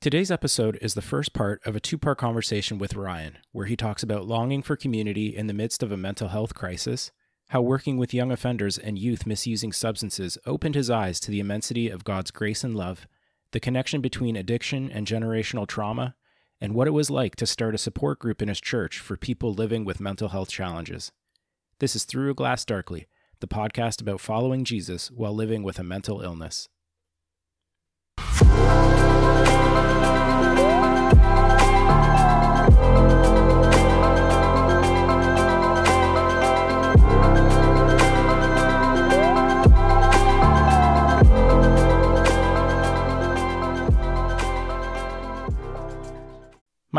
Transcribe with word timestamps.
Today's 0.00 0.30
episode 0.30 0.78
is 0.80 0.94
the 0.94 1.02
first 1.02 1.34
part 1.34 1.60
of 1.66 1.76
a 1.76 1.80
two 1.80 1.98
part 1.98 2.16
conversation 2.16 2.78
with 2.78 2.96
Ryan, 2.96 3.36
where 3.52 3.66
he 3.66 3.76
talks 3.76 4.02
about 4.02 4.26
longing 4.26 4.62
for 4.62 4.74
community 4.74 5.36
in 5.36 5.46
the 5.46 5.52
midst 5.52 5.82
of 5.82 5.92
a 5.92 5.96
mental 5.98 6.28
health 6.28 6.54
crisis, 6.54 7.10
how 7.50 7.60
working 7.60 7.98
with 7.98 8.14
young 8.14 8.32
offenders 8.32 8.78
and 8.78 8.98
youth 8.98 9.26
misusing 9.26 9.72
substances 9.72 10.38
opened 10.46 10.74
his 10.74 10.88
eyes 10.88 11.20
to 11.20 11.30
the 11.30 11.38
immensity 11.38 11.90
of 11.90 12.04
God's 12.04 12.30
grace 12.30 12.64
and 12.64 12.74
love, 12.74 13.06
the 13.52 13.60
connection 13.60 14.00
between 14.00 14.36
addiction 14.36 14.90
and 14.90 15.06
generational 15.06 15.66
trauma, 15.66 16.14
and 16.62 16.74
what 16.74 16.88
it 16.88 16.92
was 16.92 17.10
like 17.10 17.36
to 17.36 17.44
start 17.44 17.74
a 17.74 17.78
support 17.78 18.18
group 18.18 18.40
in 18.40 18.48
his 18.48 18.62
church 18.62 18.98
for 18.98 19.18
people 19.18 19.52
living 19.52 19.84
with 19.84 20.00
mental 20.00 20.30
health 20.30 20.48
challenges. 20.48 21.12
This 21.78 21.94
is 21.94 22.04
Through 22.04 22.30
a 22.30 22.34
Glass 22.34 22.64
Darkly, 22.64 23.06
the 23.40 23.46
podcast 23.46 24.00
about 24.00 24.22
following 24.22 24.64
Jesus 24.64 25.10
while 25.10 25.34
living 25.34 25.62
with 25.62 25.78
a 25.78 25.84
mental 25.84 26.22
illness. 26.22 26.70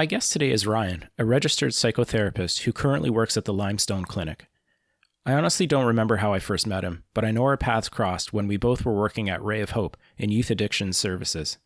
My 0.02 0.08
guest 0.08 0.32
today 0.32 0.50
is 0.50 0.66
Ryan, 0.66 1.10
a 1.20 1.26
registered 1.26 1.74
psychotherapist 1.74 2.62
who 2.62 2.74
currently 2.74 3.12
works 3.12 3.38
at 3.38 3.46
the 3.46 3.54
Limestone 3.54 4.04
Clinic. 4.04 4.48
I 5.28 5.34
honestly 5.34 5.68
don't 5.68 5.86
remember 5.86 6.18
how 6.18 6.34
I 6.34 6.40
first 6.40 6.66
met 6.66 6.84
him, 6.84 7.04
but 7.14 7.24
I 7.24 7.30
know 7.30 7.44
our 7.44 7.56
paths 7.56 7.88
crossed 7.88 8.34
when 8.34 8.48
we 8.48 8.58
both 8.58 8.84
were 8.84 8.96
working 8.96 9.30
at 9.30 9.44
Ray 9.44 9.62
of 9.62 9.70
Hope 9.72 9.96
in 10.18 10.32
youth 10.32 10.50
addiction 10.50 10.92
services. 10.94 11.60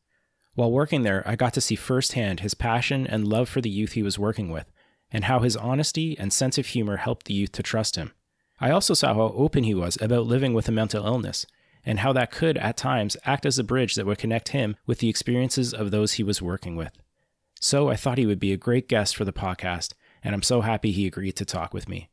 While 0.55 0.72
working 0.72 1.04
there, 1.04 1.22
I 1.26 1.36
got 1.36 1.54
to 1.55 1.62
see 1.62 1.76
firsthand 1.76 2.40
his 2.40 2.54
passion 2.54 3.05
and 3.05 3.27
love 3.27 3.50
for 3.50 3.62
the 3.62 3.70
youth 3.70 3.91
he 3.91 4.04
was 4.04 4.18
working 4.18 4.50
with, 4.50 4.72
and 5.11 5.25
how 5.25 5.39
his 5.39 5.58
honesty 5.58 6.17
and 6.17 6.31
sense 6.31 6.58
of 6.58 6.67
humor 6.67 6.98
helped 6.98 7.25
the 7.25 7.34
youth 7.34 7.52
to 7.53 7.64
trust 7.64 7.98
him. 7.98 8.14
I 8.59 8.72
also 8.72 8.94
saw 8.94 9.14
how 9.14 9.33
open 9.36 9.66
he 9.66 9.76
was 9.76 9.98
about 10.02 10.28
living 10.28 10.53
with 10.53 10.70
a 10.70 10.72
mental 10.72 11.06
illness, 11.06 11.45
and 11.86 12.00
how 12.00 12.14
that 12.14 12.31
could, 12.31 12.58
at 12.58 12.78
times, 12.78 13.17
act 13.26 13.45
as 13.45 13.59
a 13.59 13.66
bridge 13.66 13.95
that 13.95 14.06
would 14.06 14.17
connect 14.17 14.50
him 14.50 14.78
with 14.86 15.00
the 15.00 15.09
experiences 15.09 15.73
of 15.73 15.92
those 15.92 16.14
he 16.14 16.23
was 16.23 16.42
working 16.42 16.78
with. 16.78 16.94
So 17.59 17.89
I 17.89 17.98
thought 17.98 18.17
he 18.17 18.26
would 18.26 18.39
be 18.39 18.53
a 18.53 18.58
great 18.58 18.88
guest 18.88 19.16
for 19.16 19.26
the 19.26 19.33
podcast, 19.33 19.94
and 20.23 20.33
I'm 20.33 20.42
so 20.42 20.61
happy 20.61 20.92
he 20.92 21.06
agreed 21.06 21.36
to 21.36 21.45
talk 21.45 21.73
with 21.73 21.89
me. 21.89 22.09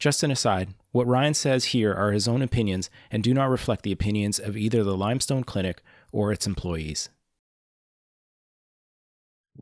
Just 0.00 0.24
an 0.24 0.32
aside, 0.32 0.74
what 0.90 1.06
Ryan 1.06 1.32
says 1.32 1.66
here 1.66 1.94
are 1.94 2.10
his 2.10 2.26
own 2.26 2.42
opinions 2.42 2.90
and 3.12 3.22
do 3.22 3.32
not 3.32 3.48
reflect 3.48 3.84
the 3.84 3.92
opinions 3.92 4.40
of 4.40 4.56
either 4.56 4.82
the 4.82 4.96
Limestone 4.96 5.44
Clinic 5.44 5.80
or 6.10 6.32
its 6.32 6.44
employees. 6.44 7.08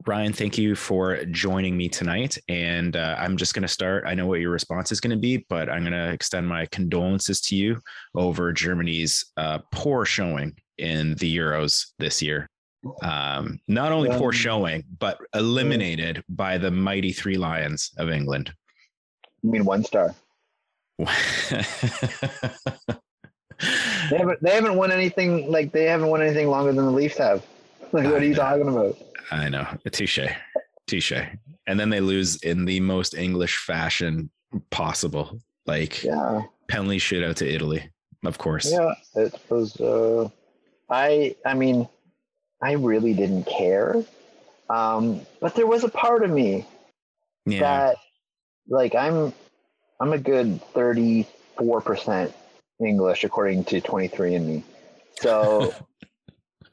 Ryan, 0.07 0.33
thank 0.33 0.57
you 0.57 0.75
for 0.75 1.25
joining 1.27 1.77
me 1.77 1.89
tonight. 1.89 2.39
And 2.49 2.97
uh, 2.97 3.17
I'm 3.19 3.37
just 3.37 3.55
going 3.55 3.63
to 3.63 3.69
start. 3.69 4.05
I 4.07 4.15
know 4.15 4.27
what 4.27 4.41
your 4.41 4.51
response 4.51 4.93
is 4.93 5.01
going 5.01 5.11
to 5.11 5.17
be, 5.17 5.45
but 5.49 5.69
I'm 5.69 5.83
going 5.83 5.93
to 5.93 6.11
extend 6.11 6.49
my 6.49 6.67
condolences 6.67 7.41
to 7.43 7.57
you 7.57 7.81
over 8.15 8.53
Germany's 8.53 9.25
uh, 9.37 9.59
poor 9.73 10.05
showing 10.05 10.57
in 10.79 11.15
the 11.17 11.37
Euros 11.37 11.89
this 11.99 12.23
year 12.23 12.49
um, 13.03 13.61
not 13.69 13.93
only 13.93 14.11
poor 14.11 14.33
showing, 14.33 14.85
but 14.99 15.19
eliminated 15.35 16.25
by 16.29 16.59
the 16.59 16.71
mighty 16.71 17.13
Three 17.13 17.37
Lions 17.37 17.93
of 17.99 18.11
England. 18.11 18.53
You 19.43 19.51
mean 19.51 19.65
one 19.65 19.85
star? 19.85 20.15
they 20.99 21.07
haven't 24.11 24.43
they 24.43 24.55
haven't 24.55 24.77
won 24.77 24.93
anything 24.93 25.51
like 25.51 25.73
they 25.73 25.85
haven't 25.85 26.09
won 26.09 26.21
anything 26.21 26.49
longer 26.49 26.73
than 26.73 26.85
the 26.85 26.91
Leafs 26.91 27.17
have. 27.17 27.45
Like 27.93 28.05
what 28.05 28.23
are 28.23 28.25
you 28.25 28.35
talking 28.35 28.69
about? 28.69 28.97
I 29.33 29.49
know. 29.49 29.67
A 29.85 29.91
touche. 29.91 30.21
Touche. 30.87 31.13
And 31.67 31.79
then 31.79 31.91
they 31.91 32.01
lose 32.01 32.37
in 32.37 32.65
the 32.65 32.79
most 32.81 33.15
English 33.15 33.57
fashion 33.57 34.31
possible. 34.71 35.41
Like 35.67 36.05
yeah. 36.05 36.43
penalty 36.69 36.99
shootout 36.99 37.37
to 37.37 37.53
Italy, 37.53 37.91
of 38.25 38.39
course. 38.39 38.71
Yeah, 38.71 38.95
it 39.17 39.35
was 39.49 39.81
uh 39.81 40.29
I 40.89 41.35
I 41.45 41.55
mean 41.55 41.89
I 42.63 42.73
really 42.73 43.15
didn't 43.15 43.45
care. 43.45 44.05
Um, 44.69 45.23
but 45.41 45.55
there 45.55 45.67
was 45.67 45.85
a 45.85 45.89
part 45.89 46.23
of 46.23 46.31
me 46.31 46.67
yeah. 47.47 47.61
that, 47.61 47.97
like, 48.69 48.95
I'm, 48.95 49.33
I'm 49.99 50.13
a 50.13 50.19
good 50.19 50.63
thirty-four 50.73 51.81
percent 51.81 52.33
English 52.79 53.25
according 53.25 53.65
to 53.65 53.81
twenty-three 53.81 54.35
and 54.35 54.47
me. 54.47 54.65
So, 55.21 55.75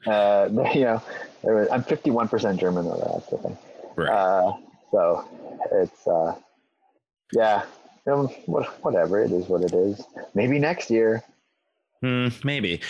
uh, 0.08 0.48
you 0.74 0.84
know, 0.84 1.02
was, 1.42 1.68
I'm 1.70 1.82
fifty-one 1.82 2.28
percent 2.28 2.60
German 2.60 2.84
though. 2.84 3.12
That's 3.14 3.30
the 3.30 3.38
thing. 3.38 3.58
Right. 3.96 4.10
Uh, 4.10 4.56
so 4.90 5.28
it's, 5.72 6.06
uh, 6.06 6.34
yeah, 7.32 7.64
um, 8.06 8.28
whatever. 8.82 9.22
It 9.22 9.32
is 9.32 9.46
what 9.48 9.62
it 9.62 9.72
is. 9.72 10.02
Maybe 10.34 10.58
next 10.58 10.90
year 10.90 11.22
Mm, 12.04 12.44
maybe, 12.44 12.80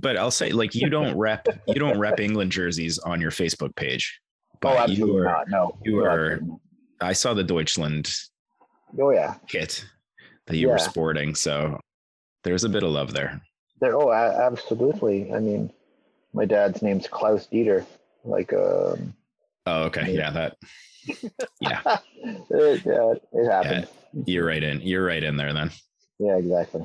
but 0.00 0.16
I'll 0.16 0.30
say 0.30 0.50
like 0.50 0.74
you 0.74 0.88
don't 0.88 1.16
rep 1.18 1.46
you 1.68 1.74
don't 1.74 1.98
rep 1.98 2.18
England 2.18 2.50
jerseys 2.50 2.98
on 2.98 3.20
your 3.20 3.30
Facebook 3.30 3.74
page. 3.76 4.18
Oh, 4.54 4.58
but 4.60 4.76
oh, 4.76 4.78
absolutely 4.78 5.16
you 5.16 5.18
are, 5.18 5.24
not. 5.24 5.48
No, 5.50 5.78
you 5.84 6.04
are. 6.04 6.40
I 7.00 7.12
saw 7.12 7.34
the 7.34 7.44
Deutschland. 7.44 8.10
Oh 8.98 9.10
yeah. 9.10 9.34
Kit 9.48 9.84
that 10.46 10.56
you 10.56 10.68
yeah. 10.68 10.74
were 10.74 10.78
sporting, 10.78 11.34
so 11.34 11.78
there's 12.42 12.64
a 12.64 12.68
bit 12.68 12.82
of 12.82 12.90
love 12.90 13.12
there. 13.12 13.42
There. 13.80 13.96
Oh, 13.96 14.12
absolutely. 14.12 15.32
I 15.34 15.40
mean, 15.40 15.70
my 16.34 16.44
dad's 16.44 16.82
name's 16.82 17.06
Klaus 17.06 17.46
Dieter. 17.46 17.86
Like. 18.24 18.52
Um, 18.52 19.14
oh, 19.66 19.84
okay. 19.84 20.12
Yeah, 20.14 20.30
that. 20.30 20.56
Yeah. 21.60 21.80
it, 22.50 22.82
yeah, 22.84 23.14
it 23.32 23.50
happened. 23.50 23.88
Yeah, 24.12 24.22
you're 24.26 24.46
right 24.46 24.62
in. 24.62 24.80
You're 24.80 25.04
right 25.04 25.22
in 25.22 25.36
there 25.36 25.52
then. 25.52 25.70
Yeah, 26.18 26.36
exactly. 26.36 26.84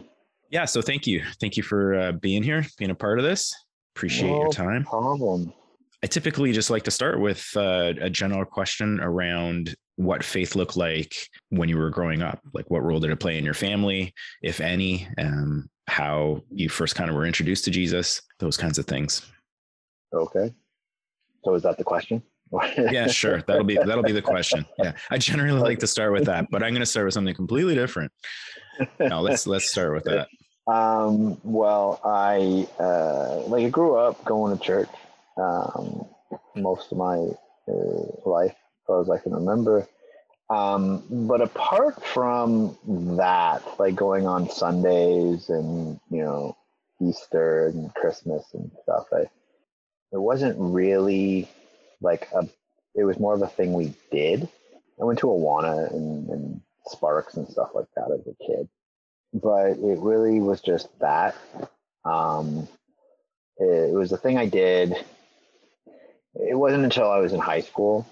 Yeah. 0.50 0.66
So 0.66 0.82
thank 0.82 1.06
you. 1.08 1.24
Thank 1.40 1.58
you 1.58 1.64
for 1.64 1.96
uh, 1.96 2.12
being 2.14 2.44
here, 2.44 2.66
being 2.78 2.92
a 2.92 2.96
part 2.96 3.20
of 3.20 3.26
this. 3.26 3.54
Appreciate 3.96 4.30
no 4.30 4.44
your 4.44 4.52
time. 4.52 4.86
Problem. 4.86 5.54
I 6.02 6.08
typically 6.08 6.54
just 6.54 6.70
like 6.70 6.84
to 6.84 6.92
start 6.92 7.20
with 7.20 7.46
uh, 7.58 7.94
a 8.00 8.09
general 8.09 8.46
question 8.46 9.00
around 9.02 9.76
what 9.98 10.24
faith 10.24 10.56
looked 10.56 10.78
like 10.78 11.14
when 11.50 11.68
you 11.68 11.78
were 11.78 11.90
growing 11.90 12.22
up. 12.22 12.40
Like, 12.54 12.70
what 12.72 12.84
role 12.84 13.02
did 13.02 13.12
it 13.12 13.20
play 13.20 13.38
in 13.38 13.44
your 13.44 13.54
family, 13.54 14.14
if 14.42 14.62
any? 14.62 15.09
Um, 15.18 15.70
how 15.88 16.42
you 16.52 16.70
first 16.70 16.96
kind 16.96 17.09
of 17.09 17.18
were 17.18 17.26
introduced 17.26 17.66
to 17.66 17.72
Jesus, 17.72 18.22
those 18.40 18.56
kinds 18.56 18.78
of 18.78 18.86
things. 18.86 19.30
Okay. 20.14 20.53
So 21.44 21.53
is 21.53 21.64
that 21.64 21.78
the 21.78 21.84
question? 21.84 22.24
yeah, 22.78 23.08
sure. 23.08 23.42
That'll 23.42 23.64
be 23.64 23.75
that'll 23.75 24.03
be 24.03 24.12
the 24.12 24.22
question. 24.22 24.66
Yeah, 24.78 24.94
I 25.12 25.18
generally 25.18 25.59
like 25.59 25.80
to 25.80 25.88
start 25.88 26.12
with 26.12 26.25
that, 26.25 26.47
but 26.50 26.64
I'm 26.64 26.72
going 26.72 26.81
to 26.81 26.86
start 26.86 27.06
with 27.06 27.14
something 27.14 27.36
completely 27.36 27.75
different. 27.75 28.12
No, 29.00 29.22
let's 29.22 29.46
let's 29.46 29.70
start 29.70 29.94
with 29.94 30.06
that. 30.06 30.28
Um, 30.72 31.40
well, 31.44 32.00
I 32.03 32.68
uh, 32.80 33.42
like 33.47 33.66
I 33.66 33.70
grew 33.70 33.97
up 33.97 34.24
going 34.25 34.58
to 34.58 34.64
church 34.64 34.90
um, 35.38 36.06
most 36.56 36.91
of 36.91 36.97
my 36.97 37.18
uh, 37.68 38.30
life, 38.30 38.52
as 38.52 38.86
far 38.88 39.02
as 39.02 39.09
I 39.09 39.20
can 39.20 39.34
remember. 39.34 39.88
Um, 40.50 41.03
but 41.28 41.41
apart 41.41 42.03
from 42.03 42.78
that, 43.18 43.62
like 43.78 43.96
going 43.96 44.26
on 44.26 44.50
Sundays 44.50 45.50
and 45.50 46.00
you 46.09 46.24
know 46.24 46.58
Easter 47.00 47.68
and 47.68 47.94
Christmas 47.94 48.46
and 48.53 48.72
stuff, 48.84 49.08
I 49.14 49.30
it 50.12 50.18
wasn't 50.18 50.56
really 50.58 51.47
like 52.02 52.28
a. 52.34 52.47
It 52.96 53.03
was 53.03 53.20
more 53.20 53.34
of 53.34 53.42
a 53.42 53.47
thing 53.47 53.74
we 53.74 53.94
did. 54.12 54.47
I 55.00 55.06
went 55.06 55.20
to 55.20 55.28
Awana 55.28 55.92
and, 55.94 56.30
and 56.30 56.62
Sparks 56.88 57.36
and 57.36 57.47
stuff 57.47 57.70
like 57.74 57.86
that 57.96 58.12
as 58.12 58.28
a 58.28 58.36
kid 58.46 58.68
but 59.34 59.72
it 59.72 60.00
really 60.00 60.40
was 60.40 60.62
just 60.62 60.88
that. 61.00 61.36
Um, 62.06 62.68
it, 63.58 63.94
was 63.94 64.12
a 64.12 64.18
thing 64.18 64.38
I 64.38 64.46
did. 64.46 64.94
It 66.36 66.58
wasn't 66.58 66.86
until 66.86 67.09
I 67.09 67.20
was 67.20 67.34
in 67.34 67.40
high 67.40 67.61
school 67.61 68.08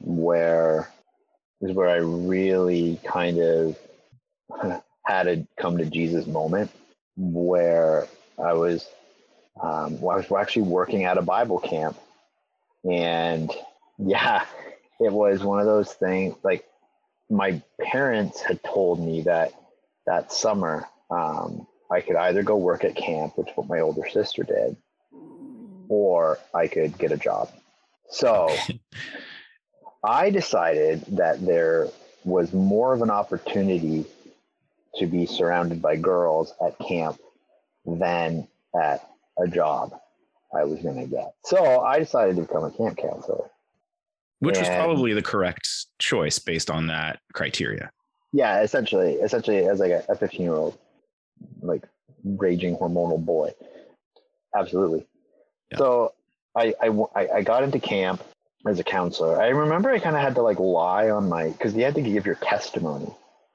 where 0.00 0.90
is 1.62 1.72
where 1.72 1.88
I 1.88 1.96
really 1.96 3.00
kind 3.04 3.38
of 3.38 3.78
had 5.04 5.26
a 5.26 5.46
come 5.58 5.78
to 5.78 5.86
Jesus 5.86 6.26
moment 6.26 6.70
where 7.16 8.06
I 8.38 8.52
was 8.52 8.86
um, 9.60 10.00
well, 10.00 10.16
I 10.16 10.20
was 10.20 10.32
actually 10.32 10.62
working 10.62 11.04
at 11.04 11.18
a 11.18 11.22
Bible 11.22 11.58
camp, 11.58 11.98
and 12.88 13.50
yeah, 13.98 14.44
it 15.00 15.12
was 15.12 15.42
one 15.42 15.60
of 15.60 15.66
those 15.66 15.92
things. 15.92 16.34
Like 16.42 16.64
my 17.30 17.62
parents 17.80 18.40
had 18.40 18.62
told 18.62 19.00
me 19.00 19.22
that 19.22 19.52
that 20.06 20.32
summer, 20.32 20.86
um, 21.10 21.66
I 21.90 22.00
could 22.00 22.16
either 22.16 22.42
go 22.42 22.56
work 22.56 22.84
at 22.84 22.96
camp, 22.96 23.36
which 23.36 23.48
what 23.54 23.68
my 23.68 23.80
older 23.80 24.08
sister 24.08 24.42
did, 24.42 24.76
or 25.88 26.38
I 26.54 26.68
could 26.68 26.98
get 26.98 27.12
a 27.12 27.16
job. 27.16 27.50
So 28.08 28.54
I 30.04 30.30
decided 30.30 31.04
that 31.16 31.44
there 31.44 31.88
was 32.24 32.52
more 32.52 32.92
of 32.92 33.02
an 33.02 33.10
opportunity 33.10 34.04
to 34.96 35.06
be 35.06 35.26
surrounded 35.26 35.80
by 35.82 35.96
girls 35.96 36.52
at 36.64 36.78
camp 36.78 37.18
than 37.84 38.48
at 38.74 39.08
a 39.38 39.48
job. 39.48 39.92
I 40.54 40.64
was 40.64 40.80
going 40.80 40.96
to 40.96 41.06
get. 41.06 41.34
So 41.44 41.80
I 41.80 41.98
decided 41.98 42.36
to 42.36 42.42
become 42.42 42.64
a 42.64 42.70
camp 42.70 42.98
counselor. 42.98 43.50
Which 44.40 44.56
and, 44.56 44.66
was 44.66 44.76
probably 44.76 45.12
the 45.12 45.22
correct 45.22 45.68
choice 45.98 46.38
based 46.38 46.70
on 46.70 46.88
that 46.88 47.20
criteria. 47.32 47.90
Yeah, 48.32 48.60
essentially, 48.60 49.14
essentially 49.14 49.66
as 49.66 49.80
like 49.80 49.92
a 49.92 50.14
15 50.14 50.40
year 50.40 50.54
old, 50.54 50.78
like 51.62 51.84
raging 52.24 52.76
hormonal 52.76 53.24
boy. 53.24 53.54
Absolutely. 54.54 55.06
Yeah. 55.72 55.78
So 55.78 56.12
I, 56.54 56.74
I, 56.80 57.28
I 57.34 57.42
got 57.42 57.62
into 57.62 57.78
camp 57.78 58.22
as 58.66 58.78
a 58.78 58.84
counselor. 58.84 59.40
I 59.40 59.48
remember 59.48 59.90
I 59.90 59.98
kind 59.98 60.16
of 60.16 60.22
had 60.22 60.34
to 60.34 60.42
like 60.42 60.58
lie 60.58 61.10
on 61.10 61.28
my, 61.28 61.52
cause 61.52 61.74
you 61.74 61.84
had 61.84 61.94
to 61.94 62.02
give 62.02 62.26
your 62.26 62.34
testimony. 62.36 63.10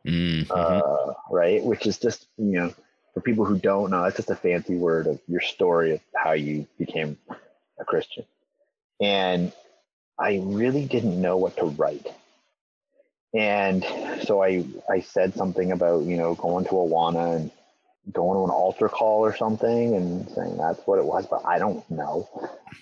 Mm-hmm. 0.05 0.51
Uh, 0.51 1.13
right. 1.29 1.63
Which 1.63 1.85
is 1.85 1.99
just, 1.99 2.27
you 2.37 2.59
know, 2.59 2.73
for 3.13 3.21
people 3.21 3.45
who 3.45 3.57
don't 3.57 3.91
know, 3.91 4.03
it's 4.05 4.17
just 4.17 4.29
a 4.29 4.35
fancy 4.35 4.75
word 4.75 5.07
of 5.07 5.19
your 5.27 5.41
story 5.41 5.93
of 5.93 6.01
how 6.15 6.31
you 6.31 6.67
became 6.77 7.17
a 7.79 7.85
Christian. 7.85 8.25
And 9.01 9.51
I 10.19 10.41
really 10.43 10.85
didn't 10.85 11.19
know 11.19 11.37
what 11.37 11.57
to 11.57 11.65
write. 11.65 12.07
And 13.33 13.83
so 14.23 14.43
I 14.43 14.65
I 14.89 15.01
said 15.01 15.33
something 15.33 15.71
about, 15.71 16.03
you 16.03 16.17
know, 16.17 16.35
going 16.35 16.65
to 16.65 16.71
Awana 16.71 17.37
and 17.37 17.51
going 18.11 18.37
to 18.37 18.43
an 18.43 18.49
altar 18.49 18.89
call 18.89 19.25
or 19.25 19.35
something 19.35 19.95
and 19.95 20.29
saying 20.29 20.57
that's 20.57 20.81
what 20.85 20.99
it 20.99 21.05
was, 21.05 21.25
but 21.27 21.45
I 21.45 21.59
don't 21.59 21.89
know. 21.89 22.29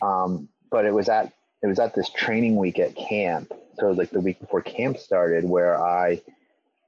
Um, 0.02 0.50
but 0.72 0.86
it 0.86 0.94
was 0.94 1.10
at 1.10 1.32
it 1.62 1.68
was 1.68 1.80
at 1.80 1.94
this 1.94 2.10
training 2.10 2.56
week 2.56 2.80
at 2.80 2.96
camp. 2.96 3.52
So 3.78 3.88
it 3.88 3.90
was 3.90 3.98
like 3.98 4.10
the 4.12 4.22
week 4.22 4.40
before 4.40 4.62
camp 4.62 4.98
started 4.98 5.44
where 5.44 5.82
I 5.82 6.22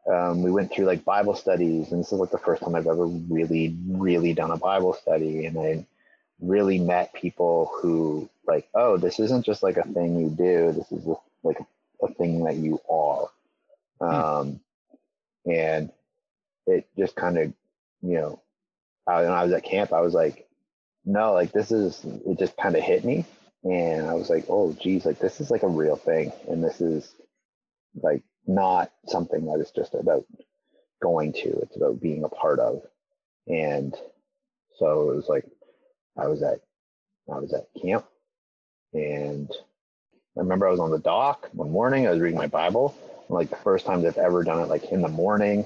um, 0.08 0.42
we 0.42 0.52
went 0.52 0.72
through 0.72 0.86
like 0.86 1.06
Bible 1.06 1.36
studies, 1.36 1.92
and 1.92 2.02
this 2.02 2.12
is 2.12 2.20
like 2.20 2.32
the 2.32 2.38
first 2.38 2.64
time 2.64 2.76
I've 2.76 2.88
ever 2.88 3.06
really, 3.06 3.76
really 3.88 4.34
done 4.34 4.52
a 4.52 4.58
Bible 4.58 4.94
study, 4.94 5.46
and 5.46 5.58
I 5.60 5.86
really 6.40 6.80
met 6.80 7.14
people 7.14 7.72
who 7.76 8.30
like, 8.48 8.68
oh, 8.74 8.98
this 8.98 9.20
isn't 9.20 9.46
just 9.46 9.64
like 9.64 9.78
a 9.78 9.84
thing 9.84 10.20
you 10.20 10.30
do. 10.30 10.72
This 10.72 10.92
is 10.92 11.08
like 11.44 11.60
a, 11.60 11.66
thing 12.16 12.44
that 12.44 12.56
you 12.56 12.82
are. 12.90 13.30
Hmm. 14.02 14.10
Um, 14.10 14.60
and 15.46 15.92
it 16.66 16.88
just 16.98 17.16
kind 17.16 17.38
of, 17.38 17.54
you 18.02 18.16
know, 18.16 18.42
I, 19.08 19.22
when 19.22 19.32
I 19.32 19.44
was 19.44 19.54
at 19.54 19.64
camp, 19.64 19.94
I 19.94 20.02
was 20.02 20.14
like, 20.14 20.48
no, 21.06 21.34
like 21.34 21.52
this 21.52 21.72
is, 21.72 22.04
it 22.26 22.40
just 22.40 22.58
kind 22.58 22.76
of 22.76 22.82
hit 22.82 23.06
me. 23.06 23.26
And 23.64 24.08
I 24.08 24.16
was 24.16 24.30
like, 24.30 24.46
oh, 24.50 24.74
geez, 24.74 25.06
like 25.06 25.20
this 25.20 25.40
is 25.40 25.52
like 25.52 25.64
a 25.64 25.68
real 25.68 25.96
thing. 25.96 26.32
And 26.50 26.64
this 26.64 26.82
is 26.82 27.14
like 28.02 28.24
not 28.48 28.92
something 29.08 29.46
that 29.46 29.60
is 29.60 29.72
just 29.72 29.94
about 29.94 30.26
going 31.02 31.34
to, 31.34 31.50
it's 31.62 31.76
about 31.76 32.02
being 32.02 32.24
a 32.24 32.30
part 32.30 32.60
of. 32.60 32.82
And 33.48 33.96
so 34.78 35.12
it 35.12 35.16
was 35.16 35.28
like, 35.28 35.46
I 36.18 36.28
was 36.28 36.44
at, 36.44 36.62
I 37.32 37.40
was 37.40 37.54
at 37.54 37.68
camp 37.82 38.06
and 38.94 39.50
I 40.38 40.42
remember 40.42 40.68
I 40.68 40.72
was 40.72 40.80
on 40.80 40.92
the 40.92 41.00
dock 41.00 41.50
one 41.54 41.72
morning, 41.72 42.08
I 42.08 42.12
was 42.12 42.20
reading 42.20 42.38
my 42.38 42.48
Bible, 42.48 42.96
like 43.30 43.50
the 43.50 43.56
first 43.58 43.86
time 43.86 44.06
I've 44.06 44.18
ever 44.18 44.44
done 44.44 44.62
it, 44.62 44.70
like 44.70 44.86
in 44.92 45.02
the 45.02 45.08
morning, 45.08 45.66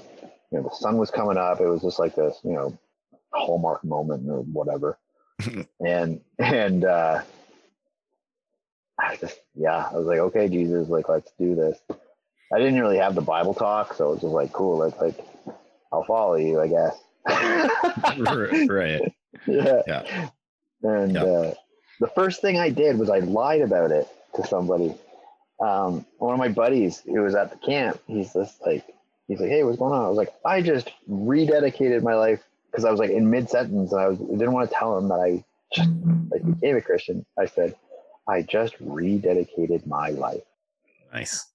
you 0.50 0.58
know, 0.58 0.62
the 0.62 0.74
sun 0.74 0.96
was 0.96 1.10
coming 1.10 1.36
up. 1.36 1.60
It 1.60 1.66
was 1.66 1.82
just 1.82 1.98
like 1.98 2.14
this, 2.14 2.38
you 2.44 2.52
know, 2.52 2.78
hallmark 3.32 3.84
moment 3.84 4.28
or 4.28 4.40
whatever. 4.42 4.98
and, 5.80 6.20
and, 6.38 6.84
uh, 6.84 7.22
I 8.98 9.16
just, 9.16 9.38
yeah, 9.54 9.88
I 9.92 9.96
was 9.96 10.06
like, 10.06 10.18
okay, 10.18 10.48
Jesus, 10.48 10.88
like, 10.88 11.08
let's 11.08 11.30
do 11.38 11.54
this. 11.54 11.78
I 12.52 12.58
didn't 12.58 12.80
really 12.80 12.98
have 12.98 13.14
the 13.14 13.22
Bible 13.22 13.54
talk, 13.54 13.94
so 13.94 14.08
it 14.08 14.10
was 14.10 14.20
just 14.20 14.32
like, 14.32 14.52
cool, 14.52 14.78
like, 14.78 15.00
like 15.00 15.18
I'll 15.92 16.04
follow 16.04 16.36
you, 16.36 16.60
I 16.60 16.68
guess. 16.68 16.96
right. 18.68 19.12
Yeah. 19.46 19.82
yeah. 19.86 20.28
And 20.82 21.12
yeah. 21.12 21.22
Uh, 21.22 21.54
the 22.00 22.08
first 22.08 22.40
thing 22.40 22.58
I 22.58 22.70
did 22.70 22.98
was 22.98 23.10
I 23.10 23.20
lied 23.20 23.62
about 23.62 23.90
it 23.90 24.08
to 24.34 24.46
somebody. 24.46 24.94
Um, 25.60 26.04
one 26.18 26.34
of 26.34 26.38
my 26.38 26.48
buddies 26.48 27.00
who 27.00 27.22
was 27.22 27.34
at 27.34 27.50
the 27.50 27.66
camp, 27.66 28.00
he's 28.06 28.32
just 28.32 28.60
like, 28.64 28.84
he's 29.26 29.40
like, 29.40 29.48
hey, 29.48 29.64
what's 29.64 29.78
going 29.78 29.92
on? 29.92 30.04
I 30.04 30.08
was 30.08 30.18
like, 30.18 30.34
I 30.44 30.60
just 30.60 30.90
rededicated 31.10 32.02
my 32.02 32.14
life 32.14 32.42
because 32.70 32.84
I 32.84 32.90
was 32.90 33.00
like 33.00 33.10
in 33.10 33.30
mid 33.30 33.48
sentence 33.48 33.92
and 33.92 34.00
I 34.00 34.08
was 34.08 34.20
I 34.20 34.36
didn't 34.36 34.52
want 34.52 34.68
to 34.68 34.76
tell 34.76 34.98
him 34.98 35.08
that 35.08 35.20
I 35.20 35.44
just 35.72 35.88
like 36.30 36.44
became 36.44 36.76
a 36.76 36.82
Christian. 36.82 37.24
I 37.38 37.46
said, 37.46 37.74
I 38.28 38.42
just 38.42 38.78
rededicated 38.78 39.86
my 39.86 40.10
life. 40.10 40.42
Nice. 41.12 41.46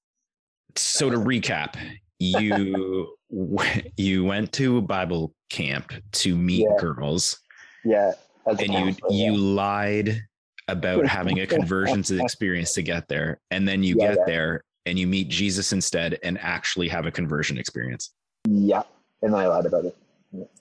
So 1.01 1.09
to 1.09 1.18
recap, 1.18 1.77
you 2.19 3.15
you 3.98 4.24
went 4.24 4.53
to 4.53 4.77
a 4.77 4.81
Bible 4.81 5.33
camp 5.50 5.94
to 6.12 6.36
meet 6.36 6.68
yeah. 6.69 6.77
girls. 6.80 7.39
Yeah. 7.83 8.12
And 8.45 8.71
you 8.71 8.95
you 9.09 9.36
lied 9.36 10.21
about 10.68 11.07
having 11.07 11.39
a 11.39 11.48
conversions 11.48 12.12
experience 12.12 12.74
to 12.74 12.83
get 12.83 13.07
there. 13.07 13.39
And 13.50 13.68
then 13.68 13.81
you 13.81 13.95
yeah, 13.98 14.09
get 14.09 14.18
yeah. 14.19 14.24
there 14.27 14.63
and 14.86 15.00
you 15.00 15.07
meet 15.07 15.30
Jesus 15.30 15.74
instead 15.74 16.19
and 16.21 16.38
actually 16.39 16.88
have 16.89 17.07
a 17.07 17.12
conversion 17.12 17.57
experience. 17.57 18.13
Yeah. 18.48 18.83
And 19.24 19.36
I 19.36 19.48
lied 19.48 19.65
about 19.65 19.86
it. 19.86 19.98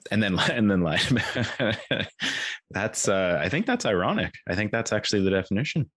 And 0.09 0.23
then 0.23 0.39
and 0.51 0.71
then 0.71 0.81
lied. 0.81 1.23
that's 2.71 3.07
uh 3.07 3.37
I 3.39 3.47
think 3.47 3.67
that's 3.67 3.85
ironic. 3.85 4.33
I 4.49 4.55
think 4.55 4.71
that's 4.71 4.91
actually 4.91 5.21
the 5.21 5.29
definition. 5.29 5.91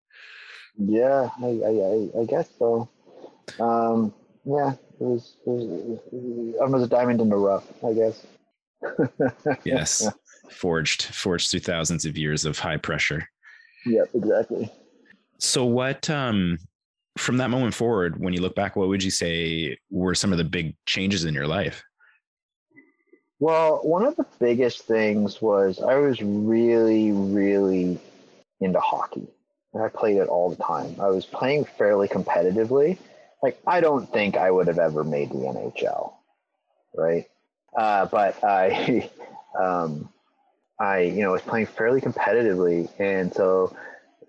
Yeah, 0.76 1.30
I 1.42 1.46
I, 1.46 2.20
I 2.20 2.24
guess 2.26 2.50
so. 2.58 2.90
Um, 3.58 4.12
yeah, 4.44 4.72
it 4.72 5.00
was, 5.00 5.36
it 5.46 5.50
was, 5.50 6.00
it 6.12 6.70
was 6.70 6.82
a 6.82 6.88
diamond 6.88 7.20
in 7.20 7.28
the 7.28 7.36
rough, 7.36 7.64
I 7.84 7.92
guess. 7.92 8.26
yes, 9.64 10.08
forged, 10.50 11.04
forged 11.04 11.50
through 11.50 11.60
thousands 11.60 12.04
of 12.04 12.18
years 12.18 12.44
of 12.44 12.58
high 12.58 12.76
pressure. 12.76 13.28
Yeah, 13.86 14.04
exactly. 14.14 14.70
So, 15.38 15.64
what 15.64 16.08
um, 16.10 16.58
from 17.16 17.36
that 17.38 17.50
moment 17.50 17.74
forward, 17.74 18.18
when 18.18 18.34
you 18.34 18.40
look 18.40 18.54
back, 18.54 18.76
what 18.76 18.88
would 18.88 19.02
you 19.02 19.10
say 19.10 19.78
were 19.90 20.14
some 20.14 20.32
of 20.32 20.38
the 20.38 20.44
big 20.44 20.74
changes 20.86 21.24
in 21.24 21.34
your 21.34 21.46
life? 21.46 21.82
Well, 23.40 23.80
one 23.82 24.04
of 24.04 24.16
the 24.16 24.26
biggest 24.38 24.86
things 24.86 25.42
was 25.42 25.80
I 25.80 25.96
was 25.96 26.22
really, 26.22 27.12
really 27.12 27.98
into 28.60 28.80
hockey. 28.80 29.26
I 29.78 29.88
played 29.88 30.18
it 30.18 30.28
all 30.28 30.50
the 30.50 30.62
time. 30.62 30.96
I 31.00 31.08
was 31.08 31.26
playing 31.26 31.64
fairly 31.64 32.08
competitively. 32.08 32.96
Like, 33.44 33.60
I 33.66 33.82
don't 33.82 34.10
think 34.10 34.38
I 34.38 34.50
would 34.50 34.68
have 34.68 34.78
ever 34.78 35.04
made 35.04 35.28
the 35.28 35.36
NHL, 35.36 36.14
right? 36.96 37.26
Uh, 37.76 38.06
but 38.06 38.42
I, 38.42 39.10
um, 39.60 40.08
I, 40.80 41.00
you 41.00 41.20
know, 41.20 41.32
was 41.32 41.42
playing 41.42 41.66
fairly 41.66 42.00
competitively, 42.00 42.88
and 42.98 43.34
so 43.34 43.76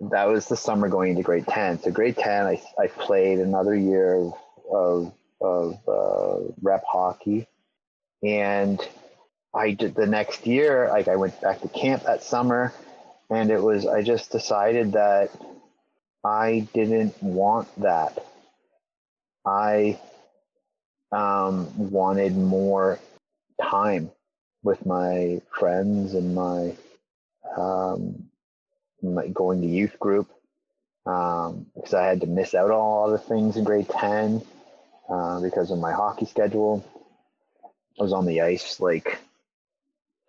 that 0.01 0.25
was 0.27 0.47
the 0.49 0.57
summer 0.57 0.89
going 0.89 1.11
into 1.11 1.23
grade 1.23 1.47
ten. 1.47 1.79
So 1.81 1.91
grade 1.91 2.17
ten, 2.17 2.45
I, 2.45 2.61
I 2.77 2.87
played 2.87 3.39
another 3.39 3.73
year 3.73 4.15
of 4.69 5.13
of, 5.39 5.77
uh, 5.87 6.51
rep 6.61 6.83
hockey, 6.85 7.47
and 8.21 8.85
I 9.53 9.71
did 9.71 9.95
the 9.95 10.07
next 10.07 10.45
year. 10.45 10.89
Like 10.89 11.07
I 11.07 11.15
went 11.15 11.39
back 11.39 11.61
to 11.61 11.69
camp 11.69 12.03
that 12.03 12.21
summer, 12.21 12.73
and 13.29 13.49
it 13.49 13.63
was 13.63 13.87
I 13.87 14.01
just 14.01 14.33
decided 14.33 14.91
that 14.91 15.31
I 16.21 16.67
didn't 16.73 17.23
want 17.23 17.69
that. 17.81 18.25
I 19.45 19.99
um, 21.11 21.91
wanted 21.91 22.35
more 22.35 22.99
time 23.61 24.11
with 24.63 24.85
my 24.85 25.41
friends 25.57 26.13
and 26.13 26.35
my, 26.35 26.75
um, 27.57 28.25
my 29.01 29.27
going 29.27 29.61
to 29.61 29.67
youth 29.67 29.99
group 29.99 30.29
um, 31.05 31.67
because 31.75 31.93
I 31.93 32.05
had 32.05 32.21
to 32.21 32.27
miss 32.27 32.53
out 32.55 32.71
on 32.71 32.79
a 32.79 32.89
lot 32.89 33.13
of 33.13 33.25
things 33.25 33.57
in 33.57 33.63
grade 33.63 33.89
10 33.89 34.41
uh, 35.09 35.41
because 35.41 35.71
of 35.71 35.79
my 35.79 35.91
hockey 35.91 36.25
schedule. 36.25 36.83
I 37.99 38.03
was 38.03 38.13
on 38.13 38.25
the 38.25 38.41
ice 38.41 38.79
like 38.79 39.19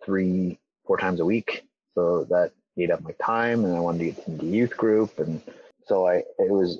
three, 0.03 0.59
four 0.85 0.97
times 0.97 1.19
a 1.19 1.25
week. 1.25 1.63
So 1.95 2.25
that 2.25 2.51
ate 2.77 2.91
up 2.91 3.01
my 3.01 3.11
time 3.23 3.65
and 3.65 3.75
I 3.75 3.79
wanted 3.79 3.99
to 3.99 4.05
get 4.05 4.27
into 4.27 4.45
youth 4.45 4.77
group. 4.77 5.19
And 5.19 5.41
so 5.85 6.07
I, 6.07 6.17
it 6.17 6.49
was, 6.49 6.79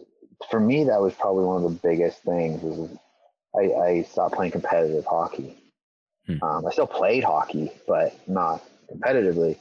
for 0.49 0.59
me, 0.59 0.85
that 0.85 1.01
was 1.01 1.13
probably 1.13 1.45
one 1.45 1.63
of 1.63 1.71
the 1.71 1.79
biggest 1.87 2.23
things 2.23 2.61
was 2.61 2.89
I, 3.55 3.73
I 3.73 4.01
stopped 4.03 4.35
playing 4.35 4.51
competitive 4.51 5.05
hockey. 5.05 5.57
Hmm. 6.25 6.43
Um, 6.43 6.65
I 6.65 6.71
still 6.71 6.87
played 6.87 7.23
hockey, 7.23 7.71
but 7.87 8.17
not 8.27 8.63
competitively 8.91 9.57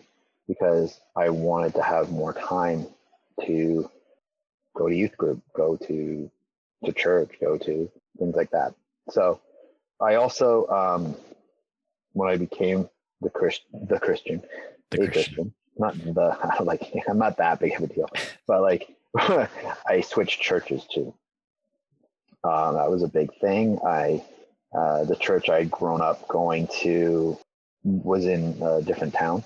because 0.49 0.99
I 1.16 1.30
wanted 1.30 1.75
to 1.75 1.83
have 1.83 2.11
more 2.11 2.33
time 2.33 2.87
to 3.45 3.90
go 4.76 4.88
to 4.88 4.95
youth 4.95 5.16
group, 5.16 5.42
go 5.54 5.76
to 5.76 6.30
to 6.85 6.92
church, 6.92 7.30
go 7.40 7.56
to 7.56 7.90
things 8.18 8.37
like 8.37 8.50
that. 8.50 8.75
So 9.11 9.40
I 10.00 10.16
also, 10.16 10.66
um, 10.68 11.16
when 12.12 12.28
I 12.28 12.37
became 12.37 12.88
the 13.23 13.30
Christ, 13.30 13.62
the 13.73 13.99
Christian, 13.99 14.42
the 14.90 14.99
Christian. 14.99 15.12
Christian, 15.12 15.54
not 15.78 15.99
the 15.99 16.37
like 16.64 16.92
I'm 17.09 17.18
not 17.18 17.38
that 17.38 17.61
big 17.61 17.75
of 17.76 17.83
a 17.83 17.87
deal, 17.87 18.09
but 18.47 18.62
like 18.62 18.96
I 19.87 20.03
switched 20.03 20.41
churches 20.43 20.85
too. 20.93 21.15
Um, 22.45 22.75
that 22.77 22.91
was 22.91 23.03
a 23.03 23.09
big 23.09 23.35
thing. 23.41 23.79
I 23.87 24.25
uh, 24.77 25.05
the 25.05 25.17
church 25.17 25.49
I'd 25.51 25.71
grown 25.71 26.03
up 26.03 26.29
going 26.29 26.69
to 26.83 27.39
was 27.85 28.27
in 28.27 28.61
a 28.63 28.83
different 28.83 29.15
town. 29.15 29.45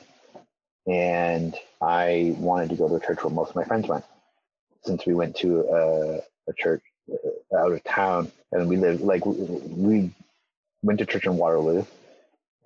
and 0.86 1.56
I 1.82 2.36
wanted 2.38 2.70
to 2.70 2.76
go 2.76 2.88
to 2.88 2.96
a 2.96 3.00
church 3.00 3.24
where 3.24 3.32
most 3.32 3.50
of 3.50 3.56
my 3.56 3.64
friends 3.64 3.88
went. 3.88 4.04
Since 4.84 5.06
we 5.06 5.14
went 5.14 5.36
to 5.38 5.60
a, 5.68 6.16
a 6.50 6.54
church 6.58 6.82
uh, 7.12 7.56
out 7.58 7.72
of 7.72 7.84
town, 7.84 8.32
and 8.52 8.68
we 8.68 8.76
lived 8.78 9.02
like 9.02 9.24
we 9.26 10.12
went 10.82 11.00
to 11.00 11.06
church 11.06 11.26
in 11.26 11.36
Waterloo, 11.38 11.84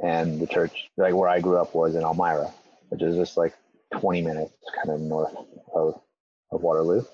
and 0.01 0.41
the 0.41 0.49
church 0.49 0.91
like 0.99 1.15
where 1.15 1.29
I 1.31 1.41
grew 1.41 1.59
up 1.59 1.75
was 1.75 1.97
in 1.97 2.03
Elmira, 2.03 2.53
which 2.91 3.03
is 3.03 3.17
just 3.17 3.37
like 3.37 3.55
20 3.95 4.23
minutes 4.23 4.55
kind 4.77 4.91
of 4.91 5.01
north 5.01 5.35
of, 5.75 6.01
of 6.55 6.63
Waterloo. 6.63 7.05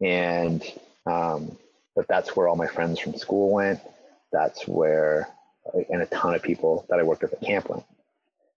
And, 0.00 0.62
um, 1.06 1.56
but 1.94 2.08
that's 2.08 2.36
where 2.36 2.48
all 2.48 2.56
my 2.56 2.66
friends 2.66 3.00
from 3.00 3.16
school 3.16 3.50
went. 3.50 3.80
That's 4.32 4.66
where, 4.66 5.28
and 5.90 6.02
a 6.02 6.06
ton 6.06 6.34
of 6.34 6.42
people 6.42 6.86
that 6.88 6.98
I 6.98 7.02
worked 7.02 7.22
with 7.22 7.32
at 7.32 7.42
camp 7.42 7.68
went. 7.70 7.84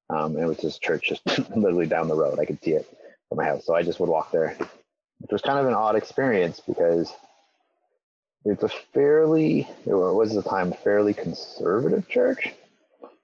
Um, 0.09 0.35
and 0.35 0.43
it 0.43 0.47
was 0.47 0.57
this 0.57 0.79
church 0.79 1.09
just 1.09 1.25
literally 1.55 1.85
down 1.85 2.07
the 2.07 2.15
road. 2.15 2.39
I 2.39 2.45
could 2.45 2.63
see 2.63 2.71
it 2.71 2.87
from 3.29 3.37
my 3.37 3.45
house. 3.45 3.65
So 3.65 3.75
I 3.75 3.83
just 3.83 3.99
would 3.99 4.09
walk 4.09 4.31
there, 4.31 4.55
which 5.19 5.31
was 5.31 5.41
kind 5.41 5.59
of 5.59 5.67
an 5.67 5.73
odd 5.73 5.95
experience 5.95 6.59
because 6.59 7.13
it's 8.45 8.63
a 8.63 8.69
fairly, 8.93 9.67
it 9.85 9.93
was 9.93 10.35
at 10.35 10.43
the 10.43 10.49
time, 10.49 10.73
fairly 10.73 11.13
conservative 11.13 12.07
church. 12.07 12.49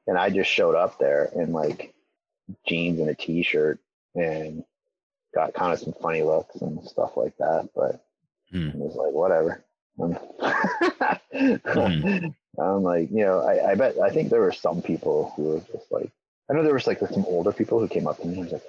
And 0.08 0.18
I 0.18 0.30
just 0.30 0.50
showed 0.50 0.76
up 0.76 1.00
there 1.00 1.32
in 1.36 1.52
like 1.52 1.94
jeans 2.68 3.00
and 3.00 3.10
a 3.10 3.16
t-shirt 3.16 3.80
and 4.14 4.64
got 5.36 5.54
kind 5.54 5.74
of 5.74 5.80
some 5.80 5.94
funny 6.02 6.24
looks 6.24 6.56
and 6.62 6.84
stuff 6.86 7.16
like 7.18 7.38
that. 7.38 7.70
But 7.76 8.04
hmm. 8.52 8.70
it 8.70 8.76
was 8.76 8.96
like, 8.96 9.12
whatever. 9.12 9.64
hmm. 9.98 10.16
I'm 12.60 12.84
like, 12.84 13.12
you 13.12 13.26
know, 13.26 13.42
I, 13.42 13.72
I 13.72 13.76
bet, 13.76 14.00
I 14.00 14.10
think 14.10 14.30
there 14.30 14.40
were 14.40 14.54
some 14.54 14.82
people 14.82 15.34
who 15.36 15.44
were 15.44 15.60
just 15.72 15.92
like, 15.92 16.10
I 16.50 16.54
know 16.54 16.64
there 16.64 16.74
was 16.74 16.88
like 16.88 17.00
some 17.00 17.26
older 17.26 17.52
people 17.52 17.80
who 17.80 17.88
came 17.88 18.08
up 18.08 18.20
to 18.22 18.28
me 18.28 18.36
and 18.36 18.44
was 18.44 18.54
like, 18.54 18.64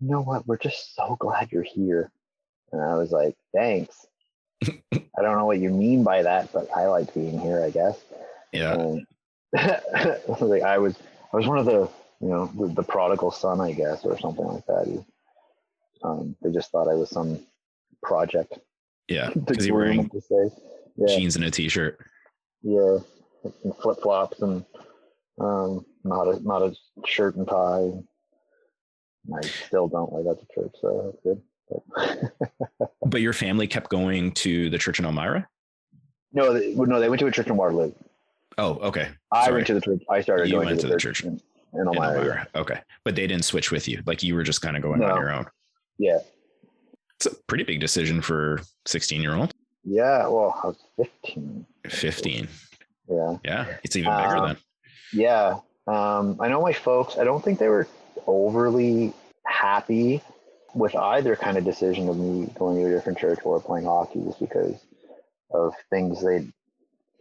you 0.00 0.10
know 0.10 0.22
what, 0.22 0.46
we're 0.46 0.58
just 0.58 0.94
so 0.94 1.16
glad 1.18 1.50
you're 1.50 1.62
here. 1.62 2.10
And 2.70 2.80
I 2.80 2.94
was 2.94 3.10
like, 3.10 3.36
thanks. 3.54 4.06
I 4.64 5.22
don't 5.22 5.36
know 5.36 5.46
what 5.46 5.58
you 5.58 5.70
mean 5.70 6.04
by 6.04 6.22
that, 6.22 6.52
but 6.52 6.68
I 6.74 6.86
like 6.86 7.12
being 7.14 7.38
here, 7.40 7.62
I 7.62 7.70
guess. 7.70 7.98
Yeah. 8.52 8.74
And 8.74 9.06
like 9.52 10.62
I 10.62 10.78
was, 10.78 10.94
I 11.32 11.36
was 11.36 11.46
one 11.46 11.58
of 11.58 11.66
the, 11.66 11.88
you 12.20 12.28
know, 12.28 12.46
the, 12.46 12.68
the 12.68 12.82
prodigal 12.82 13.32
son, 13.32 13.60
I 13.60 13.72
guess, 13.72 14.04
or 14.04 14.18
something 14.18 14.44
like 14.44 14.66
that. 14.66 14.86
He, 14.86 15.04
um, 16.04 16.36
they 16.42 16.50
just 16.50 16.70
thought 16.70 16.88
I 16.88 16.94
was 16.94 17.10
some 17.10 17.44
project. 18.02 18.58
Yeah, 19.08 19.30
because 19.46 19.66
you're 19.66 19.76
wearing 19.76 20.10
yeah. 20.96 21.06
jeans 21.06 21.36
and 21.36 21.44
a 21.44 21.50
t-shirt. 21.50 21.98
Yeah, 22.62 22.98
flip 23.80 23.98
flops 24.02 24.40
and 24.40 24.64
um, 25.40 25.84
not 26.04 26.28
a 26.28 26.40
not 26.42 26.62
a 26.62 26.74
shirt 27.06 27.36
and 27.36 27.46
tie. 27.46 27.92
I 29.34 29.46
still 29.46 29.88
don't 29.88 30.12
like 30.12 30.24
that 30.24 30.40
to 30.40 30.46
church, 30.54 30.74
so 30.80 31.14
that's 31.14 31.22
good. 31.22 31.42
But, 33.06 33.20
your 33.20 33.32
family 33.32 33.66
kept 33.66 33.90
going 33.90 34.32
to 34.32 34.70
the 34.70 34.78
church 34.78 34.98
in 34.98 35.04
Elmira. 35.04 35.46
No, 36.32 36.54
they, 36.54 36.74
no, 36.74 36.98
they 36.98 37.08
went 37.10 37.20
to 37.20 37.26
a 37.26 37.30
church 37.30 37.48
in 37.48 37.56
Waterloo. 37.56 37.92
Oh, 38.56 38.74
okay. 38.76 39.08
I 39.30 39.50
went 39.50 39.66
to 39.66 39.74
the 39.74 39.80
church. 39.80 40.02
I 40.08 40.22
started 40.22 40.48
you 40.48 40.54
going 40.54 40.68
went 40.68 40.80
to 40.80 40.86
the, 40.86 40.92
to 40.92 40.94
the 40.94 41.00
church, 41.00 41.22
church 41.22 41.26
in, 41.26 41.40
in 41.78 41.86
Elmira. 41.86 42.10
In 42.10 42.16
Elmira. 42.16 42.48
Okay, 42.54 42.80
but 43.04 43.14
they 43.14 43.26
didn't 43.26 43.44
switch 43.44 43.70
with 43.70 43.86
you. 43.86 44.02
Like 44.06 44.22
you 44.22 44.34
were 44.34 44.42
just 44.42 44.62
kind 44.62 44.76
of 44.76 44.82
going 44.82 45.00
no. 45.00 45.08
on 45.08 45.20
your 45.20 45.30
own. 45.30 45.46
Yeah. 46.02 46.18
It's 47.16 47.26
a 47.26 47.34
pretty 47.46 47.62
big 47.62 47.78
decision 47.78 48.20
for 48.20 48.60
16 48.86 49.22
year 49.22 49.36
old. 49.36 49.54
Yeah. 49.84 50.26
Well, 50.26 50.60
I 50.64 50.66
was 50.66 50.76
15. 50.96 51.64
15. 51.88 52.48
Yeah. 53.08 53.36
Yeah. 53.44 53.76
It's 53.84 53.94
even 53.94 54.10
bigger 54.10 54.36
um, 54.36 54.46
then. 54.48 54.56
Yeah. 55.12 55.58
Um, 55.86 56.38
I 56.40 56.48
know 56.48 56.60
my 56.60 56.72
folks, 56.72 57.18
I 57.18 57.24
don't 57.24 57.44
think 57.44 57.60
they 57.60 57.68
were 57.68 57.86
overly 58.26 59.12
happy 59.46 60.20
with 60.74 60.96
either 60.96 61.36
kind 61.36 61.56
of 61.56 61.64
decision 61.64 62.08
of 62.08 62.18
me 62.18 62.50
going 62.58 62.78
to 62.78 62.86
a 62.86 62.90
different 62.90 63.18
church 63.18 63.38
or 63.44 63.60
playing 63.60 63.86
hockey 63.86 64.22
just 64.24 64.40
because 64.40 64.84
of 65.52 65.74
things 65.88 66.24
they'd 66.24 66.52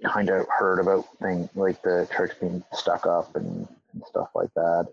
kind 0.04 0.30
of 0.30 0.48
heard 0.50 0.80
about 0.80 1.06
things 1.22 1.50
like 1.54 1.80
the 1.84 2.08
church 2.16 2.32
being 2.40 2.64
stuck 2.74 3.06
up 3.06 3.36
and, 3.36 3.68
and 3.94 4.04
stuff 4.08 4.30
like 4.34 4.52
that. 4.56 4.88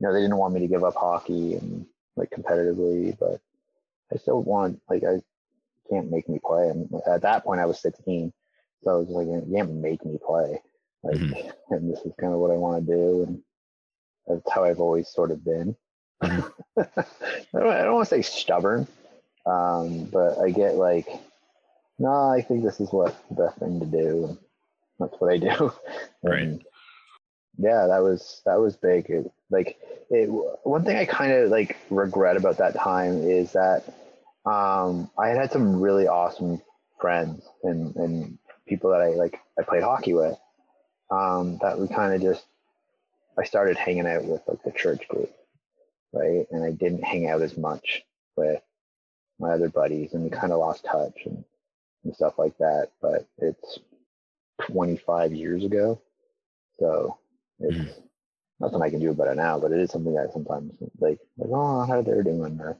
You 0.00 0.08
know, 0.08 0.12
they 0.12 0.22
didn't 0.22 0.38
want 0.38 0.54
me 0.54 0.60
to 0.60 0.66
give 0.66 0.82
up 0.82 0.94
hockey 0.96 1.54
and 1.54 1.86
like 2.16 2.30
competitively, 2.30 3.16
but 3.18 3.40
I 4.12 4.16
still 4.16 4.42
want 4.42 4.80
like 4.88 5.04
I 5.04 5.20
can't 5.90 6.10
make 6.10 6.28
me 6.28 6.38
play. 6.44 6.68
And 6.68 6.88
at 7.06 7.22
that 7.22 7.44
point, 7.44 7.60
I 7.60 7.66
was 7.66 7.80
16, 7.80 8.32
so 8.82 8.90
I 8.90 8.94
was 8.96 9.08
like, 9.08 9.26
you 9.26 9.54
can't 9.54 9.72
make 9.74 10.04
me 10.04 10.18
play. 10.24 10.60
Like, 11.02 11.16
mm-hmm. 11.16 11.48
and 11.74 11.92
this 11.92 12.00
is 12.00 12.12
kind 12.20 12.32
of 12.32 12.38
what 12.40 12.50
I 12.50 12.56
want 12.56 12.86
to 12.86 12.94
do, 12.94 13.24
and 13.24 13.42
that's 14.26 14.52
how 14.52 14.64
I've 14.64 14.80
always 14.80 15.08
sort 15.08 15.30
of 15.30 15.44
been. 15.44 15.76
Mm-hmm. 16.22 16.80
I 16.80 17.60
don't, 17.60 17.84
don't 17.84 17.94
want 17.94 18.08
to 18.08 18.14
say 18.14 18.22
stubborn, 18.22 18.86
um, 19.46 20.04
but 20.04 20.38
I 20.38 20.50
get 20.50 20.76
like, 20.76 21.08
no, 21.98 22.30
I 22.30 22.42
think 22.42 22.64
this 22.64 22.80
is 22.80 22.92
what 22.92 23.16
the 23.28 23.44
best 23.44 23.58
thing 23.58 23.80
to 23.80 23.86
do. 23.86 24.24
And 24.26 24.38
that's 24.98 25.20
what 25.20 25.32
I 25.32 25.38
do. 25.38 25.72
right. 26.22 26.60
yeah, 27.58 27.86
that 27.86 28.02
was 28.02 28.40
that 28.46 28.60
was 28.60 28.76
big. 28.76 29.10
It, 29.10 29.30
like 29.52 29.78
it, 30.10 30.28
one 30.64 30.84
thing 30.84 30.96
I 30.96 31.04
kind 31.04 31.32
of 31.32 31.50
like 31.50 31.76
regret 31.90 32.36
about 32.36 32.58
that 32.58 32.74
time 32.74 33.22
is 33.22 33.52
that 33.52 33.84
um, 34.44 35.10
I 35.16 35.28
had 35.28 35.38
had 35.38 35.52
some 35.52 35.80
really 35.80 36.08
awesome 36.08 36.60
friends 37.00 37.44
and, 37.62 37.94
and 37.96 38.38
people 38.66 38.90
that 38.90 39.00
I 39.00 39.10
like 39.10 39.38
I 39.58 39.62
played 39.62 39.82
hockey 39.82 40.14
with 40.14 40.36
um, 41.10 41.58
that 41.62 41.78
we 41.78 41.86
kind 41.88 42.14
of 42.14 42.22
just 42.22 42.44
I 43.38 43.44
started 43.44 43.76
hanging 43.76 44.06
out 44.06 44.24
with 44.24 44.42
like 44.46 44.62
the 44.64 44.72
church 44.72 45.06
group, 45.08 45.32
right? 46.12 46.46
And 46.50 46.64
I 46.64 46.72
didn't 46.72 47.04
hang 47.04 47.28
out 47.28 47.42
as 47.42 47.56
much 47.56 48.02
with 48.36 48.60
my 49.38 49.52
other 49.52 49.68
buddies, 49.68 50.14
and 50.14 50.24
we 50.24 50.30
kind 50.30 50.52
of 50.52 50.58
lost 50.58 50.84
touch 50.84 51.20
and, 51.24 51.44
and 52.04 52.14
stuff 52.14 52.38
like 52.38 52.56
that. 52.58 52.88
But 53.00 53.26
it's 53.38 53.78
25 54.62 55.32
years 55.34 55.64
ago, 55.64 56.00
so 56.78 57.18
it's. 57.60 57.92
Nothing 58.62 58.80
I 58.80 58.90
can 58.90 59.00
do 59.00 59.10
about 59.10 59.26
it 59.26 59.36
now, 59.36 59.58
but 59.58 59.72
it 59.72 59.80
is 59.80 59.90
something 59.90 60.14
that 60.14 60.32
sometimes 60.32 60.72
like, 61.00 61.18
like 61.36 61.50
oh, 61.52 61.84
how 61.84 62.00
they're 62.00 62.22
doing 62.22 62.56
that. 62.58 62.78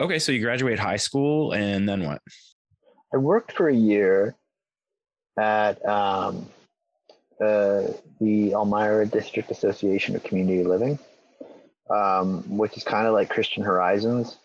Okay, 0.00 0.18
so 0.18 0.32
you 0.32 0.40
graduate 0.40 0.78
high 0.78 0.96
school, 0.96 1.52
and 1.52 1.86
then 1.86 2.04
what? 2.04 2.22
I 3.12 3.18
worked 3.18 3.52
for 3.52 3.68
a 3.68 3.74
year 3.74 4.34
at 5.38 5.86
um, 5.86 6.48
uh, 7.40 7.82
the 8.20 8.52
Elmira 8.52 9.06
District 9.06 9.50
Association 9.50 10.16
of 10.16 10.24
Community 10.24 10.64
Living, 10.64 10.98
um, 11.90 12.42
which 12.56 12.76
is 12.76 12.82
kind 12.82 13.06
of 13.06 13.12
like 13.12 13.28
Christian 13.28 13.62
Horizons, 13.62 14.38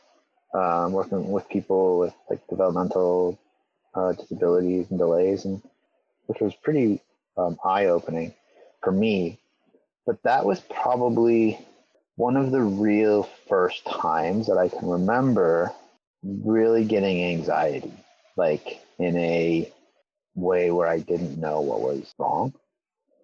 um, 0.53 0.91
working 0.91 1.31
with 1.31 1.48
people 1.48 2.00
with 2.00 2.13
like 2.29 2.46
developmental 2.48 3.39
uh, 3.96 4.12
disabilities 4.12 4.88
and 4.89 5.00
delays, 5.00 5.46
and 5.46 5.62
which 6.27 6.41
was 6.41 6.53
pretty 6.55 7.01
um, 7.38 7.58
eye 7.63 7.86
opening 7.86 8.34
for 8.84 8.91
me 8.91 9.39
but 10.05 10.22
that 10.24 10.46
was 10.46 10.60
probably 10.60 11.60
one 12.15 12.38
of 12.38 12.51
the 12.51 12.62
real 12.62 13.24
first 13.48 13.86
times 13.86 14.48
that 14.48 14.58
I 14.58 14.70
can 14.70 14.88
remember 14.88 15.72
really 16.24 16.86
getting 16.86 17.24
anxiety, 17.24 17.93
like 18.38 18.81
in 19.00 19.17
a 19.17 19.72
way 20.36 20.72
where 20.72 20.88
I 20.88 21.00
didn't 21.00 21.39
know 21.39 21.62
what 21.62 21.81
was 21.81 22.13
wrong. 22.17 22.53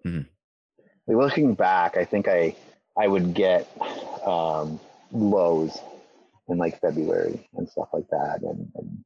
Mm-hmm. 0.04 1.14
Looking 1.14 1.54
back, 1.54 1.96
I 1.96 2.04
think 2.04 2.28
I 2.28 2.54
I 2.96 3.06
would 3.06 3.32
get 3.34 3.68
um, 4.26 4.80
lows 5.12 5.78
in 6.48 6.58
like 6.58 6.80
February 6.80 7.48
and 7.54 7.68
stuff 7.68 7.88
like 7.92 8.08
that, 8.10 8.42
and, 8.42 8.70
and 8.74 9.04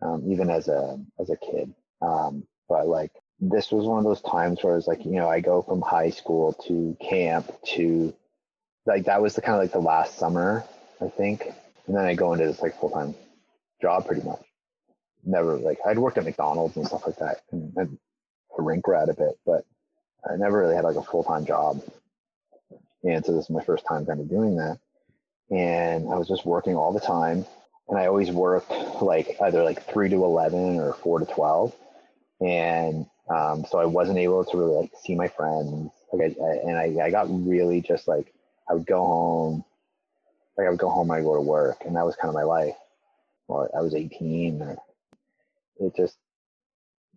um, 0.00 0.32
even 0.32 0.48
as 0.50 0.68
a 0.68 0.98
as 1.18 1.30
a 1.30 1.36
kid. 1.36 1.74
Um, 2.00 2.46
but 2.68 2.86
like 2.86 3.12
this 3.40 3.70
was 3.70 3.84
one 3.86 3.98
of 3.98 4.04
those 4.04 4.22
times 4.22 4.62
where 4.62 4.76
it's 4.76 4.86
like, 4.86 5.04
you 5.04 5.12
know, 5.12 5.28
I 5.28 5.40
go 5.40 5.62
from 5.62 5.82
high 5.82 6.10
school 6.10 6.52
to 6.66 6.96
camp 7.00 7.50
to 7.74 8.14
like 8.86 9.04
that 9.04 9.22
was 9.22 9.34
the 9.34 9.40
kind 9.40 9.56
of 9.56 9.62
like 9.62 9.72
the 9.72 9.80
last 9.80 10.18
summer, 10.18 10.64
I 11.00 11.08
think. 11.08 11.46
And 11.86 11.96
then 11.96 12.04
I 12.04 12.14
go 12.14 12.32
into 12.32 12.46
this 12.46 12.62
like 12.62 12.78
full 12.78 12.90
time 12.90 13.14
job 13.82 14.06
pretty 14.06 14.22
much. 14.22 14.42
Never 15.24 15.56
like 15.56 15.78
I'd 15.86 15.98
worked 15.98 16.18
at 16.18 16.24
McDonald's 16.24 16.76
and 16.76 16.86
stuff 16.86 17.06
like 17.06 17.18
that 17.18 17.42
and, 17.50 17.72
and 17.76 17.98
a 18.56 18.62
rink 18.62 18.86
rat 18.86 19.08
a 19.08 19.14
bit, 19.14 19.38
but 19.44 19.64
I 20.28 20.36
never 20.36 20.58
really 20.58 20.76
had 20.76 20.84
like 20.84 20.96
a 20.96 21.02
full 21.02 21.24
time 21.24 21.44
job. 21.44 21.82
And 23.02 23.24
so 23.24 23.32
this 23.34 23.44
is 23.44 23.50
my 23.50 23.62
first 23.62 23.84
time 23.86 24.06
kind 24.06 24.20
of 24.20 24.28
doing 24.28 24.56
that. 24.56 24.78
And 25.50 26.08
I 26.10 26.16
was 26.16 26.28
just 26.28 26.46
working 26.46 26.76
all 26.76 26.92
the 26.92 27.00
time. 27.00 27.44
And 27.88 27.98
I 27.98 28.06
always 28.06 28.30
worked 28.30 28.70
like 29.02 29.36
either 29.42 29.62
like 29.62 29.86
three 29.86 30.08
to 30.08 30.24
11 30.24 30.78
or 30.78 30.94
four 30.94 31.18
to 31.18 31.26
12. 31.26 31.74
And 32.40 33.06
um, 33.28 33.64
so 33.68 33.78
I 33.78 33.86
wasn't 33.86 34.18
able 34.18 34.44
to 34.44 34.56
really 34.56 34.74
like 34.76 34.92
see 35.02 35.14
my 35.14 35.28
friends. 35.28 35.90
Like 36.12 36.36
I, 36.40 36.44
I 36.44 36.52
and 36.68 36.78
I, 36.78 37.06
I 37.06 37.10
got 37.10 37.28
really 37.30 37.80
just 37.80 38.08
like 38.08 38.32
I 38.68 38.74
would 38.74 38.86
go 38.86 39.04
home, 39.04 39.64
like 40.58 40.66
I 40.66 40.70
would 40.70 40.78
go 40.78 40.90
home 40.90 41.10
and 41.10 41.20
I 41.20 41.22
go 41.24 41.34
to 41.34 41.40
work, 41.42 41.84
and 41.86 41.96
that 41.96 42.06
was 42.06 42.16
kind 42.16 42.30
of 42.30 42.34
my 42.34 42.44
life. 42.44 42.76
Well, 43.48 43.68
I 43.76 43.82
was 43.82 43.94
18, 43.94 44.62
or 44.62 44.76
it 45.78 45.96
just 45.96 46.16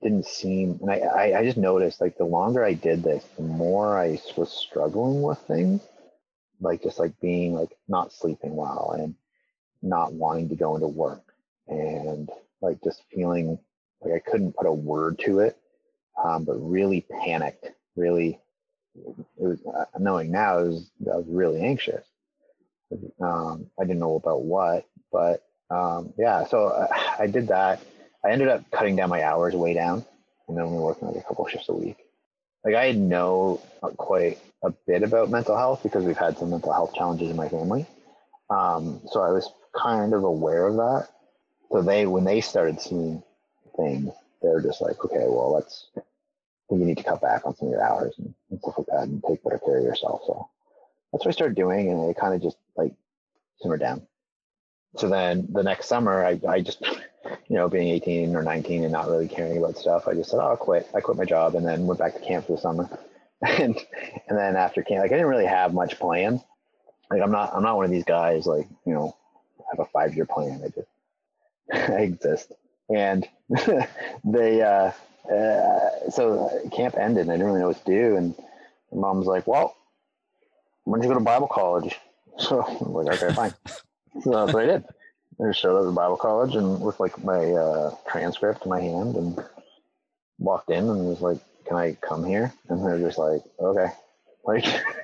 didn't 0.01 0.25
seem. 0.25 0.79
And 0.81 0.91
I, 0.91 0.97
I, 0.99 1.39
I 1.39 1.43
just 1.45 1.57
noticed 1.57 2.01
like 2.01 2.17
the 2.17 2.25
longer 2.25 2.63
I 2.63 2.73
did 2.73 3.03
this, 3.03 3.25
the 3.37 3.43
more 3.43 3.97
I 3.97 4.19
was 4.37 4.51
struggling 4.51 5.21
with 5.21 5.39
things. 5.39 5.81
like 6.59 6.83
just 6.83 6.99
like 6.99 7.19
being 7.21 7.53
like 7.53 7.71
not 7.87 8.13
sleeping 8.13 8.55
well 8.55 8.95
and 8.99 9.15
not 9.81 10.13
wanting 10.13 10.49
to 10.49 10.55
go 10.55 10.75
into 10.75 10.87
work 10.87 11.33
and 11.67 12.29
like 12.61 12.81
just 12.83 13.03
feeling 13.13 13.59
like 14.01 14.13
I 14.13 14.31
couldn't 14.31 14.55
put 14.55 14.67
a 14.67 14.73
word 14.73 15.19
to 15.25 15.39
it, 15.41 15.57
um, 16.23 16.43
but 16.43 16.55
really 16.55 17.01
panicked. 17.01 17.65
Really, 17.95 18.39
it 18.95 19.15
was 19.37 19.59
uh, 19.65 19.85
knowing 19.99 20.31
now 20.31 20.59
was 20.59 20.89
I 21.01 21.17
was 21.17 21.25
really 21.27 21.61
anxious. 21.61 22.05
Um, 23.19 23.69
I 23.79 23.83
didn't 23.83 23.99
know 23.99 24.15
about 24.15 24.43
what, 24.43 24.87
but 25.11 25.43
um, 25.69 26.13
yeah. 26.17 26.45
So 26.45 26.67
uh, 26.67 26.87
I 27.19 27.27
did 27.27 27.47
that. 27.49 27.81
I 28.23 28.31
ended 28.31 28.47
up 28.47 28.69
cutting 28.71 28.95
down 28.95 29.09
my 29.09 29.23
hours 29.23 29.55
way 29.55 29.73
down, 29.73 30.05
and 30.47 30.57
then 30.57 30.65
only 30.65 30.79
working 30.79 31.07
like 31.07 31.17
a 31.17 31.23
couple 31.23 31.47
shifts 31.47 31.69
a 31.69 31.73
week. 31.73 31.97
Like 32.63 32.75
I 32.75 32.91
know 32.91 33.61
quite 33.97 34.39
a 34.63 34.71
bit 34.85 35.03
about 35.03 35.29
mental 35.29 35.55
health 35.55 35.83
because 35.83 36.03
we've 36.03 36.17
had 36.17 36.37
some 36.37 36.49
mental 36.49 36.73
health 36.73 36.93
challenges 36.93 37.29
in 37.29 37.35
my 37.35 37.49
family. 37.49 37.85
Um, 38.49 39.01
so 39.11 39.21
I 39.21 39.29
was 39.31 39.49
kind 39.75 40.13
of 40.13 40.23
aware 40.23 40.67
of 40.67 40.75
that. 40.75 41.07
So 41.71 41.81
they, 41.81 42.05
when 42.05 42.23
they 42.23 42.41
started 42.41 42.79
seeing 42.81 43.21
things, 43.75 44.11
they're 44.41 44.61
just 44.61 44.81
like, 44.81 45.03
okay, 45.05 45.25
well, 45.27 45.53
let's, 45.53 45.87
you 46.71 46.85
need 46.85 46.97
to 46.97 47.03
cut 47.03 47.21
back 47.21 47.45
on 47.45 47.55
some 47.55 47.69
of 47.69 47.71
your 47.71 47.83
hours 47.83 48.13
and, 48.17 48.33
and 48.49 48.59
stuff 48.59 48.75
like 48.77 48.87
that 48.87 49.03
and 49.03 49.23
take 49.27 49.43
better 49.43 49.59
care 49.59 49.77
of 49.77 49.83
yourself. 49.83 50.21
So 50.25 50.49
that's 51.11 51.25
what 51.25 51.31
I 51.31 51.35
started 51.35 51.55
doing. 51.55 51.89
And 51.91 52.09
it 52.09 52.17
kind 52.17 52.33
of 52.33 52.41
just 52.41 52.57
like 52.75 52.93
simmered 53.61 53.79
down. 53.79 54.01
So 54.97 55.09
then 55.09 55.47
the 55.51 55.63
next 55.63 55.87
summer, 55.87 56.25
I, 56.25 56.39
I 56.47 56.61
just, 56.61 56.81
you 56.81 57.55
know, 57.55 57.69
being 57.69 57.89
18 57.89 58.35
or 58.35 58.43
19 58.43 58.83
and 58.83 58.91
not 58.91 59.09
really 59.09 59.27
caring 59.27 59.57
about 59.57 59.77
stuff, 59.77 60.07
I 60.07 60.13
just 60.13 60.31
said, 60.31 60.39
oh, 60.39 60.47
I'll 60.47 60.57
quit. 60.57 60.87
I 60.95 61.01
quit 61.01 61.17
my 61.17 61.25
job 61.25 61.55
and 61.55 61.65
then 61.65 61.85
went 61.85 61.99
back 61.99 62.13
to 62.13 62.19
camp 62.19 62.47
for 62.47 62.53
the 62.53 62.61
summer. 62.61 62.89
and, 63.47 63.77
and 64.27 64.37
then 64.37 64.55
after 64.55 64.81
camp, 64.81 65.01
like 65.03 65.11
I 65.11 65.15
didn't 65.15 65.29
really 65.29 65.45
have 65.45 65.73
much 65.73 65.99
planned. 65.99 66.41
Like 67.11 67.21
I'm 67.21 67.31
not, 67.31 67.53
I'm 67.53 67.63
not 67.63 67.75
one 67.75 67.85
of 67.85 67.91
these 67.91 68.03
guys 68.03 68.45
like, 68.45 68.67
you 68.85 68.93
know, 68.93 69.15
have 69.69 69.79
a 69.79 69.85
five 69.85 70.15
year 70.15 70.25
plan. 70.25 70.61
I 70.63 70.69
just, 70.69 70.87
I 71.91 72.01
exist. 72.01 72.51
And 72.89 73.27
they, 74.23 74.61
uh, 74.61 74.91
uh, 75.31 76.09
so 76.09 76.49
camp 76.71 76.95
ended 76.97 77.23
and 77.23 77.31
I 77.31 77.35
didn't 77.35 77.47
really 77.47 77.59
know 77.59 77.67
what 77.67 77.85
to 77.85 77.91
do. 77.91 78.15
And 78.15 78.35
mom 78.91 79.17
was 79.19 79.27
like, 79.27 79.47
well, 79.47 79.75
when 80.83 81.01
did 81.01 81.07
you 81.07 81.13
go 81.13 81.19
to 81.19 81.25
Bible 81.25 81.47
college? 81.47 81.95
So 82.39 82.63
I'm 82.63 82.93
like, 82.93 83.19
okay, 83.19 83.33
fine. 83.33 83.51
so 84.21 84.29
that's 84.29 84.53
what 84.53 84.61
I 84.61 84.65
did. 84.67 84.85
I 85.41 85.47
just 85.47 85.59
showed 85.59 85.75
up 85.81 85.89
at 85.89 85.95
Bible 85.95 86.17
college 86.17 86.53
and 86.53 86.79
with 86.79 86.99
like 86.99 87.23
my 87.23 87.51
uh, 87.51 87.95
transcript 88.07 88.63
in 88.63 88.69
my 88.69 88.79
hand 88.79 89.15
and 89.15 89.43
walked 90.37 90.69
in 90.69 90.87
and 90.87 91.07
was 91.07 91.19
like, 91.21 91.39
can 91.65 91.77
I 91.77 91.93
come 91.93 92.23
here? 92.23 92.53
And 92.69 92.85
they're 92.85 92.99
just 92.99 93.17
like, 93.17 93.41
okay. 93.59 93.87
Like 94.45 94.65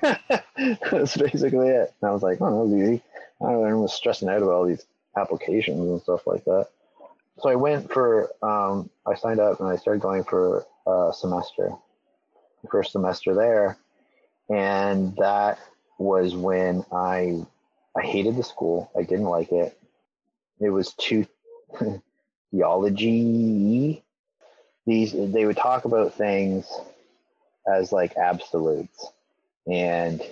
that's 0.92 1.16
basically 1.16 1.70
it. 1.70 1.92
And 2.00 2.08
I 2.08 2.12
was 2.12 2.22
like, 2.22 2.38
oh, 2.40 2.50
that 2.50 2.66
was 2.66 2.72
easy. 2.72 3.02
I, 3.40 3.46
I 3.46 3.74
was 3.74 3.92
stressing 3.92 4.28
out 4.28 4.42
about 4.42 4.52
all 4.52 4.66
these 4.66 4.86
applications 5.16 5.80
and 5.80 6.00
stuff 6.00 6.24
like 6.26 6.44
that. 6.44 6.68
So 7.40 7.48
I 7.48 7.56
went 7.56 7.92
for, 7.92 8.30
um, 8.42 8.90
I 9.06 9.14
signed 9.14 9.40
up 9.40 9.60
and 9.60 9.68
I 9.68 9.76
started 9.76 10.00
going 10.00 10.24
for 10.24 10.64
a 10.86 11.12
semester, 11.12 11.72
first 12.70 12.92
semester 12.92 13.34
there. 13.34 13.76
And 14.48 15.16
that 15.16 15.58
was 15.98 16.34
when 16.34 16.84
I, 16.92 17.44
I 17.96 18.02
hated 18.02 18.36
the 18.36 18.44
school. 18.44 18.90
I 18.96 19.02
didn't 19.02 19.26
like 19.26 19.52
it. 19.52 19.78
It 20.60 20.70
was 20.70 20.94
too 20.94 21.26
theology. 22.50 24.04
These, 24.86 25.12
they 25.12 25.44
would 25.44 25.56
talk 25.56 25.86
about 25.86 26.14
things 26.14 26.66
as 27.66 27.90
like 27.90 28.16
absolutes. 28.16 29.06
And 29.66 30.22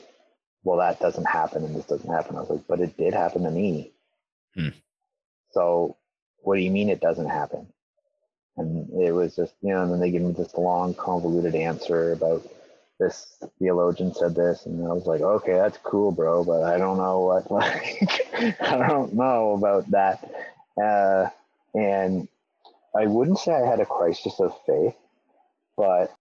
well, 0.62 0.78
that 0.78 1.00
doesn't 1.00 1.24
happen 1.24 1.64
and 1.64 1.74
this 1.74 1.86
doesn't 1.86 2.12
happen. 2.12 2.36
I 2.36 2.40
was 2.40 2.50
like, 2.50 2.66
but 2.68 2.80
it 2.80 2.96
did 2.96 3.14
happen 3.14 3.42
to 3.42 3.50
me. 3.50 3.90
Hmm. 4.54 4.68
So 5.50 5.96
what 6.42 6.56
do 6.56 6.62
you 6.62 6.70
mean 6.70 6.88
it 6.88 7.00
doesn't 7.00 7.28
happen? 7.28 7.66
And 8.56 8.90
it 9.00 9.12
was 9.12 9.34
just, 9.34 9.54
you 9.62 9.70
know, 9.70 9.82
and 9.82 9.92
then 9.92 10.00
they 10.00 10.10
give 10.10 10.22
me 10.22 10.32
this 10.32 10.54
long, 10.54 10.94
convoluted 10.94 11.54
answer 11.54 12.12
about 12.12 12.46
this 12.98 13.36
theologian 13.58 14.14
said 14.14 14.34
this. 14.34 14.66
And 14.66 14.86
I 14.86 14.92
was 14.92 15.06
like, 15.06 15.20
okay, 15.20 15.54
that's 15.54 15.78
cool, 15.78 16.12
bro, 16.12 16.44
but 16.44 16.62
I 16.62 16.78
don't 16.78 16.98
know 16.98 17.20
what, 17.20 17.50
like, 17.50 18.26
I 18.60 18.86
don't 18.88 19.14
know 19.14 19.54
about 19.54 19.90
that. 19.90 20.30
Uh, 20.80 21.28
and 21.74 22.28
I 22.94 23.06
wouldn't 23.06 23.38
say 23.38 23.52
I 23.52 23.66
had 23.66 23.80
a 23.80 23.86
crisis 23.86 24.38
of 24.38 24.54
faith, 24.66 24.94
but 25.76 26.14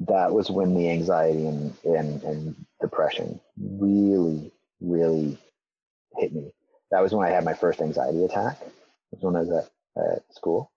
that 0.00 0.32
was 0.32 0.50
when 0.50 0.74
the 0.74 0.90
anxiety 0.90 1.46
and, 1.46 1.74
and, 1.84 2.22
and 2.22 2.66
depression 2.80 3.40
really, 3.58 4.52
really 4.80 5.38
hit 6.16 6.32
me. 6.32 6.52
That 6.90 7.00
was 7.00 7.12
when 7.12 7.26
I 7.26 7.30
had 7.30 7.44
my 7.44 7.54
first 7.54 7.80
anxiety 7.80 8.24
attack. 8.24 8.58
Was 9.10 9.22
when 9.22 9.36
I 9.36 9.40
was 9.40 9.50
at, 9.50 10.02
at 10.02 10.34
school. 10.34 10.70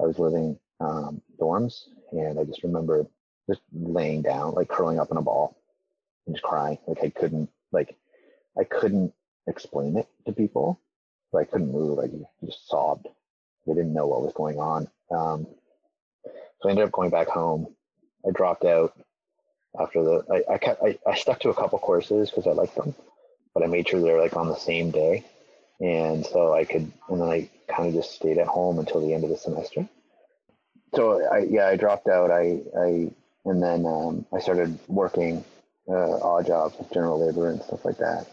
I 0.00 0.04
was 0.04 0.18
living 0.18 0.58
um, 0.80 1.22
dorms, 1.40 1.84
and 2.12 2.38
I 2.38 2.44
just 2.44 2.62
remember 2.62 3.06
just 3.48 3.60
laying 3.72 4.22
down, 4.22 4.54
like 4.54 4.68
curling 4.68 4.98
up 4.98 5.10
in 5.10 5.16
a 5.16 5.22
ball, 5.22 5.56
and 6.26 6.34
just 6.34 6.44
crying. 6.44 6.78
Like 6.86 7.02
I 7.02 7.10
couldn't, 7.10 7.50
like 7.72 7.96
I 8.58 8.64
couldn't 8.64 9.12
explain 9.46 9.96
it 9.96 10.08
to 10.26 10.32
people. 10.32 10.80
So 11.30 11.38
I 11.38 11.44
couldn't 11.44 11.72
move. 11.72 11.98
I 11.98 12.08
just 12.44 12.68
sobbed. 12.68 13.06
I 13.06 13.70
didn't 13.74 13.94
know 13.94 14.06
what 14.06 14.22
was 14.22 14.34
going 14.34 14.58
on. 14.58 14.88
Um, 15.10 15.46
so 16.60 16.68
I 16.68 16.70
ended 16.70 16.84
up 16.84 16.92
going 16.92 17.10
back 17.10 17.28
home. 17.28 17.74
I 18.26 18.30
dropped 18.30 18.64
out 18.64 18.94
after 19.78 20.02
the 20.02 20.24
I 20.30 20.54
I, 20.54 20.58
kept, 20.58 20.82
I, 20.82 20.98
I 21.06 21.14
stuck 21.14 21.40
to 21.40 21.50
a 21.50 21.54
couple 21.54 21.78
courses 21.78 22.30
because 22.30 22.46
I 22.46 22.52
liked 22.52 22.76
them, 22.76 22.94
but 23.52 23.62
I 23.62 23.66
made 23.66 23.88
sure 23.88 24.00
they 24.00 24.12
were 24.12 24.20
like 24.20 24.36
on 24.36 24.48
the 24.48 24.56
same 24.56 24.90
day, 24.90 25.24
and 25.84 26.24
so 26.24 26.54
I 26.54 26.64
could 26.64 26.90
and 27.08 27.20
then 27.20 27.28
I 27.28 27.50
kind 27.68 27.88
of 27.88 27.94
just 27.94 28.14
stayed 28.14 28.38
at 28.38 28.46
home 28.46 28.78
until 28.78 29.00
the 29.00 29.12
end 29.12 29.24
of 29.24 29.30
the 29.30 29.36
semester. 29.36 29.86
So 30.94 31.22
I 31.30 31.40
yeah 31.40 31.68
I 31.68 31.76
dropped 31.76 32.08
out. 32.08 32.30
I 32.30 32.60
I 32.78 33.10
and 33.44 33.62
then 33.62 33.84
um, 33.84 34.24
I 34.32 34.40
started 34.40 34.78
working 34.88 35.44
uh, 35.88 36.18
odd 36.20 36.46
jobs 36.46 36.76
with 36.78 36.90
general 36.92 37.24
labor 37.24 37.50
and 37.50 37.60
stuff 37.62 37.84
like 37.84 37.98
that. 37.98 38.26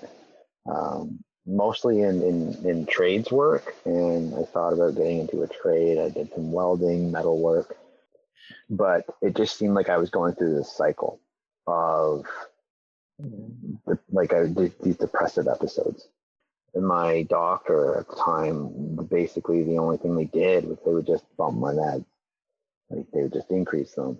Um, 0.65 1.19
mostly 1.45 2.01
in, 2.01 2.21
in, 2.21 2.65
in 2.65 2.85
trades 2.85 3.29
work, 3.31 3.75
and 3.83 4.33
I 4.35 4.43
thought 4.43 4.71
about 4.71 4.95
getting 4.95 5.19
into 5.19 5.41
a 5.41 5.47
trade. 5.47 5.97
I 5.97 6.09
did 6.09 6.31
some 6.33 6.53
welding, 6.53 7.11
metal 7.11 7.37
work, 7.41 7.75
but 8.69 9.03
it 9.21 9.35
just 9.35 9.57
seemed 9.57 9.73
like 9.73 9.89
I 9.89 9.97
was 9.97 10.09
going 10.09 10.35
through 10.35 10.55
this 10.55 10.71
cycle 10.71 11.19
of 11.67 12.25
like 14.11 14.33
I 14.33 14.47
did 14.47 14.73
these 14.81 14.95
depressive 14.95 15.47
episodes. 15.49 16.07
And 16.73 16.85
my 16.85 17.23
doctor 17.23 17.99
at 17.99 18.07
the 18.07 18.15
time, 18.15 18.95
basically 19.09 19.63
the 19.63 19.77
only 19.77 19.97
thing 19.97 20.15
they 20.15 20.25
did 20.25 20.65
was 20.65 20.77
they 20.85 20.93
would 20.93 21.07
just 21.07 21.25
bump 21.37 21.57
my 21.57 21.73
meds. 21.73 22.05
Like 22.89 23.05
they 23.13 23.23
would 23.23 23.33
just 23.33 23.51
increase 23.51 23.93
them. 23.93 24.19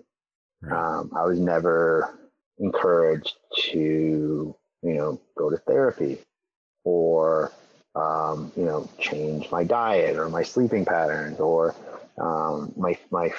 Right. 0.60 0.98
Um, 0.98 1.10
I 1.16 1.24
was 1.24 1.38
never 1.38 2.18
encouraged 2.58 3.36
to, 3.70 4.54
you 4.82 4.94
know, 4.94 5.20
go 5.36 5.50
to 5.50 5.56
therapy 5.56 6.18
or, 6.84 7.52
um, 7.94 8.52
you 8.56 8.64
know, 8.64 8.88
change 8.98 9.50
my 9.50 9.64
diet 9.64 10.16
or 10.16 10.28
my 10.28 10.42
sleeping 10.42 10.84
patterns 10.84 11.40
or 11.40 11.74
um, 12.18 12.72
my 12.76 12.96
my 13.10 13.32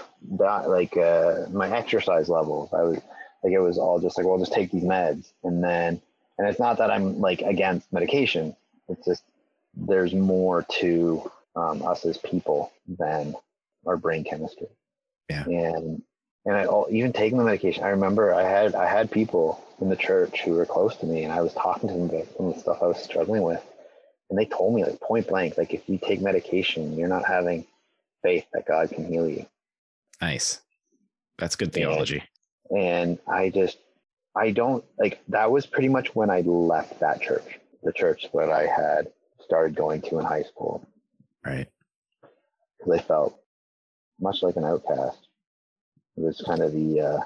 like 0.68 0.98
uh, 0.98 1.46
my 1.52 1.70
exercise 1.76 2.30
levels. 2.30 2.74
I 2.74 2.82
was 2.84 3.00
like 3.44 3.54
it 3.54 3.60
was 3.60 3.78
all 3.78 4.00
just 4.00 4.18
like, 4.18 4.26
well, 4.26 4.40
just 4.40 4.54
take 4.54 4.72
these 4.72 4.84
meds, 4.84 5.32
and 5.44 5.64
then 5.64 6.02
and 6.38 6.48
it's 6.48 6.60
not 6.60 6.78
that 6.80 6.92
I'm 6.92 7.20
like 7.20 7.42
against 7.42 7.92
medication. 7.94 8.56
It's 8.90 9.06
just 9.06 9.24
there's 9.76 10.14
more 10.14 10.66
to 10.80 11.32
um, 11.56 11.82
us 11.84 12.06
as 12.06 12.18
people 12.18 12.72
than 12.88 13.36
our 13.86 13.98
brain 13.98 14.24
chemistry. 14.24 14.68
Yeah. 15.30 15.46
And 15.46 16.04
and 16.46 16.56
I, 16.56 16.68
even 16.92 17.14
taking 17.14 17.38
the 17.38 17.44
medication, 17.44 17.84
I 17.84 17.90
remember 17.90 18.34
I 18.34 18.44
had 18.44 18.76
I 18.76 18.88
had 18.88 19.10
people 19.10 19.64
in 19.80 19.90
the 19.90 19.96
church 19.96 20.42
who 20.42 20.54
were 20.54 20.66
close 20.66 20.96
to 20.98 21.06
me, 21.06 21.24
and 21.24 21.32
I 21.32 21.42
was 21.42 21.54
talking 21.54 21.90
to 21.90 21.96
them 21.96 22.10
about 22.10 22.28
some 22.36 22.48
of 22.48 22.56
the 22.56 22.60
stuff 22.60 22.80
I 22.82 22.88
was 22.88 23.02
struggling 23.02 23.44
with, 23.44 23.64
and 24.30 24.38
they 24.38 24.46
told 24.46 24.76
me 24.76 24.84
like 24.84 25.00
point 25.00 25.28
blank, 25.28 25.58
like 25.58 25.74
if 25.74 25.88
you 25.88 25.98
take 25.98 26.22
medication, 26.22 26.98
you're 26.98 27.08
not 27.08 27.26
having 27.26 27.66
faith 28.22 28.46
that 28.54 28.66
God 28.66 28.90
can 28.90 29.06
heal 29.06 29.28
you. 29.28 29.46
Nice, 30.22 30.60
that's 31.38 31.56
good 31.56 31.72
theology. 31.72 32.24
And, 32.70 32.80
and 32.80 33.20
I 33.28 33.50
just 33.50 33.78
I 34.36 34.52
don't 34.52 34.84
like 34.98 35.22
that 35.30 35.52
was 35.52 35.66
pretty 35.66 35.90
much 35.90 36.14
when 36.16 36.30
I 36.30 36.42
left 36.42 37.00
that 37.00 37.22
church, 37.22 37.60
the 37.84 37.94
church 37.94 38.28
that 38.34 38.50
I 38.50 38.66
had 38.68 39.12
started 39.44 39.76
going 39.76 40.02
to 40.04 40.20
in 40.20 40.26
high 40.26 40.44
school. 40.44 40.88
Right. 41.46 41.68
Because 42.78 43.00
I 43.00 43.04
felt 43.04 43.40
much 44.20 44.42
like 44.42 44.56
an 44.56 44.64
outcast 44.64 45.28
it 46.16 46.22
was 46.22 46.42
kind 46.46 46.62
of 46.62 46.72
the 46.74 47.02
uh, 47.02 47.20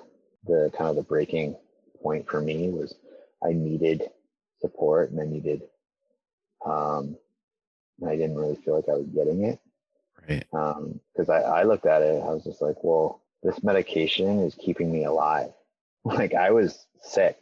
the 0.46 0.72
kind 0.78 0.89
of 0.89 0.96
the 0.96 1.04
breaking 1.04 1.56
point 2.02 2.28
for 2.30 2.41
me 2.41 2.70
was 2.70 2.96
I 3.43 3.52
needed 3.52 4.04
support 4.60 5.12
and 5.12 5.20
I 5.20 5.26
needed 5.26 5.63
um 6.65 7.17
I 8.06 8.15
didn't 8.15 8.36
really 8.36 8.56
feel 8.56 8.76
like 8.76 8.89
I 8.89 8.93
was 8.93 9.08
getting 9.08 9.43
it. 9.43 9.60
Right. 10.28 10.46
Um 10.54 11.00
because 11.13 11.30
I, 11.30 11.41
I 11.41 11.63
looked 11.63 11.86
at 11.86 12.02
it 12.02 12.22
I 12.24 12.30
was 12.30 12.43
just 12.43 12.62
like, 12.62 12.84
well, 12.84 13.22
this 13.43 13.62
medication 13.63 14.39
is 14.39 14.56
keeping 14.56 14.91
me 14.91 15.06
alive. 15.06 15.52
Like 16.06 16.34
I 16.34 16.52
was 16.52 16.86
sick 17.02 17.38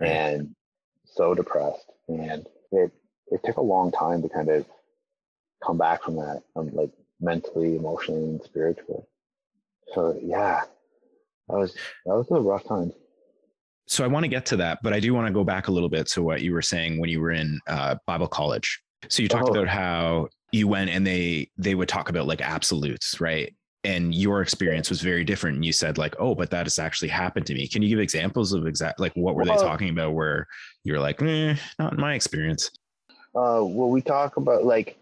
right. 0.00 0.10
and 0.10 0.56
so 1.04 1.34
depressed, 1.34 1.92
and 2.08 2.46
it 2.72 2.92
it 3.28 3.40
took 3.44 3.56
a 3.56 3.62
long 3.62 3.90
time 3.92 4.22
to 4.22 4.28
kind 4.28 4.48
of 4.48 4.66
come 5.64 5.78
back 5.78 6.02
from 6.02 6.16
that, 6.16 6.42
um, 6.54 6.70
like 6.72 6.90
mentally, 7.20 7.76
emotionally, 7.76 8.22
and 8.24 8.42
spiritually. 8.42 9.02
So 9.94 10.18
yeah, 10.22 10.62
that 11.48 11.56
was 11.56 11.74
that 12.04 12.14
was 12.14 12.26
a 12.30 12.40
rough 12.40 12.64
time. 12.64 12.92
So 13.88 14.04
I 14.04 14.08
want 14.08 14.24
to 14.24 14.28
get 14.28 14.46
to 14.46 14.56
that, 14.56 14.78
but 14.82 14.92
I 14.92 15.00
do 15.00 15.14
want 15.14 15.28
to 15.28 15.32
go 15.32 15.44
back 15.44 15.68
a 15.68 15.72
little 15.72 15.88
bit 15.88 16.08
to 16.08 16.22
what 16.22 16.42
you 16.42 16.52
were 16.52 16.62
saying 16.62 17.00
when 17.00 17.08
you 17.08 17.20
were 17.20 17.30
in 17.30 17.60
uh, 17.68 17.96
Bible 18.06 18.26
college. 18.26 18.80
So 19.08 19.22
you 19.22 19.28
talked 19.28 19.48
oh. 19.48 19.52
about 19.52 19.68
how 19.68 20.28
you 20.52 20.66
went 20.66 20.90
and 20.90 21.06
they 21.06 21.50
they 21.56 21.74
would 21.74 21.88
talk 21.88 22.08
about 22.08 22.26
like 22.26 22.40
absolutes, 22.40 23.20
right? 23.20 23.54
And 23.86 24.14
your 24.14 24.42
experience 24.42 24.90
was 24.90 25.00
very 25.00 25.22
different. 25.22 25.56
And 25.56 25.64
you 25.64 25.72
said 25.72 25.96
like, 25.96 26.16
oh, 26.18 26.34
but 26.34 26.50
that 26.50 26.66
has 26.66 26.78
actually 26.78 27.08
happened 27.08 27.46
to 27.46 27.54
me. 27.54 27.68
Can 27.68 27.82
you 27.82 27.88
give 27.88 28.00
examples 28.00 28.52
of 28.52 28.66
exact 28.66 28.98
like 28.98 29.12
what 29.14 29.36
were 29.36 29.44
well, 29.44 29.56
they 29.56 29.62
talking 29.62 29.90
about 29.90 30.14
where 30.14 30.48
you're 30.82 31.00
like, 31.00 31.22
eh, 31.22 31.54
not 31.78 31.92
in 31.92 32.00
my 32.00 32.14
experience? 32.14 32.70
Uh, 33.34 33.62
well, 33.62 33.88
we 33.88 34.02
talk 34.02 34.36
about 34.36 34.64
like 34.64 34.98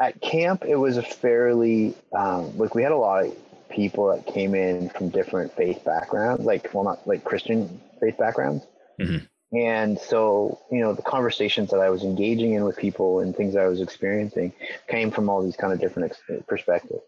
at 0.00 0.20
camp, 0.20 0.64
it 0.64 0.76
was 0.76 0.96
a 0.96 1.02
fairly 1.02 1.94
um, 2.16 2.56
like 2.56 2.74
we 2.74 2.82
had 2.82 2.92
a 2.92 2.96
lot 2.96 3.26
of 3.26 3.36
people 3.68 4.06
that 4.08 4.26
came 4.32 4.54
in 4.54 4.90
from 4.90 5.08
different 5.08 5.52
faith 5.56 5.84
backgrounds, 5.84 6.44
like 6.44 6.72
well, 6.72 6.84
not 6.84 7.06
like 7.06 7.24
Christian 7.24 7.80
faith 8.00 8.16
backgrounds. 8.16 8.64
Mm-hmm. 9.00 9.24
And 9.52 9.98
so, 9.98 10.60
you 10.70 10.80
know, 10.80 10.92
the 10.92 11.02
conversations 11.02 11.70
that 11.70 11.80
I 11.80 11.90
was 11.90 12.04
engaging 12.04 12.54
in 12.54 12.64
with 12.64 12.76
people 12.76 13.18
and 13.18 13.34
things 13.34 13.56
I 13.56 13.66
was 13.66 13.80
experiencing 13.80 14.52
came 14.88 15.10
from 15.10 15.28
all 15.28 15.42
these 15.42 15.56
kind 15.56 15.72
of 15.72 15.80
different 15.80 16.12
ex- 16.12 16.42
perspectives. 16.46 17.02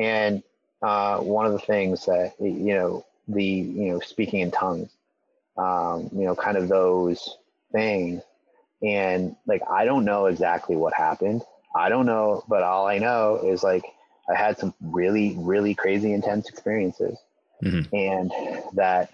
And 0.00 0.42
uh, 0.84 1.18
one 1.18 1.46
of 1.46 1.52
the 1.52 1.58
things 1.58 2.04
that, 2.04 2.34
you 2.38 2.74
know, 2.74 3.06
the, 3.26 3.42
you 3.42 3.90
know, 3.90 4.00
speaking 4.00 4.40
in 4.40 4.50
tongues, 4.50 4.90
um, 5.56 6.10
you 6.12 6.26
know, 6.26 6.36
kind 6.36 6.58
of 6.58 6.68
those 6.68 7.38
things. 7.72 8.22
And 8.82 9.34
like, 9.46 9.62
I 9.70 9.86
don't 9.86 10.04
know 10.04 10.26
exactly 10.26 10.76
what 10.76 10.92
happened. 10.92 11.42
I 11.74 11.88
don't 11.88 12.04
know, 12.04 12.44
but 12.48 12.62
all 12.62 12.86
I 12.86 12.98
know 12.98 13.40
is 13.42 13.62
like, 13.62 13.84
I 14.28 14.34
had 14.34 14.58
some 14.58 14.74
really, 14.82 15.34
really 15.38 15.74
crazy 15.74 16.12
intense 16.12 16.50
experiences. 16.50 17.18
Mm-hmm. 17.62 17.94
And 17.96 18.32
that 18.74 19.10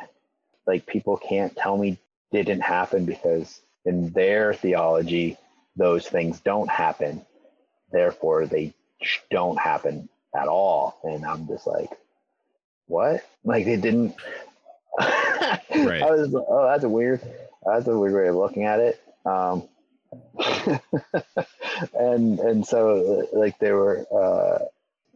like 0.66 0.87
people 0.87 1.18
can't 1.18 1.56
tell 1.56 1.76
me 1.76 1.98
didn't 2.33 2.62
happen 2.62 3.04
because 3.04 3.61
in 3.85 4.11
their 4.11 4.54
theology, 4.54 5.37
those 5.76 6.09
things 6.09 6.40
don't 6.40 6.68
happen. 6.68 7.24
Therefore, 7.92 8.46
they 8.46 8.74
don't 9.30 9.59
happen 9.59 10.09
at 10.34 10.48
all. 10.48 10.98
And 11.02 11.24
I'm 11.24 11.46
just 11.46 11.66
like, 11.66 11.90
what? 12.86 13.24
Like 13.44 13.64
they 13.64 13.76
didn't. 13.76 14.14
right. 15.00 16.02
I 16.02 16.10
was, 16.10 16.34
oh, 16.34 16.68
that's 16.68 16.84
a 16.84 16.88
weird, 16.88 17.20
that's 17.64 17.86
a 17.86 17.98
weird 17.98 18.14
way 18.14 18.28
of 18.28 18.36
looking 18.36 18.64
at 18.64 18.80
it. 18.80 19.02
Um, 19.24 19.68
and 21.94 22.40
and 22.40 22.66
so 22.66 23.28
like 23.32 23.58
there 23.58 23.76
were 23.76 24.06
uh, 24.12 24.64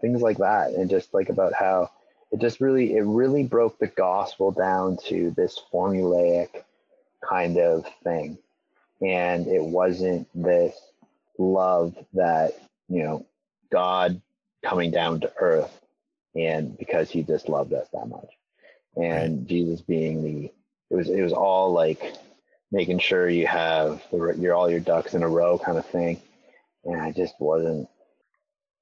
things 0.00 0.22
like 0.22 0.38
that, 0.38 0.70
and 0.72 0.88
just 0.88 1.12
like 1.12 1.29
about 1.31 1.53
how 1.53 1.90
it 2.31 2.40
just 2.40 2.61
really 2.61 2.94
it 2.94 3.03
really 3.03 3.42
broke 3.42 3.79
the 3.79 3.87
gospel 3.87 4.53
down 4.53 4.96
to 5.09 5.31
this 5.33 5.61
formulaic 5.72 6.48
kind 7.29 7.59
of 7.59 7.87
thing. 8.03 8.38
And 9.00 9.46
it 9.46 9.62
wasn't 9.62 10.29
this 10.35 10.77
love 11.38 11.94
that, 12.14 12.53
you 12.88 13.03
know, 13.03 13.27
God 13.70 14.20
coming 14.64 14.90
down 14.90 15.20
to 15.20 15.33
earth 15.38 15.72
and 16.35 16.77
because 16.79 17.11
he 17.11 17.22
just 17.22 17.48
loved 17.48 17.72
us 17.72 17.88
that 17.92 18.09
much. 18.09 18.29
And 18.96 19.48
Jesus 19.48 19.81
being 19.83 20.24
the 20.24 20.53
it 20.90 20.96
was 20.96 21.09
it 21.09 21.22
was 21.22 21.33
all 21.33 21.72
like 21.72 22.14
making 22.72 22.98
sure 22.98 23.29
you 23.29 23.46
have 23.46 24.03
the, 24.11 24.35
your 24.38 24.55
all 24.55 24.70
your 24.70 24.81
ducks 24.81 25.14
in 25.14 25.22
a 25.22 25.29
row 25.29 25.59
kind 25.59 25.79
of 25.79 25.87
thing. 25.87 26.20
And 26.85 27.00
I 27.00 27.12
just 27.12 27.35
wasn't 27.40 27.88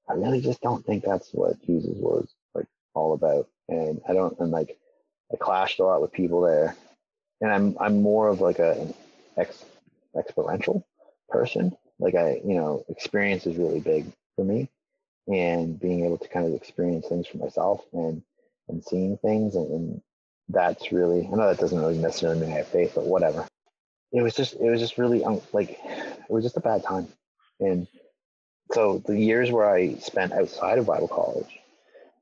I 0.08 0.14
really 0.14 0.40
just 0.40 0.62
don't 0.62 0.84
think 0.84 1.04
that's 1.04 1.30
what 1.32 1.64
Jesus 1.66 1.96
was 1.96 2.28
like 2.54 2.66
all 2.94 3.14
about. 3.14 3.48
And 3.68 4.00
I 4.08 4.14
don't 4.14 4.38
and 4.40 4.50
like 4.50 4.78
I 5.32 5.36
clashed 5.36 5.80
a 5.80 5.84
lot 5.84 6.02
with 6.02 6.12
people 6.12 6.42
there 6.42 6.76
and 7.42 7.52
I'm 7.52 7.76
I'm 7.80 8.02
more 8.02 8.28
of 8.28 8.40
like 8.40 8.60
a 8.60 8.94
ex, 9.38 9.64
experiential 10.18 10.86
person. 11.28 11.76
Like 11.98 12.14
I, 12.14 12.40
you 12.44 12.54
know, 12.54 12.84
experience 12.88 13.46
is 13.46 13.56
really 13.56 13.80
big 13.80 14.06
for 14.36 14.44
me, 14.44 14.70
and 15.28 15.78
being 15.78 16.04
able 16.04 16.18
to 16.18 16.28
kind 16.28 16.46
of 16.46 16.54
experience 16.54 17.08
things 17.08 17.26
for 17.26 17.38
myself 17.38 17.84
and 17.92 18.22
and 18.68 18.82
seeing 18.84 19.16
things, 19.18 19.54
and, 19.56 19.70
and 19.70 20.02
that's 20.48 20.92
really. 20.92 21.26
I 21.26 21.36
know 21.36 21.48
that 21.48 21.58
doesn't 21.58 21.78
really 21.78 21.98
necessarily 21.98 22.40
mean 22.40 22.52
I 22.52 22.58
have 22.58 22.68
faith, 22.68 22.92
but 22.94 23.06
whatever. 23.06 23.46
It 24.12 24.22
was 24.22 24.34
just 24.34 24.54
it 24.54 24.70
was 24.70 24.80
just 24.80 24.98
really 24.98 25.20
like 25.52 25.78
it 25.84 26.30
was 26.30 26.44
just 26.44 26.56
a 26.56 26.60
bad 26.60 26.82
time, 26.84 27.08
and 27.60 27.86
so 28.72 29.02
the 29.06 29.18
years 29.18 29.50
where 29.50 29.68
I 29.68 29.94
spent 29.96 30.32
outside 30.32 30.78
of 30.78 30.86
Bible 30.86 31.08
college 31.08 31.58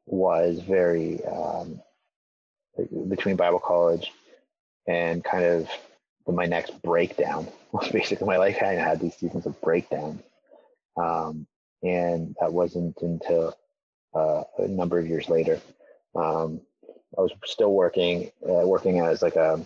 was 0.06 0.60
very 0.60 1.24
um, 1.24 1.80
between 3.08 3.36
Bible 3.36 3.60
college 3.60 4.12
and 4.86 5.22
kind 5.22 5.44
of 5.44 5.68
my 6.26 6.46
next 6.46 6.80
breakdown 6.82 7.48
was 7.72 7.88
basically 7.92 8.26
my 8.26 8.36
life 8.36 8.56
had 8.56 8.78
had 8.78 9.00
these 9.00 9.16
seasons 9.16 9.46
of 9.46 9.60
breakdown. 9.60 10.22
Um, 10.96 11.46
and 11.82 12.34
that 12.40 12.52
wasn't 12.52 12.96
until 13.02 13.56
uh, 14.14 14.42
a 14.58 14.68
number 14.68 14.98
of 14.98 15.06
years 15.06 15.28
later. 15.28 15.60
Um, 16.14 16.60
I 17.16 17.22
was 17.22 17.32
still 17.44 17.72
working, 17.72 18.30
uh, 18.44 18.66
working 18.66 19.00
as 19.00 19.22
like 19.22 19.36
a, 19.36 19.60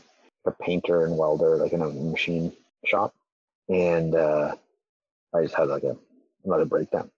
a 0.47 0.51
painter 0.51 1.05
and 1.05 1.17
welder, 1.17 1.57
like 1.57 1.73
in 1.73 1.83
a 1.83 1.89
machine 1.89 2.53
shop. 2.85 3.15
And 3.69 4.15
uh, 4.15 4.55
I 5.35 5.43
just 5.43 5.55
had 5.55 5.69
like 5.69 5.85
a, 5.85 5.97
another 6.45 6.65
breakdown. 6.65 7.11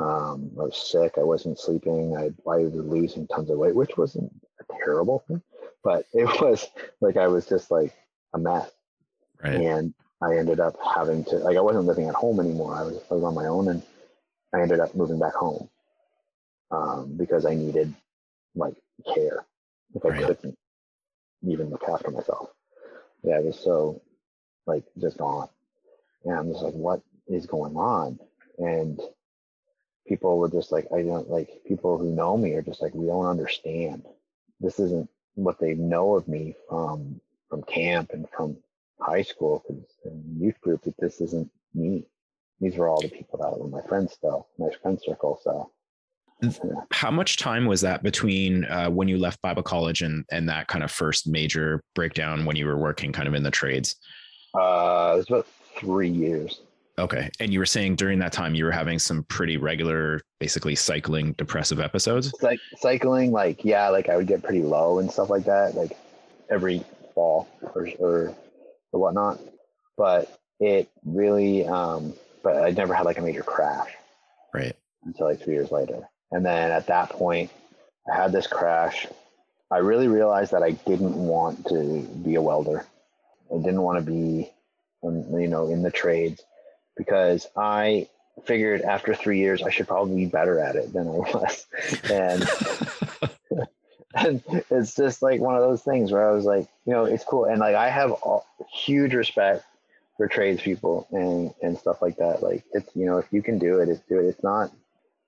Um, 0.00 0.50
I 0.58 0.64
was 0.64 0.76
sick. 0.76 1.14
I 1.18 1.22
wasn't 1.22 1.58
sleeping. 1.58 2.16
I, 2.16 2.30
I 2.48 2.58
was 2.58 2.74
losing 2.74 3.26
tons 3.26 3.50
of 3.50 3.58
weight, 3.58 3.74
which 3.74 3.96
wasn't 3.96 4.32
a 4.60 4.64
terrible 4.84 5.24
thing 5.28 5.42
but 5.82 6.06
it 6.12 6.24
was 6.40 6.68
like 7.00 7.16
I 7.16 7.28
was 7.28 7.46
just 7.46 7.70
like 7.70 7.92
a 8.34 8.38
mess. 8.38 8.70
Right. 9.42 9.54
And 9.54 9.94
I 10.20 10.36
ended 10.36 10.60
up 10.60 10.76
having 10.94 11.24
to 11.26 11.36
like 11.36 11.56
I 11.56 11.60
wasn't 11.60 11.86
living 11.86 12.08
at 12.08 12.14
home 12.14 12.40
anymore. 12.40 12.74
I 12.74 12.82
was 12.82 13.00
I 13.10 13.14
was 13.14 13.24
on 13.24 13.34
my 13.34 13.46
own 13.46 13.68
and 13.68 13.82
I 14.54 14.60
ended 14.60 14.80
up 14.80 14.94
moving 14.94 15.18
back 15.18 15.34
home. 15.34 15.68
Um, 16.70 17.16
because 17.18 17.44
I 17.44 17.54
needed 17.54 17.94
like 18.54 18.74
care. 19.14 19.44
Like 19.94 20.04
right. 20.04 20.24
I 20.24 20.26
couldn't 20.28 20.58
even 21.46 21.70
look 21.70 21.84
after 21.88 22.10
myself. 22.10 22.48
Yeah, 23.22 23.36
I 23.36 23.40
was 23.40 23.58
so 23.58 24.02
like 24.66 24.84
just 24.98 25.18
gone. 25.18 25.48
And 26.24 26.34
I'm 26.34 26.50
just 26.52 26.62
like, 26.62 26.74
what 26.74 27.02
is 27.28 27.46
going 27.46 27.76
on? 27.76 28.18
And 28.58 29.00
people 30.06 30.38
were 30.38 30.48
just 30.48 30.72
like, 30.72 30.86
I 30.94 31.02
don't 31.02 31.30
like 31.30 31.62
people 31.66 31.98
who 31.98 32.10
know 32.10 32.36
me 32.36 32.54
are 32.54 32.62
just 32.62 32.82
like, 32.82 32.94
we 32.94 33.06
don't 33.06 33.26
understand. 33.26 34.04
This 34.60 34.78
isn't 34.78 35.08
what 35.34 35.58
they 35.58 35.74
know 35.74 36.14
of 36.16 36.28
me 36.28 36.54
from 36.68 37.20
from 37.48 37.62
camp 37.64 38.10
and 38.12 38.26
from 38.30 38.56
high 39.00 39.22
school 39.22 39.64
because 39.66 39.84
in 40.04 40.36
youth 40.38 40.60
group 40.60 40.82
that 40.84 40.96
this 40.98 41.20
isn't 41.20 41.50
me. 41.74 42.06
These 42.62 42.76
were 42.76 42.88
all 42.88 43.00
the 43.00 43.08
people 43.08 43.38
that 43.40 43.58
were 43.58 43.68
my 43.68 43.86
friends 43.88 44.14
still, 44.14 44.46
my 44.58 44.70
friend 44.80 44.98
circle. 45.04 45.38
So 45.42 45.70
how 46.90 47.10
much 47.10 47.36
time 47.36 47.66
was 47.66 47.80
that 47.82 48.02
between 48.02 48.64
uh, 48.66 48.88
when 48.88 49.08
you 49.08 49.18
left 49.18 49.42
Bible 49.42 49.62
college 49.62 50.02
and 50.02 50.24
and 50.30 50.48
that 50.48 50.68
kind 50.68 50.82
of 50.82 50.90
first 50.90 51.28
major 51.28 51.82
breakdown 51.94 52.44
when 52.44 52.56
you 52.56 52.66
were 52.66 52.78
working 52.78 53.12
kind 53.12 53.28
of 53.28 53.34
in 53.34 53.42
the 53.42 53.50
trades? 53.50 53.96
Uh, 54.54 55.12
it 55.14 55.16
was 55.18 55.26
about 55.28 55.46
three 55.76 56.08
years. 56.08 56.60
Okay. 56.98 57.30
And 57.40 57.52
you 57.52 57.58
were 57.58 57.66
saying 57.66 57.96
during 57.96 58.18
that 58.18 58.32
time 58.32 58.54
you 58.54 58.64
were 58.64 58.70
having 58.70 58.98
some 58.98 59.24
pretty 59.24 59.56
regular, 59.56 60.20
basically 60.38 60.74
cycling 60.74 61.32
depressive 61.32 61.80
episodes? 61.80 62.32
Like 62.42 62.60
cycling, 62.76 63.32
like, 63.32 63.64
yeah, 63.64 63.88
like 63.88 64.08
I 64.08 64.16
would 64.16 64.26
get 64.26 64.42
pretty 64.42 64.62
low 64.62 64.98
and 64.98 65.10
stuff 65.10 65.30
like 65.30 65.44
that, 65.46 65.74
like 65.74 65.96
every 66.50 66.84
fall 67.14 67.48
or, 67.74 67.88
or, 67.98 68.36
or 68.92 69.00
whatnot. 69.00 69.40
But 69.96 70.38
it 70.60 70.90
really, 71.04 71.66
um, 71.66 72.12
but 72.42 72.56
I 72.62 72.70
never 72.70 72.94
had 72.94 73.06
like 73.06 73.18
a 73.18 73.22
major 73.22 73.42
crash. 73.42 73.90
Right. 74.52 74.76
Until 75.04 75.26
like 75.26 75.42
three 75.42 75.54
years 75.54 75.70
later. 75.70 76.08
And 76.30 76.44
then 76.44 76.70
at 76.70 76.86
that 76.86 77.10
point, 77.10 77.50
I 78.10 78.16
had 78.16 78.32
this 78.32 78.46
crash. 78.46 79.06
I 79.70 79.78
really 79.78 80.08
realized 80.08 80.52
that 80.52 80.62
I 80.62 80.72
didn't 80.72 81.14
want 81.14 81.66
to 81.68 82.02
be 82.24 82.34
a 82.34 82.42
welder. 82.42 82.86
I 83.52 83.56
didn't 83.56 83.82
want 83.82 84.04
to 84.04 84.10
be, 84.10 84.50
you 85.02 85.48
know, 85.48 85.68
in 85.68 85.82
the 85.82 85.90
trades 85.90 86.42
because 86.96 87.46
I 87.56 88.08
figured 88.44 88.82
after 88.82 89.14
three 89.14 89.38
years 89.38 89.62
I 89.62 89.70
should 89.70 89.88
probably 89.88 90.16
be 90.16 90.26
better 90.26 90.58
at 90.58 90.76
it 90.76 90.92
than 90.92 91.08
I 91.08 91.10
was. 91.10 91.66
And 92.10 92.48
and 94.14 94.42
it's 94.70 94.94
just 94.94 95.22
like 95.22 95.40
one 95.40 95.54
of 95.54 95.62
those 95.62 95.82
things 95.82 96.12
where 96.12 96.28
I 96.28 96.32
was 96.32 96.44
like, 96.44 96.68
you 96.84 96.92
know, 96.92 97.04
it's 97.04 97.24
cool. 97.24 97.46
And 97.46 97.58
like 97.58 97.74
I 97.74 97.88
have 97.88 98.14
huge 98.70 99.14
respect 99.14 99.64
for 100.16 100.28
tradespeople 100.28 101.06
and 101.10 101.54
and 101.62 101.78
stuff 101.78 102.02
like 102.02 102.16
that. 102.16 102.42
Like 102.42 102.64
it's 102.72 102.94
you 102.94 103.06
know, 103.06 103.18
if 103.18 103.26
you 103.30 103.42
can 103.42 103.58
do 103.58 103.80
it, 103.80 103.88
it's 103.88 104.00
do 104.08 104.18
it. 104.18 104.26
It's 104.26 104.42
not 104.42 104.72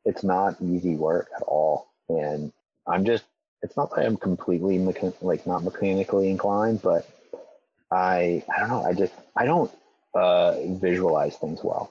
it's 0.04 0.22
not 0.22 0.56
easy 0.60 0.96
work 0.96 1.28
at 1.36 1.42
all. 1.42 1.88
And 2.08 2.52
I'm 2.86 3.04
just 3.04 3.24
it's 3.62 3.76
not 3.76 3.94
that 3.96 4.04
I'm 4.04 4.16
completely 4.16 4.78
mechan- 4.78 5.14
like 5.22 5.46
not 5.46 5.64
mechanically 5.64 6.30
inclined, 6.30 6.82
but 6.82 7.08
I 7.90 8.44
I 8.54 8.60
don't 8.60 8.68
know. 8.68 8.84
I 8.84 8.92
just 8.92 9.14
I 9.36 9.46
don't 9.46 9.70
uh, 10.14 10.56
visualize 10.66 11.36
things 11.36 11.60
well. 11.62 11.90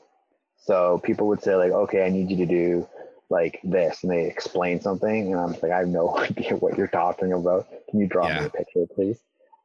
So 0.57 0.99
people 1.03 1.27
would 1.27 1.43
say 1.43 1.55
like, 1.55 1.71
okay, 1.71 2.05
I 2.05 2.09
need 2.09 2.29
you 2.29 2.37
to 2.37 2.45
do 2.45 2.87
like 3.29 3.59
this, 3.63 4.03
and 4.03 4.11
they 4.11 4.27
explain 4.27 4.79
something, 4.79 5.33
and 5.33 5.41
I'm 5.41 5.51
like, 5.53 5.71
I 5.71 5.79
have 5.79 5.87
no 5.87 6.17
idea 6.17 6.55
what 6.55 6.77
you're 6.77 6.87
talking 6.87 7.33
about. 7.33 7.67
Can 7.89 7.99
you 7.99 8.07
draw 8.07 8.27
yeah. 8.27 8.41
me 8.41 8.45
a 8.45 8.49
picture, 8.49 8.85
please? 8.93 9.19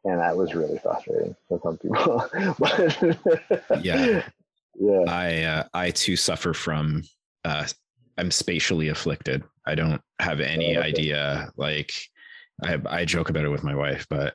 And 0.04 0.20
that 0.20 0.36
was 0.36 0.54
really 0.54 0.78
frustrating 0.78 1.34
for 1.48 1.60
some 1.62 1.76
people. 1.78 2.24
but 2.58 3.84
yeah, 3.84 4.22
yeah, 4.74 5.04
I 5.08 5.42
uh, 5.42 5.64
I 5.74 5.90
too 5.90 6.16
suffer 6.16 6.54
from. 6.54 7.02
Uh, 7.44 7.66
I'm 8.16 8.30
spatially 8.30 8.88
afflicted. 8.88 9.44
I 9.66 9.74
don't 9.74 10.00
have 10.18 10.40
any 10.40 10.76
oh, 10.76 10.80
okay. 10.80 10.88
idea. 10.88 11.50
Like, 11.56 11.92
I 12.62 12.78
I 12.86 13.04
joke 13.04 13.30
about 13.30 13.44
it 13.44 13.50
with 13.50 13.64
my 13.64 13.74
wife, 13.74 14.06
but 14.08 14.34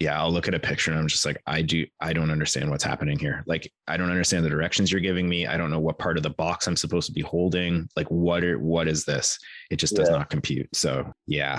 yeah, 0.00 0.20
I'll 0.20 0.30
look 0.30 0.46
at 0.46 0.54
a 0.54 0.60
picture 0.60 0.92
and 0.92 1.00
I'm 1.00 1.08
just 1.08 1.26
like, 1.26 1.42
I 1.46 1.60
do, 1.60 1.84
I 2.00 2.12
don't 2.12 2.30
understand 2.30 2.70
what's 2.70 2.84
happening 2.84 3.18
here. 3.18 3.42
Like, 3.46 3.70
I 3.88 3.96
don't 3.96 4.10
understand 4.10 4.44
the 4.44 4.50
directions 4.50 4.92
you're 4.92 5.00
giving 5.00 5.28
me. 5.28 5.46
I 5.46 5.56
don't 5.56 5.70
know 5.70 5.80
what 5.80 5.98
part 5.98 6.16
of 6.16 6.22
the 6.22 6.30
box 6.30 6.68
I'm 6.68 6.76
supposed 6.76 7.08
to 7.08 7.12
be 7.12 7.20
holding. 7.20 7.88
Like, 7.96 8.06
what 8.08 8.44
are, 8.44 8.60
what 8.60 8.86
is 8.86 9.04
this? 9.04 9.36
It 9.70 9.76
just 9.76 9.96
does 9.96 10.08
yeah. 10.08 10.18
not 10.18 10.30
compute. 10.30 10.68
So, 10.72 11.12
yeah. 11.26 11.58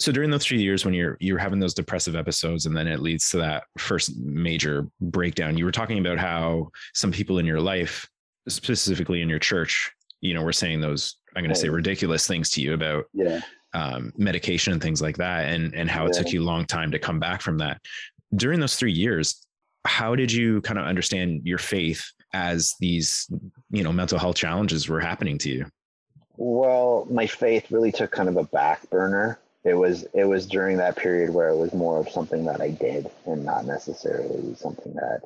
So 0.00 0.10
during 0.10 0.30
those 0.30 0.44
three 0.44 0.60
years 0.60 0.84
when 0.84 0.94
you're 0.94 1.16
you're 1.20 1.38
having 1.38 1.60
those 1.60 1.74
depressive 1.74 2.16
episodes 2.16 2.66
and 2.66 2.76
then 2.76 2.88
it 2.88 3.00
leads 3.00 3.28
to 3.30 3.36
that 3.38 3.64
first 3.78 4.16
major 4.16 4.88
breakdown, 5.00 5.58
you 5.58 5.64
were 5.64 5.72
talking 5.72 5.98
about 5.98 6.18
how 6.18 6.70
some 6.94 7.12
people 7.12 7.38
in 7.38 7.46
your 7.46 7.60
life, 7.60 8.08
specifically 8.48 9.20
in 9.20 9.28
your 9.28 9.38
church, 9.38 9.90
you 10.22 10.32
know, 10.32 10.42
were 10.42 10.52
saying 10.52 10.80
those 10.80 11.16
I'm 11.36 11.42
going 11.42 11.54
to 11.54 11.60
say 11.60 11.68
ridiculous 11.68 12.26
things 12.26 12.50
to 12.50 12.62
you 12.62 12.74
about 12.74 13.04
yeah 13.12 13.40
um, 13.72 14.12
medication 14.16 14.72
and 14.72 14.82
things 14.82 15.00
like 15.00 15.16
that, 15.18 15.46
and 15.46 15.74
and 15.74 15.90
how 15.90 16.06
it 16.06 16.12
took 16.12 16.32
you 16.32 16.42
a 16.42 16.44
long 16.44 16.64
time 16.64 16.90
to 16.90 16.98
come 16.98 17.20
back 17.20 17.40
from 17.40 17.58
that. 17.58 17.80
During 18.34 18.60
those 18.60 18.76
three 18.76 18.92
years, 18.92 19.46
how 19.84 20.14
did 20.14 20.32
you 20.32 20.60
kind 20.62 20.78
of 20.78 20.86
understand 20.86 21.42
your 21.44 21.58
faith 21.58 22.04
as 22.32 22.74
these 22.80 23.28
you 23.70 23.82
know 23.82 23.92
mental 23.92 24.18
health 24.18 24.36
challenges 24.36 24.88
were 24.88 25.00
happening 25.00 25.38
to 25.38 25.50
you? 25.50 25.66
Well, 26.36 27.06
my 27.10 27.26
faith 27.26 27.70
really 27.70 27.92
took 27.92 28.10
kind 28.10 28.28
of 28.28 28.36
a 28.36 28.44
back 28.44 28.88
burner. 28.90 29.38
It 29.64 29.74
was 29.74 30.04
it 30.14 30.24
was 30.24 30.46
during 30.46 30.78
that 30.78 30.96
period 30.96 31.30
where 31.30 31.50
it 31.50 31.56
was 31.56 31.74
more 31.74 31.98
of 31.98 32.08
something 32.08 32.44
that 32.46 32.60
I 32.60 32.70
did 32.70 33.10
and 33.26 33.44
not 33.44 33.66
necessarily 33.66 34.54
something 34.54 34.94
that 34.94 35.22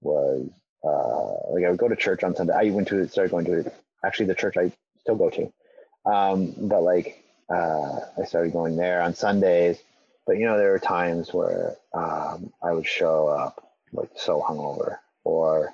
was 0.00 0.48
uh, 0.84 1.52
like 1.52 1.64
I 1.64 1.70
would 1.70 1.78
go 1.78 1.88
to 1.88 1.96
church 1.96 2.24
on 2.24 2.34
Sunday. 2.34 2.54
I 2.54 2.70
went 2.70 2.88
to 2.88 2.98
it 2.98 3.12
started 3.12 3.30
going 3.30 3.44
to 3.46 3.72
actually 4.04 4.26
the 4.26 4.34
church 4.34 4.56
I 4.56 4.72
still 5.00 5.14
go 5.14 5.30
to, 5.30 5.52
um, 6.10 6.54
but 6.58 6.82
like 6.82 7.22
uh, 7.48 8.00
I 8.20 8.24
started 8.24 8.52
going 8.52 8.76
there 8.76 9.00
on 9.00 9.14
Sundays. 9.14 9.78
But 10.26 10.38
you 10.38 10.46
know, 10.46 10.58
there 10.58 10.70
were 10.70 10.78
times 10.80 11.32
where 11.32 11.76
um, 11.94 12.52
I 12.62 12.72
would 12.72 12.86
show 12.86 13.28
up 13.28 13.72
like 13.92 14.10
so 14.16 14.40
hungover, 14.40 14.98
or 15.22 15.72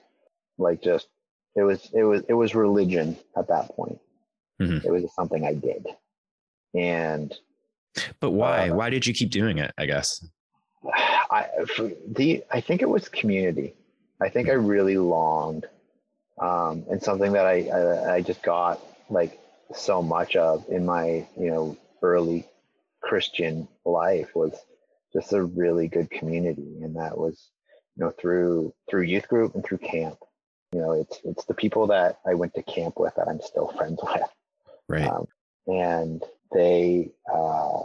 like 0.59 0.83
just 0.83 1.09
it 1.57 1.63
was 1.63 1.89
it 1.95 2.03
was 2.03 2.23
it 2.29 2.35
was 2.35 2.55
religion 2.55 3.17
at 3.35 3.49
that 3.49 3.69
point. 3.69 3.99
Mm-hmm. 4.61 4.87
It 4.87 4.91
was 4.91 5.15
something 5.15 5.47
I 5.47 5.55
did, 5.55 5.87
and 6.75 7.33
but 8.21 8.31
why? 8.31 8.69
Uh, 8.69 8.75
why 8.75 8.91
did 8.91 9.07
you 9.07 9.15
keep 9.15 9.31
doing 9.31 9.59
it? 9.59 9.73
I 9.79 9.87
guess. 9.87 10.25
I 11.31 11.47
the 12.07 12.45
I 12.51 12.61
think 12.61 12.83
it 12.83 12.89
was 12.89 13.09
community. 13.09 13.75
I 14.21 14.29
think 14.29 14.49
I 14.49 14.53
really 14.53 14.99
longed, 14.99 15.67
um, 16.41 16.85
and 16.91 17.03
something 17.03 17.33
that 17.33 17.47
I, 17.47 17.69
I 17.69 18.15
I 18.17 18.23
just 18.23 18.43
got 18.43 18.81
like 19.11 19.39
so 19.75 20.03
much 20.03 20.37
of 20.37 20.65
in 20.69 20.87
my 20.87 21.27
you 21.39 21.51
know 21.51 21.77
early 22.03 22.47
Christian 23.03 23.69
life 23.85 24.35
was 24.35 24.55
just 25.13 25.33
a 25.33 25.43
really 25.43 25.89
good 25.89 26.11
community, 26.11 26.79
and 26.83 26.97
that 26.97 27.17
was 27.17 27.51
you 27.97 28.05
know 28.05 28.11
through 28.11 28.73
through 28.89 29.03
youth 29.03 29.29
group 29.29 29.55
and 29.55 29.65
through 29.65 29.79
camp. 29.79 30.19
You 30.73 30.81
know, 30.81 30.93
it's 30.93 31.21
it's 31.25 31.45
the 31.45 31.55
people 31.55 31.87
that 31.89 32.19
I 32.27 32.35
went 32.35 32.55
to 32.55 32.63
camp 32.63 32.99
with 32.99 33.15
that 33.17 33.29
I'm 33.29 33.41
still 33.41 33.69
friends 33.77 34.01
with. 34.03 34.23
Right. 34.89 35.07
Um, 35.07 35.27
and 35.67 36.23
they 36.53 37.11
uh, 37.33 37.83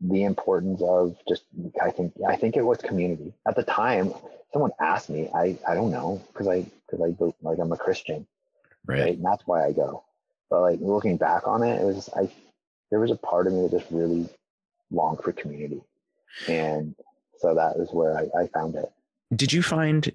the 0.00 0.24
importance 0.24 0.80
of 0.82 1.16
just 1.28 1.44
I 1.80 1.90
think 1.90 2.12
I 2.26 2.36
think 2.36 2.56
it 2.56 2.62
was 2.62 2.78
community 2.78 3.32
at 3.46 3.56
the 3.56 3.62
time. 3.62 4.12
Someone 4.52 4.72
asked 4.80 5.10
me, 5.10 5.28
I 5.34 5.58
I 5.68 5.74
don't 5.74 5.90
know 5.90 6.22
because 6.28 6.48
I 6.48 6.66
because 6.90 7.00
I 7.00 7.24
like 7.42 7.58
I'm 7.58 7.72
a 7.72 7.76
Christian, 7.76 8.26
right? 8.86 9.00
right? 9.00 9.16
And 9.16 9.24
that's 9.24 9.46
why 9.46 9.64
I 9.64 9.72
go. 9.72 10.04
But 10.48 10.62
like 10.62 10.78
looking 10.80 11.16
back 11.16 11.46
on 11.46 11.62
it, 11.62 11.80
it 11.80 11.84
was 11.84 11.96
just, 11.96 12.10
I 12.16 12.30
there 12.90 13.00
was 13.00 13.10
a 13.10 13.16
part 13.16 13.46
of 13.46 13.52
me 13.52 13.62
that 13.62 13.70
just 13.70 13.90
really 13.90 14.28
longed 14.90 15.22
for 15.22 15.32
community, 15.32 15.82
and 16.48 16.94
so 17.38 17.54
that 17.54 17.76
is 17.76 17.92
where 17.92 18.16
I, 18.16 18.42
I 18.42 18.46
found 18.48 18.74
it. 18.74 18.90
Did 19.34 19.52
you 19.52 19.62
find 19.62 20.12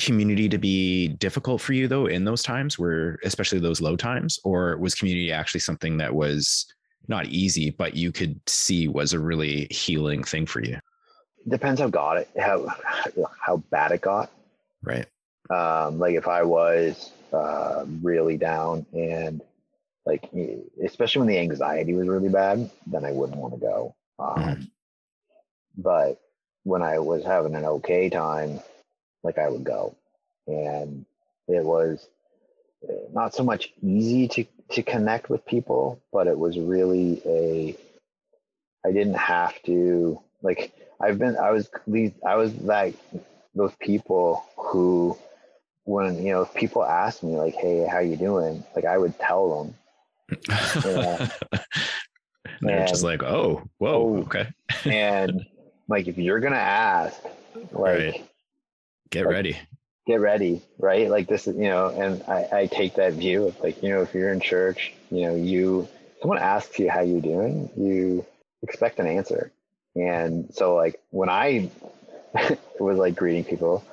community 0.00 0.48
to 0.48 0.58
be 0.58 1.08
difficult 1.08 1.60
for 1.60 1.72
you 1.72 1.88
though 1.88 2.06
in 2.06 2.24
those 2.24 2.42
times 2.42 2.78
where 2.78 3.18
especially 3.24 3.60
those 3.60 3.80
low 3.80 3.96
times? 3.96 4.38
Or 4.44 4.76
was 4.78 4.94
community 4.94 5.32
actually 5.32 5.60
something 5.60 5.96
that 5.98 6.14
was 6.14 6.66
not 7.08 7.26
easy 7.26 7.70
but 7.70 7.94
you 7.96 8.12
could 8.12 8.38
see 8.48 8.86
was 8.86 9.12
a 9.12 9.18
really 9.18 9.66
healing 9.70 10.22
thing 10.24 10.46
for 10.46 10.62
you? 10.62 10.78
Depends 11.48 11.80
how 11.80 11.88
got 11.88 12.18
it 12.18 12.28
how 12.38 12.66
how 13.40 13.56
bad 13.70 13.92
it 13.92 14.00
got. 14.00 14.30
Right. 14.82 15.06
Um 15.50 15.98
like 15.98 16.14
if 16.14 16.28
i 16.28 16.42
was 16.42 17.12
uh 17.32 17.84
really 18.02 18.36
down 18.36 18.86
and 18.92 19.40
like 20.06 20.28
especially 20.84 21.20
when 21.20 21.28
the 21.28 21.38
anxiety 21.38 21.94
was 21.94 22.08
really 22.08 22.28
bad 22.28 22.70
then 22.86 23.04
i 23.04 23.12
wouldn't 23.12 23.38
want 23.38 23.54
to 23.54 23.60
go 23.60 23.94
um, 24.18 24.34
mm-hmm. 24.36 24.62
but 25.76 26.20
when 26.64 26.82
i 26.82 26.98
was 26.98 27.24
having 27.24 27.54
an 27.54 27.64
okay 27.64 28.08
time 28.08 28.60
like 29.22 29.38
i 29.38 29.48
would 29.48 29.64
go 29.64 29.94
and 30.46 31.04
it 31.48 31.64
was 31.64 32.08
uh, 32.88 32.92
not 33.12 33.34
so 33.34 33.42
much 33.42 33.72
easy 33.82 34.28
to 34.28 34.44
to 34.70 34.82
connect 34.82 35.28
with 35.28 35.44
people 35.46 36.00
but 36.12 36.26
it 36.26 36.38
was 36.38 36.58
really 36.58 37.20
a 37.26 37.76
i 38.86 38.92
didn't 38.92 39.14
have 39.14 39.60
to 39.62 40.20
like 40.42 40.72
i've 41.00 41.18
been 41.18 41.36
i 41.36 41.50
was 41.50 41.68
these 41.86 42.12
i 42.26 42.36
was 42.36 42.54
like 42.56 42.94
those 43.54 43.72
people 43.80 44.44
who 44.56 45.16
when 45.84 46.24
you 46.24 46.32
know 46.32 46.42
if 46.42 46.54
people 46.54 46.84
ask 46.84 47.22
me 47.22 47.36
like 47.36 47.54
hey 47.54 47.86
how 47.86 47.98
you 47.98 48.16
doing 48.16 48.62
like 48.74 48.84
i 48.84 48.96
would 48.96 49.18
tell 49.18 49.64
them. 49.64 49.74
They're 52.60 52.86
just 52.86 53.02
like, 53.02 53.22
oh, 53.22 53.62
whoa, 53.78 53.94
oh, 53.94 54.16
okay. 54.18 54.48
and 54.84 55.46
like, 55.88 56.08
if 56.08 56.18
you're 56.18 56.40
gonna 56.40 56.56
ask, 56.56 57.22
like, 57.54 57.98
right. 57.98 58.29
Get 59.10 59.26
like, 59.26 59.32
ready, 59.32 59.58
get 60.06 60.20
ready, 60.20 60.62
right? 60.78 61.10
Like 61.10 61.28
this 61.28 61.46
is, 61.46 61.56
you 61.56 61.64
know, 61.64 61.88
and 61.88 62.22
I, 62.28 62.60
I 62.60 62.66
take 62.66 62.94
that 62.94 63.14
view 63.14 63.48
of 63.48 63.60
like, 63.60 63.82
you 63.82 63.90
know, 63.90 64.02
if 64.02 64.14
you're 64.14 64.32
in 64.32 64.40
church, 64.40 64.92
you 65.10 65.22
know, 65.22 65.34
you 65.34 65.88
someone 66.20 66.38
asks 66.38 66.78
you 66.78 66.90
how 66.90 67.00
you 67.00 67.20
doing, 67.20 67.70
you 67.76 68.26
expect 68.62 68.98
an 68.98 69.06
answer. 69.06 69.52
And 69.94 70.54
so, 70.54 70.74
like, 70.74 71.00
when 71.10 71.28
I 71.28 71.70
was 72.80 72.98
like 72.98 73.16
greeting 73.16 73.44
people 73.44 73.84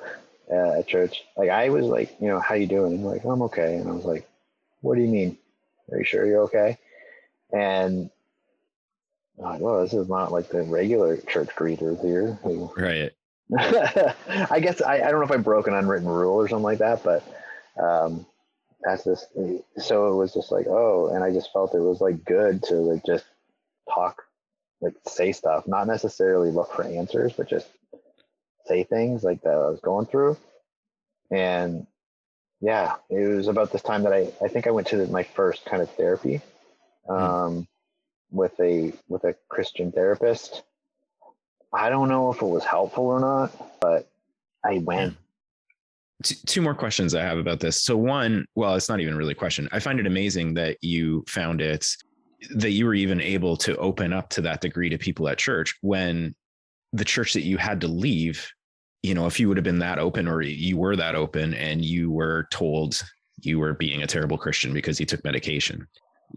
uh, 0.52 0.80
at 0.80 0.88
church, 0.88 1.24
like 1.36 1.50
I 1.50 1.70
was 1.70 1.86
like, 1.86 2.16
you 2.20 2.28
know, 2.28 2.40
how 2.40 2.56
you 2.56 2.68
doing? 2.68 2.94
And 2.94 3.06
like, 3.06 3.24
I'm 3.24 3.42
okay. 3.44 3.76
And 3.76 3.90
I 3.90 3.94
was 3.94 4.06
like, 4.06 4.28
what 4.82 4.96
do 4.96 5.02
you 5.02 5.08
mean? 5.08 5.38
Are 5.92 5.98
you 5.98 6.04
sure 6.04 6.26
you're 6.26 6.44
okay? 6.44 6.78
And 7.52 8.10
I'm 9.40 9.44
like, 9.44 9.62
well, 9.62 9.82
this 9.82 9.94
is 9.94 10.10
not 10.10 10.32
like 10.32 10.50
the 10.50 10.64
regular 10.64 11.18
church 11.18 11.50
greeters 11.50 12.04
here. 12.04 12.38
Right. 12.76 13.12
I 13.58 14.60
guess 14.62 14.82
I, 14.82 14.96
I 14.96 15.12
don't 15.12 15.20
know 15.20 15.26
if 15.26 15.32
I 15.32 15.38
broke 15.38 15.68
an 15.68 15.74
unwritten 15.74 16.08
rule 16.08 16.36
or 16.36 16.48
something 16.48 16.64
like 16.64 16.80
that, 16.80 17.04
but 17.04 17.24
um, 17.82 18.26
that's 18.82 19.04
this. 19.04 19.26
so 19.78 20.12
it 20.12 20.16
was 20.16 20.34
just 20.34 20.52
like 20.52 20.68
oh, 20.68 21.12
and 21.14 21.24
I 21.24 21.32
just 21.32 21.54
felt 21.54 21.74
it 21.74 21.80
was 21.80 22.02
like 22.02 22.26
good 22.26 22.64
to 22.64 22.76
like 22.76 23.06
just 23.06 23.26
talk, 23.94 24.24
like 24.82 24.96
say 25.08 25.32
stuff, 25.32 25.68
not 25.68 25.88
necessarily 25.88 26.52
look 26.52 26.74
for 26.74 26.84
answers, 26.84 27.34
but 27.34 27.50
just 27.50 27.68
say 28.66 28.84
things 28.84 29.24
like 29.24 29.42
that 29.44 29.54
I 29.54 29.70
was 29.70 29.80
going 29.80 30.08
through, 30.08 30.38
and 31.32 31.88
yeah, 32.60 32.96
it 33.10 33.28
was 33.28 33.48
about 33.48 33.72
this 33.72 33.82
time 33.84 34.04
that 34.04 34.14
I, 34.14 34.32
I 34.44 34.48
think 34.48 34.68
I 34.68 34.72
went 34.72 34.88
to 34.88 35.06
my 35.08 35.24
first 35.24 35.66
kind 35.66 35.82
of 35.82 35.90
therapy 35.92 36.42
hmm. 37.06 37.14
um, 37.14 37.22
mm. 37.22 37.68
with 38.32 38.60
a 38.60 38.94
with 39.08 39.24
a 39.24 39.36
Christian 39.48 39.92
therapist. 39.92 40.64
I 41.74 41.90
don't 41.90 42.10
know 42.10 42.32
if 42.32 42.42
it 42.42 42.46
was 42.46 42.64
helpful 42.64 43.06
or 43.06 43.20
not, 43.20 43.80
but 43.80 44.10
I 44.64 44.80
went. 44.80 45.16
Two 46.24 46.62
more 46.62 46.74
questions 46.74 47.14
I 47.14 47.22
have 47.22 47.38
about 47.38 47.60
this. 47.60 47.84
So 47.84 47.96
one, 47.96 48.46
well, 48.56 48.76
it's 48.76 48.90
not 48.90 49.00
even 49.00 49.16
really 49.16 49.34
a 49.34 49.36
question. 49.36 49.70
I 49.72 49.80
find 49.80 50.00
it 50.00 50.08
amazing 50.08 50.56
that 50.56 50.78
you 50.82 51.24
found 51.28 51.62
it 51.62 51.86
that 52.56 52.72
you 52.72 52.86
were 52.86 52.94
even 52.94 53.20
able 53.20 53.58
to 53.58 53.76
open 53.78 54.14
up 54.14 54.30
to 54.30 54.42
that 54.42 54.62
degree 54.62 54.90
to 54.90 54.98
people 54.98 55.28
at 55.28 55.38
church 55.38 55.76
when 55.82 56.36
the 56.94 57.06
church 57.06 57.34
that 57.34 57.42
you 57.42 57.58
had 57.58 57.82
to 57.82 57.88
leave 57.88 58.48
you 59.04 59.14
know, 59.14 59.26
if 59.26 59.40
you 59.40 59.48
would 59.48 59.58
have 59.58 59.64
been 59.64 59.80
that 59.80 60.00
open 60.00 60.28
or 60.28 60.42
you 60.42 60.78
were 60.78 60.96
that 60.96 61.16
open 61.16 61.54
and 61.54 61.84
you 61.84 62.12
were 62.12 62.48
told 62.52 63.02
you 63.42 63.60
were 63.60 63.74
being 63.74 64.04
a 64.04 64.08
terrible 64.08 64.38
Christian 64.38 64.74
because 64.74 65.00
you 65.00 65.06
took 65.06 65.24
medication, 65.24 65.88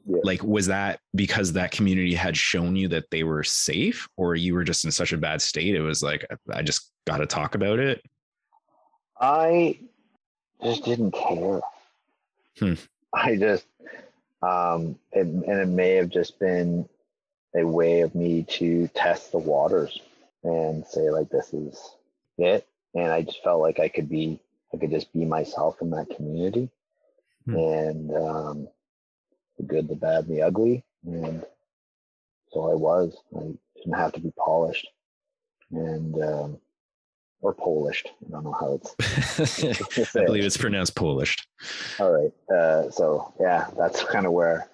yeah. 0.07 0.20
like 0.24 0.42
was 0.42 0.66
that 0.66 1.00
because 1.14 1.53
that 1.53 1.70
community 1.70 2.14
had 2.14 2.37
shown 2.37 2.76
you 2.76 2.88
that 2.88 3.11
they 3.11 3.24
were 3.24 3.42
safe 3.42 4.09
or 4.16 4.35
you 4.35 4.55
were 4.55 4.64
just 4.64 4.85
in 4.85 4.90
such 4.90 5.12
a 5.12 5.18
bad 5.18 5.42
state? 5.42 5.74
It 5.74 5.81
was 5.81 6.03
like, 6.03 6.26
I 6.53 6.62
just 6.62 6.90
got 7.07 7.18
to 7.18 7.26
talk 7.26 7.55
about 7.55 7.79
it. 7.79 8.03
I 9.20 9.79
just 10.62 10.85
didn't 10.85 11.12
care. 11.12 11.61
Hmm. 12.59 12.74
I 13.12 13.37
just, 13.37 13.66
um, 14.42 14.98
it, 15.12 15.26
and 15.26 15.44
it 15.61 15.68
may 15.68 15.94
have 15.94 16.09
just 16.09 16.38
been 16.38 16.88
a 17.55 17.64
way 17.64 18.00
of 18.00 18.14
me 18.14 18.44
to 18.48 18.88
test 18.88 19.33
the 19.33 19.38
waters 19.38 20.00
and 20.44 20.87
say 20.87 21.11
like 21.11 21.29
this 21.29 21.53
is 21.53 21.94
it 22.38 22.66
and 22.94 23.12
i 23.12 23.20
just 23.20 23.42
felt 23.42 23.61
like 23.61 23.79
i 23.79 23.88
could 23.88 24.09
be 24.09 24.40
i 24.72 24.76
could 24.79 24.90
just 24.90 25.12
be 25.12 25.24
myself 25.24 25.83
in 25.83 25.90
that 25.90 26.09
community 26.16 26.70
Hmm. 27.46 27.57
and 27.57 28.16
um 28.16 28.68
the 29.61 29.66
good 29.66 29.88
the 29.88 29.94
bad 29.96 30.25
and 30.27 30.37
the 30.37 30.42
ugly 30.42 30.85
and 31.07 31.44
so 32.53 32.70
i 32.70 32.75
was 32.75 33.16
i 33.37 33.40
didn't 33.77 33.94
have 33.99 34.12
to 34.12 34.20
be 34.20 34.33
polished 34.38 34.87
and 35.73 36.14
um 36.23 36.59
or 37.42 37.55
polished 37.55 38.11
i 38.27 38.31
don't 38.31 38.44
know 38.44 38.53
how 38.59 38.75
it's 38.75 40.14
I 40.16 40.25
believe 40.25 40.44
it's 40.44 40.57
pronounced 40.57 40.94
Polish. 40.94 41.37
all 41.99 42.11
right 42.11 42.33
uh 42.55 42.90
so 42.90 43.33
yeah 43.40 43.68
that's 43.79 44.03
kind 44.05 44.27
of 44.27 44.33
where 44.33 44.68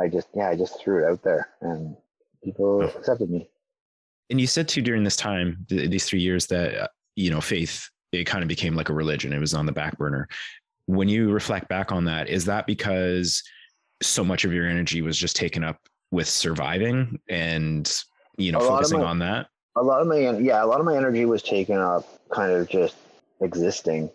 i 0.00 0.08
just 0.08 0.28
yeah 0.34 0.48
i 0.48 0.56
just 0.56 0.80
threw 0.80 1.04
it 1.04 1.10
out 1.10 1.22
there 1.22 1.48
and 1.62 1.96
people 2.44 2.82
Oh. 2.82 2.98
accepted 2.98 3.30
me 3.30 3.48
And 4.30 4.40
you 4.40 4.46
said 4.46 4.68
too 4.68 4.82
during 4.82 5.04
this 5.04 5.16
time, 5.16 5.64
th- 5.68 5.88
these 5.90 6.04
three 6.04 6.20
years, 6.20 6.46
that 6.48 6.74
uh, 6.82 6.88
you 7.14 7.30
know, 7.30 7.40
faith 7.40 7.88
it 8.12 8.24
kind 8.24 8.42
of 8.42 8.48
became 8.48 8.74
like 8.74 8.88
a 8.88 8.94
religion. 8.94 9.32
It 9.32 9.38
was 9.38 9.54
on 9.54 9.66
the 9.66 9.72
back 9.72 9.96
burner. 9.98 10.26
When 10.86 11.08
you 11.08 11.30
reflect 11.32 11.68
back 11.68 11.92
on 11.92 12.04
that, 12.06 12.28
is 12.28 12.44
that 12.46 12.66
because 12.66 13.42
so 14.02 14.24
much 14.24 14.44
of 14.44 14.52
your 14.52 14.66
energy 14.68 15.02
was 15.02 15.16
just 15.16 15.36
taken 15.36 15.64
up 15.64 15.78
with 16.10 16.28
surviving 16.28 17.18
and 17.28 18.02
you 18.36 18.52
know 18.52 18.60
focusing 18.60 19.00
my- 19.00 19.06
on 19.06 19.18
that? 19.20 19.46
a 19.78 19.82
lot 19.82 20.00
of 20.00 20.06
my 20.06 20.16
yeah 20.38 20.64
a 20.64 20.66
lot 20.66 20.80
of 20.80 20.86
my 20.86 20.96
energy 20.96 21.24
was 21.26 21.42
taken 21.42 21.76
up 21.78 22.06
kind 22.30 22.50
of 22.50 22.66
just 22.68 22.96
existing 23.42 24.08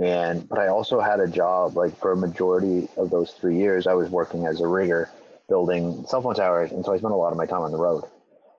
and 0.00 0.48
but 0.48 0.58
i 0.58 0.66
also 0.66 0.98
had 1.00 1.20
a 1.20 1.28
job 1.28 1.76
like 1.76 1.96
for 1.98 2.10
a 2.12 2.16
majority 2.16 2.88
of 2.96 3.08
those 3.10 3.30
three 3.32 3.56
years 3.56 3.86
i 3.86 3.94
was 3.94 4.08
working 4.10 4.46
as 4.46 4.60
a 4.60 4.66
rigger 4.66 5.08
building 5.48 6.04
cell 6.08 6.20
phone 6.22 6.34
towers 6.34 6.72
and 6.72 6.84
so 6.84 6.92
i 6.92 6.98
spent 6.98 7.12
a 7.12 7.16
lot 7.16 7.30
of 7.30 7.36
my 7.38 7.46
time 7.46 7.62
on 7.62 7.70
the 7.70 7.78
road 7.78 8.02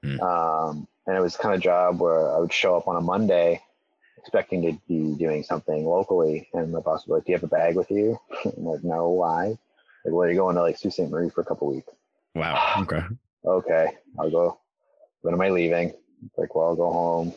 Hmm. 0.03 0.19
um, 0.21 0.87
and 1.05 1.15
it 1.17 1.19
was 1.19 1.35
kind 1.37 1.53
of 1.53 1.59
a 1.59 1.63
job 1.63 1.99
where 1.99 2.33
i 2.33 2.39
would 2.39 2.53
show 2.53 2.77
up 2.77 2.87
on 2.87 2.95
a 2.95 3.01
monday 3.01 3.61
expecting 4.17 4.61
to 4.61 4.71
be 4.87 5.15
doing 5.17 5.43
something 5.43 5.85
locally 5.85 6.47
and 6.53 6.71
my 6.71 6.79
boss 6.79 7.05
would 7.07 7.13
be 7.13 7.15
like 7.17 7.25
do 7.25 7.31
you 7.33 7.35
have 7.37 7.43
a 7.43 7.47
bag 7.47 7.75
with 7.75 7.91
you 7.91 8.17
i'm 8.45 8.63
like 8.63 8.83
no 8.85 9.09
why 9.09 9.57
like 10.05 10.13
well 10.13 10.27
you're 10.27 10.35
going 10.35 10.55
to 10.55 10.61
like 10.61 10.77
sault 10.77 10.93
ste 10.93 11.09
marie 11.09 11.29
for 11.29 11.41
a 11.41 11.45
couple 11.45 11.71
weeks 11.71 11.93
Wow. 12.35 12.81
Okay. 12.81 13.03
okay, 13.45 13.87
I'll 14.19 14.31
go. 14.31 14.59
When 15.21 15.33
am 15.33 15.41
I 15.41 15.49
leaving? 15.49 15.89
It's 15.89 16.37
like, 16.37 16.55
well, 16.55 16.67
I'll 16.67 16.75
go 16.75 16.91
home, 16.91 17.33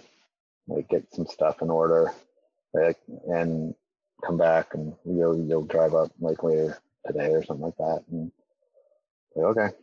like 0.69 0.89
get 0.89 1.07
some 1.13 1.27
stuff 1.27 1.63
in 1.63 1.71
order, 1.71 2.13
like, 2.73 2.99
and 3.27 3.75
come 4.25 4.37
back 4.37 4.75
and 4.75 4.95
you'll 5.05 5.39
you'll 5.39 5.65
drive 5.65 5.95
up 5.95 6.11
like 6.21 6.43
later 6.43 6.79
today 7.07 7.31
or 7.31 7.45
something 7.45 7.65
like 7.65 7.77
that. 7.77 8.05
And 8.11 8.31
like, 9.35 9.47
okay, 9.47 9.77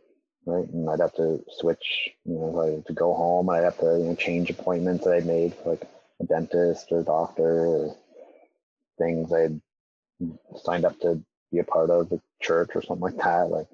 right. 0.46 0.68
And 0.68 0.88
I'd 0.88 1.00
have 1.00 1.14
to 1.16 1.44
switch, 1.58 2.10
you 2.24 2.34
know, 2.34 2.60
I 2.60 2.70
had 2.76 2.86
to 2.86 2.92
go 2.92 3.14
home. 3.14 3.50
I'd 3.50 3.64
have 3.64 3.78
to 3.80 3.98
you 3.98 4.04
know 4.04 4.14
change 4.14 4.50
appointments 4.50 5.04
that 5.04 5.14
I'd 5.14 5.26
made 5.26 5.54
for 5.54 5.70
like 5.70 5.82
a 6.20 6.24
dentist 6.24 6.92
or 6.92 7.02
doctor 7.02 7.66
or 7.66 7.96
things 8.98 9.32
I'd 9.32 9.60
signed 10.62 10.84
up 10.84 10.98
to 11.00 11.20
be 11.50 11.58
a 11.58 11.64
part 11.64 11.90
of 11.90 12.12
church 12.42 12.70
or 12.74 12.82
something 12.82 13.02
like 13.02 13.16
that. 13.18 13.48
Like 13.50 13.68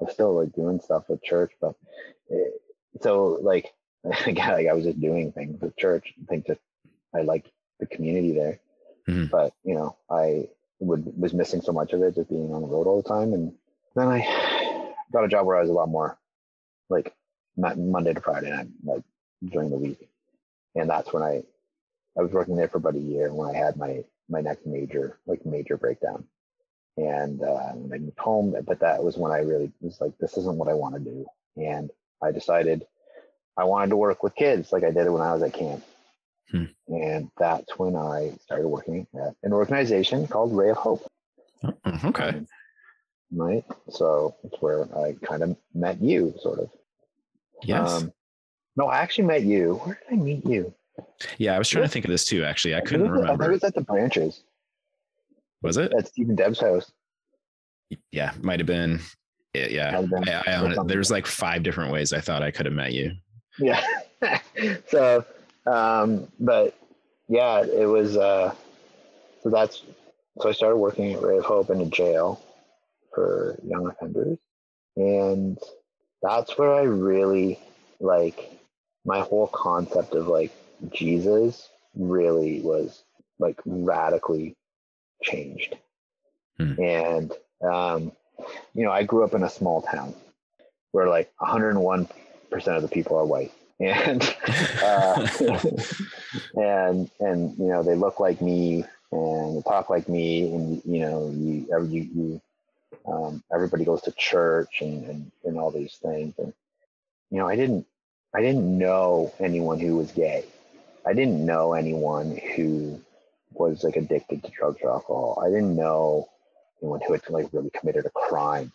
I'm 0.00 0.10
still 0.10 0.34
like 0.34 0.52
doing 0.54 0.80
stuff 0.80 1.04
with 1.08 1.22
church, 1.22 1.52
but 1.60 1.74
it, 2.28 2.60
so 3.02 3.38
like 3.42 3.72
again, 4.26 4.52
like 4.52 4.66
I 4.66 4.72
was 4.72 4.84
just 4.84 5.00
doing 5.00 5.32
things 5.32 5.60
with 5.60 5.76
church. 5.76 6.12
I 6.22 6.26
think 6.26 6.46
just 6.46 6.60
I 7.14 7.22
liked 7.22 7.50
the 7.80 7.86
community 7.86 8.32
there, 8.32 8.60
Mhm. 9.08 9.30
but 9.30 9.52
you 9.64 9.74
know 9.74 9.96
I 10.10 10.48
would 10.80 11.18
was 11.20 11.32
missing 11.34 11.60
so 11.62 11.72
much 11.72 11.92
of 11.92 12.02
it 12.02 12.14
just 12.16 12.28
being 12.30 12.52
on 12.52 12.62
the 12.62 12.68
road 12.68 12.86
all 12.86 13.00
the 13.00 13.08
time, 13.08 13.32
and 13.32 13.52
then 13.94 14.08
I 14.08 14.92
got 15.12 15.24
a 15.24 15.28
job 15.28 15.46
where 15.46 15.56
I 15.56 15.60
was 15.60 15.70
a 15.70 15.74
lot 15.74 15.88
more 15.88 16.18
like 16.88 17.14
not 17.56 17.78
Monday 17.78 18.12
to 18.14 18.20
Friday 18.20 18.50
night, 18.50 18.68
like 18.84 19.02
during 19.44 19.70
the 19.70 19.78
week, 19.78 20.08
and 20.74 20.90
that's 20.90 21.12
when 21.12 21.22
I 21.22 21.42
I 22.18 22.22
was 22.22 22.32
working 22.32 22.56
there 22.56 22.68
for 22.68 22.78
about 22.78 22.94
a 22.96 23.00
year 23.00 23.32
when 23.32 23.54
I 23.54 23.56
had 23.56 23.76
my 23.76 24.04
my 24.28 24.40
next 24.40 24.66
major 24.66 25.18
like 25.26 25.44
major 25.46 25.76
breakdown 25.76 26.24
and 26.96 27.42
uh, 27.42 27.54
I 27.54 27.74
moved 27.98 28.18
home. 28.18 28.54
But 28.66 28.80
that 28.80 29.02
was 29.02 29.16
when 29.16 29.32
I 29.32 29.38
really 29.38 29.72
was 29.80 30.00
like, 30.00 30.16
this 30.18 30.36
isn't 30.36 30.56
what 30.56 30.68
I 30.68 30.74
want 30.74 30.94
to 30.94 31.00
do, 31.00 31.26
and 31.56 31.90
I 32.22 32.30
decided 32.32 32.86
I 33.56 33.64
wanted 33.64 33.90
to 33.90 33.96
work 33.96 34.22
with 34.22 34.34
kids 34.34 34.72
like 34.72 34.84
I 34.84 34.90
did 34.90 35.08
when 35.10 35.22
I 35.22 35.32
was 35.32 35.42
at 35.42 35.52
camp, 35.52 35.84
Hmm. 36.50 36.64
and 36.88 37.30
that's 37.38 37.78
when 37.78 37.96
I 37.96 38.32
started 38.42 38.68
working 38.68 39.06
at 39.14 39.34
an 39.42 39.52
organization 39.52 40.26
called 40.26 40.56
Ray 40.56 40.70
of 40.70 40.76
Hope. 40.76 41.06
Oh, 41.62 41.72
okay. 42.04 42.28
Um, 42.28 42.46
right, 43.32 43.64
so 43.90 44.36
it's 44.44 44.60
where 44.60 44.82
I 44.98 45.16
kind 45.24 45.42
of 45.42 45.56
met 45.74 46.00
you, 46.02 46.34
sort 46.40 46.58
of. 46.58 46.70
Yes. 47.62 47.90
Um, 47.90 48.12
no, 48.76 48.86
I 48.86 48.98
actually 48.98 49.24
met 49.24 49.42
you. 49.42 49.74
Where 49.84 49.98
did 50.08 50.18
I 50.18 50.22
meet 50.22 50.44
you? 50.44 50.74
yeah, 51.38 51.54
I 51.54 51.58
was 51.58 51.68
trying 51.68 51.84
to 51.84 51.88
think 51.88 52.04
of 52.04 52.10
this 52.10 52.24
too. 52.24 52.44
Actually, 52.44 52.74
I 52.74 52.80
couldn't 52.80 53.06
I 53.08 53.28
think 53.28 53.42
it 53.42 53.50
was 53.50 53.64
at 53.64 53.74
the 53.74 53.80
branches 53.80 54.42
Was 55.64 55.76
it? 55.76 55.92
at 55.96 56.06
Stephen 56.08 56.36
Deb's 56.36 56.60
house. 56.60 56.92
Yeah, 58.12 58.32
might 58.42 58.60
have 58.60 58.66
been. 58.66 59.00
Yeah, 59.54 59.66
yeah. 59.66 60.00
Been. 60.00 60.28
I, 60.28 60.42
I, 60.46 60.84
there's 60.86 61.10
like 61.10 61.26
five 61.26 61.62
different 61.62 61.92
ways 61.92 62.12
I 62.12 62.20
thought 62.20 62.42
I 62.42 62.50
could 62.50 62.66
have 62.66 62.74
met 62.74 62.92
you. 62.92 63.12
yeah 63.58 63.82
so 64.88 65.24
um 65.66 66.26
but 66.40 66.76
yeah 67.28 67.62
it 67.62 67.86
was 67.86 68.16
uh 68.16 68.52
so 69.42 69.50
that's 69.50 69.82
so 70.40 70.48
i 70.48 70.52
started 70.52 70.76
working 70.76 71.12
at 71.12 71.22
ray 71.22 71.38
of 71.38 71.44
hope 71.44 71.70
in 71.70 71.80
a 71.80 71.86
jail 71.86 72.42
for 73.14 73.58
young 73.64 73.86
offenders 73.86 74.38
and 74.96 75.58
that's 76.22 76.58
where 76.58 76.74
i 76.74 76.82
really 76.82 77.58
like 78.00 78.50
my 79.04 79.20
whole 79.20 79.46
concept 79.48 80.14
of 80.14 80.26
like 80.26 80.50
jesus 80.92 81.68
really 81.94 82.60
was 82.62 83.04
like 83.38 83.60
radically 83.64 84.56
changed 85.24 85.76
Hmm. 86.58 86.80
and 86.80 87.32
um 87.62 88.12
you 88.74 88.84
know 88.84 88.92
i 88.92 89.02
grew 89.02 89.24
up 89.24 89.34
in 89.34 89.42
a 89.42 89.50
small 89.50 89.82
town 89.82 90.14
where 90.92 91.08
like 91.08 91.32
101 91.38 92.08
percent 92.50 92.76
of 92.76 92.82
the 92.82 92.88
people 92.88 93.16
are 93.18 93.24
white, 93.26 93.52
and 93.80 94.22
uh, 94.80 95.26
and 96.56 97.10
and 97.18 97.58
you 97.58 97.66
know 97.66 97.82
they 97.82 97.96
look 97.96 98.20
like 98.20 98.40
me 98.40 98.84
and 99.10 99.56
they 99.56 99.62
talk 99.62 99.90
like 99.90 100.08
me, 100.08 100.54
and 100.54 100.82
you 100.84 101.00
know 101.00 101.30
you 101.34 101.66
every- 101.74 101.88
you, 101.88 102.02
you 102.14 102.40
um, 103.12 103.42
everybody 103.52 103.84
goes 103.84 104.02
to 104.02 104.12
church 104.12 104.80
and, 104.82 105.04
and 105.10 105.32
and 105.44 105.58
all 105.58 105.72
these 105.72 105.96
things, 105.96 106.34
and 106.38 106.52
you 107.30 107.38
know 107.38 107.48
I 107.48 107.56
didn't 107.56 107.84
I 108.32 108.40
didn't 108.40 108.78
know 108.78 109.32
anyone 109.40 109.80
who 109.80 109.96
was 109.96 110.12
gay. 110.12 110.44
I 111.04 111.12
didn't 111.12 111.44
know 111.44 111.72
anyone 111.72 112.40
who 112.54 113.00
was 113.54 113.84
like 113.84 113.96
addicted 113.96 114.42
to 114.42 114.50
drugs 114.50 114.78
or 114.82 114.90
alcohol. 114.90 115.42
I 115.44 115.48
didn't 115.48 115.76
know 115.76 116.28
anyone 116.82 117.00
who 117.06 117.12
had 117.12 117.28
like 117.30 117.52
really 117.52 117.70
committed 117.70 118.06
a 118.06 118.10
crime. 118.10 118.72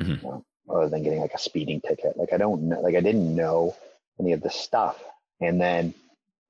Mhm. 0.00 0.22
You 0.22 0.28
know, 0.28 0.44
other 0.70 0.88
than 0.88 1.02
getting 1.02 1.20
like 1.20 1.34
a 1.34 1.38
speeding 1.38 1.80
ticket. 1.80 2.16
Like 2.16 2.32
I 2.32 2.36
don't 2.36 2.68
know, 2.68 2.80
like 2.80 2.94
I 2.94 3.00
didn't 3.00 3.34
know 3.34 3.74
any 4.20 4.32
of 4.32 4.40
the 4.40 4.50
stuff. 4.50 5.02
And 5.40 5.60
then 5.60 5.94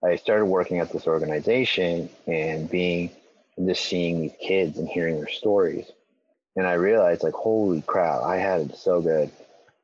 I 0.02 0.16
started 0.16 0.46
working 0.46 0.78
at 0.78 0.92
this 0.92 1.06
organization 1.06 2.08
and 2.26 2.70
being 2.70 3.10
and 3.56 3.68
just 3.68 3.84
seeing 3.84 4.20
these 4.20 4.36
kids 4.40 4.78
and 4.78 4.88
hearing 4.88 5.16
their 5.16 5.28
stories. 5.28 5.86
And 6.56 6.66
I 6.66 6.74
realized 6.74 7.22
like, 7.22 7.34
holy 7.34 7.82
crap, 7.82 8.22
I 8.22 8.36
had 8.36 8.62
it 8.62 8.76
so 8.76 9.00
good. 9.00 9.30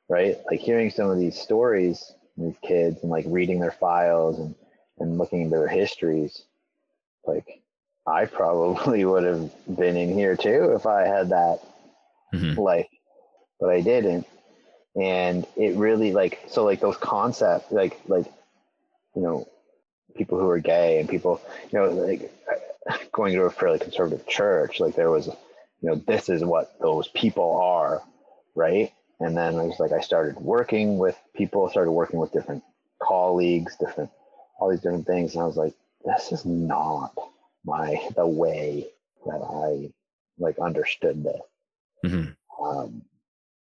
Right? 0.09 0.39
Like 0.51 0.61
hearing 0.61 0.91
some 0.91 1.11
of 1.11 1.19
these 1.19 1.41
stories, 1.41 2.13
these 2.37 2.57
kids 2.63 3.01
and 3.03 3.11
like 3.11 3.25
reading 3.29 3.61
their 3.61 3.73
files 3.73 4.39
and, 4.39 4.55
and 4.99 5.19
looking 5.19 5.43
into 5.43 5.57
their 5.57 5.69
histories, 5.69 6.43
like 7.27 7.63
I 8.07 8.27
probably 8.27 9.05
would 9.11 9.25
have 9.25 9.51
been 9.67 9.97
in 9.97 10.11
here 10.15 10.37
too 10.37 10.73
if 10.75 10.87
I 10.87 11.07
had 11.07 11.31
that 11.31 11.61
Mhm. 12.35 12.57
life, 12.59 12.89
but 13.61 13.71
I 13.71 13.81
didn't. 13.81 14.27
And 14.97 15.47
it 15.57 15.77
really 15.77 16.13
like 16.13 16.41
so 16.49 16.65
like 16.65 16.81
those 16.81 16.97
concepts 16.97 17.73
like 17.73 18.01
like 18.09 18.27
you 19.17 19.23
know 19.23 19.49
people 20.17 20.39
who 20.39 20.49
are 20.49 20.61
gay 20.61 21.01
and 21.01 21.09
people 21.09 21.41
you 21.73 21.79
know 21.79 21.91
like 21.91 22.33
going 23.13 23.35
to 23.35 23.43
a 23.43 23.51
fairly 23.51 23.79
conservative 23.79 24.27
church 24.27 24.81
like 24.81 24.95
there 24.95 25.11
was 25.11 25.27
you 25.29 25.89
know 25.91 25.97
this 25.97 26.29
is 26.29 26.45
what 26.45 26.79
those 26.81 27.09
people 27.09 27.57
are 27.57 28.03
right 28.55 28.93
and 29.21 29.37
then 29.37 29.55
it 29.55 29.67
was 29.67 29.81
like 29.81 29.93
I 29.93 30.01
started 30.01 30.37
working 30.37 30.99
with 30.99 31.19
people 31.35 31.69
started 31.71 31.93
working 31.93 32.21
with 32.21 32.33
different 32.33 32.63
colleagues 33.03 33.77
different 33.77 34.11
all 34.59 34.71
these 34.71 34.81
different 34.81 35.07
things 35.07 35.35
and 35.35 35.43
I 35.43 35.47
was 35.47 35.57
like 35.57 35.75
this 36.05 36.33
is 36.33 36.45
not 36.45 37.13
my 37.65 38.09
the 38.17 38.27
way 38.27 38.89
that 39.27 39.41
I 39.43 39.93
like 40.39 40.59
understood 40.59 41.25
this 41.25 41.43
Mhm. 42.05 42.37
um, 42.63 43.03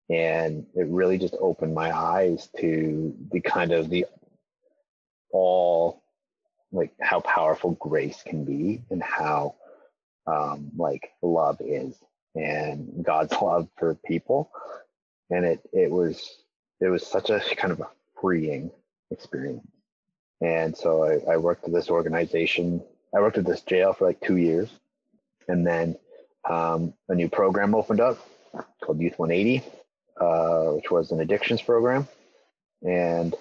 and 0.09 0.65
it 0.75 0.87
really 0.87 1.17
just 1.17 1.35
opened 1.39 1.73
my 1.73 1.95
eyes 1.95 2.49
to 2.59 3.15
the 3.31 3.41
kind 3.41 3.71
of 3.71 3.89
the 3.89 4.05
all 5.31 6.03
like 6.71 6.93
how 7.01 7.19
powerful 7.21 7.71
grace 7.73 8.23
can 8.23 8.45
be 8.45 8.83
and 8.89 9.01
how 9.03 9.55
um, 10.27 10.71
like 10.77 11.11
love 11.21 11.57
is 11.61 11.95
and 12.35 13.03
God's 13.05 13.33
love 13.41 13.67
for 13.77 13.95
people. 13.95 14.51
And 15.29 15.45
it 15.45 15.61
it 15.73 15.91
was 15.91 16.37
it 16.81 16.89
was 16.89 17.05
such 17.05 17.29
a 17.29 17.41
kind 17.55 17.73
of 17.73 17.79
a 17.81 17.89
freeing 18.21 18.71
experience. 19.11 19.67
And 20.41 20.75
so 20.75 21.03
I, 21.03 21.33
I 21.33 21.37
worked 21.37 21.65
at 21.65 21.73
this 21.73 21.89
organization. 21.89 22.83
I 23.15 23.19
worked 23.19 23.37
at 23.37 23.45
this 23.45 23.61
jail 23.61 23.93
for 23.93 24.07
like 24.07 24.21
two 24.21 24.37
years. 24.37 24.69
And 25.47 25.65
then 25.65 25.97
um, 26.49 26.93
a 27.09 27.15
new 27.15 27.29
program 27.29 27.75
opened 27.75 27.99
up 27.99 28.17
called 28.83 28.99
Youth 28.99 29.17
180, 29.17 29.65
uh, 30.19 30.73
which 30.75 30.89
was 30.89 31.11
an 31.11 31.19
addictions 31.19 31.61
program. 31.61 32.07
And 32.81 33.35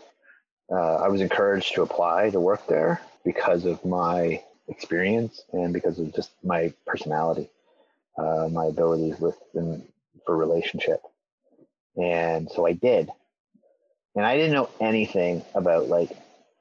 uh, 0.71 0.97
I 0.97 1.09
was 1.09 1.21
encouraged 1.21 1.75
to 1.75 1.83
apply 1.83 2.31
to 2.31 2.41
work 2.41 2.67
there 2.67 3.01
because 3.25 3.65
of 3.65 3.85
my 3.85 4.43
experience 4.69 5.43
and 5.53 5.73
because 5.73 5.99
of 5.99 6.15
just 6.15 6.31
my 6.43 6.73
personality, 6.87 7.51
uh, 8.19 8.49
my 8.51 8.67
abilities 8.67 9.19
with 9.19 9.37
in, 9.55 9.83
for 10.25 10.37
relationship. 10.37 11.01
And 11.97 12.51
so 12.51 12.67
I 12.67 12.73
did. 12.73 13.11
And 14.15 14.25
I 14.25 14.37
didn't 14.37 14.53
know 14.53 14.71
anything 14.81 15.43
about 15.55 15.89
like 15.89 16.11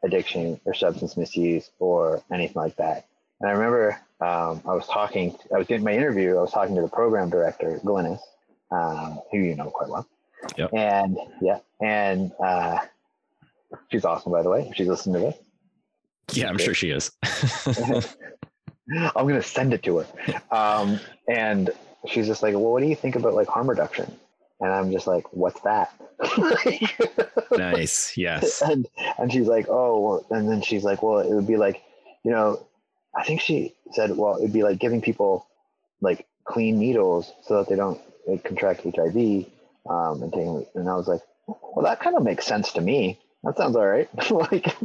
addiction 0.03 0.59
or 0.65 0.73
substance 0.73 1.17
misuse 1.17 1.69
or 1.79 2.23
anything 2.31 2.55
like 2.55 2.75
that. 2.77 3.07
And 3.39 3.49
I 3.49 3.53
remember 3.53 3.99
um, 4.19 4.61
I 4.65 4.73
was 4.73 4.87
talking, 4.87 5.35
I 5.53 5.57
was 5.57 5.67
getting 5.67 5.83
my 5.83 5.93
interview, 5.93 6.37
I 6.37 6.41
was 6.41 6.51
talking 6.51 6.75
to 6.75 6.81
the 6.81 6.87
program 6.87 7.29
director, 7.29 7.79
Glynis, 7.83 8.19
um, 8.71 9.19
who 9.31 9.39
you 9.39 9.55
know 9.55 9.69
quite 9.69 9.89
well. 9.89 10.07
Yep. 10.57 10.73
And 10.73 11.17
yeah, 11.41 11.59
and 11.81 12.31
uh, 12.39 12.79
she's 13.91 14.05
awesome, 14.05 14.31
by 14.31 14.41
the 14.43 14.49
way. 14.49 14.71
She's 14.75 14.87
listening 14.87 15.15
to 15.15 15.19
this. 15.27 16.37
Yeah, 16.37 16.49
I'm 16.49 16.57
sure 16.57 16.73
she 16.73 16.91
is. 16.91 17.11
I'm 19.15 19.27
gonna 19.27 19.43
send 19.43 19.73
it 19.73 19.83
to 19.83 19.99
her. 19.99 20.41
Um, 20.51 20.99
and 21.27 21.69
she's 22.07 22.27
just 22.27 22.41
like, 22.43 22.53
"Well, 22.53 22.71
what 22.71 22.81
do 22.81 22.87
you 22.87 22.95
think 22.95 23.15
about 23.15 23.33
like 23.33 23.47
harm 23.47 23.69
reduction?" 23.69 24.11
And 24.61 24.71
I'm 24.71 24.91
just 24.91 25.07
like, 25.07 25.25
"What's 25.33 25.59
that?" 25.61 25.91
nice. 27.51 28.15
Yes. 28.15 28.61
And 28.61 28.87
and 29.17 29.31
she's 29.31 29.47
like, 29.47 29.67
"Oh," 29.69 30.23
and 30.29 30.47
then 30.49 30.61
she's 30.61 30.83
like, 30.83 31.01
"Well, 31.03 31.19
it 31.19 31.33
would 31.33 31.47
be 31.47 31.57
like, 31.57 31.81
you 32.23 32.31
know, 32.31 32.65
I 33.15 33.23
think 33.23 33.41
she 33.41 33.75
said, 33.91 34.15
well, 34.15 34.37
it'd 34.37 34.53
be 34.53 34.63
like 34.63 34.79
giving 34.79 35.01
people 35.01 35.47
like 35.99 36.27
clean 36.45 36.79
needles 36.79 37.33
so 37.43 37.57
that 37.57 37.69
they 37.69 37.75
don't 37.75 37.99
like, 38.27 38.43
contract 38.43 38.83
HIV." 38.83 39.47
Um, 39.89 40.21
and 40.21 40.31
taking, 40.31 40.65
and 40.75 40.87
I 40.87 40.95
was 40.95 41.07
like, 41.07 41.21
"Well, 41.47 41.83
that 41.83 41.99
kind 41.99 42.15
of 42.15 42.23
makes 42.23 42.45
sense 42.45 42.71
to 42.73 42.81
me." 42.81 43.19
That 43.43 43.57
sounds 43.57 43.75
all 43.75 43.87
right. 43.87 44.07
like, 44.31 44.75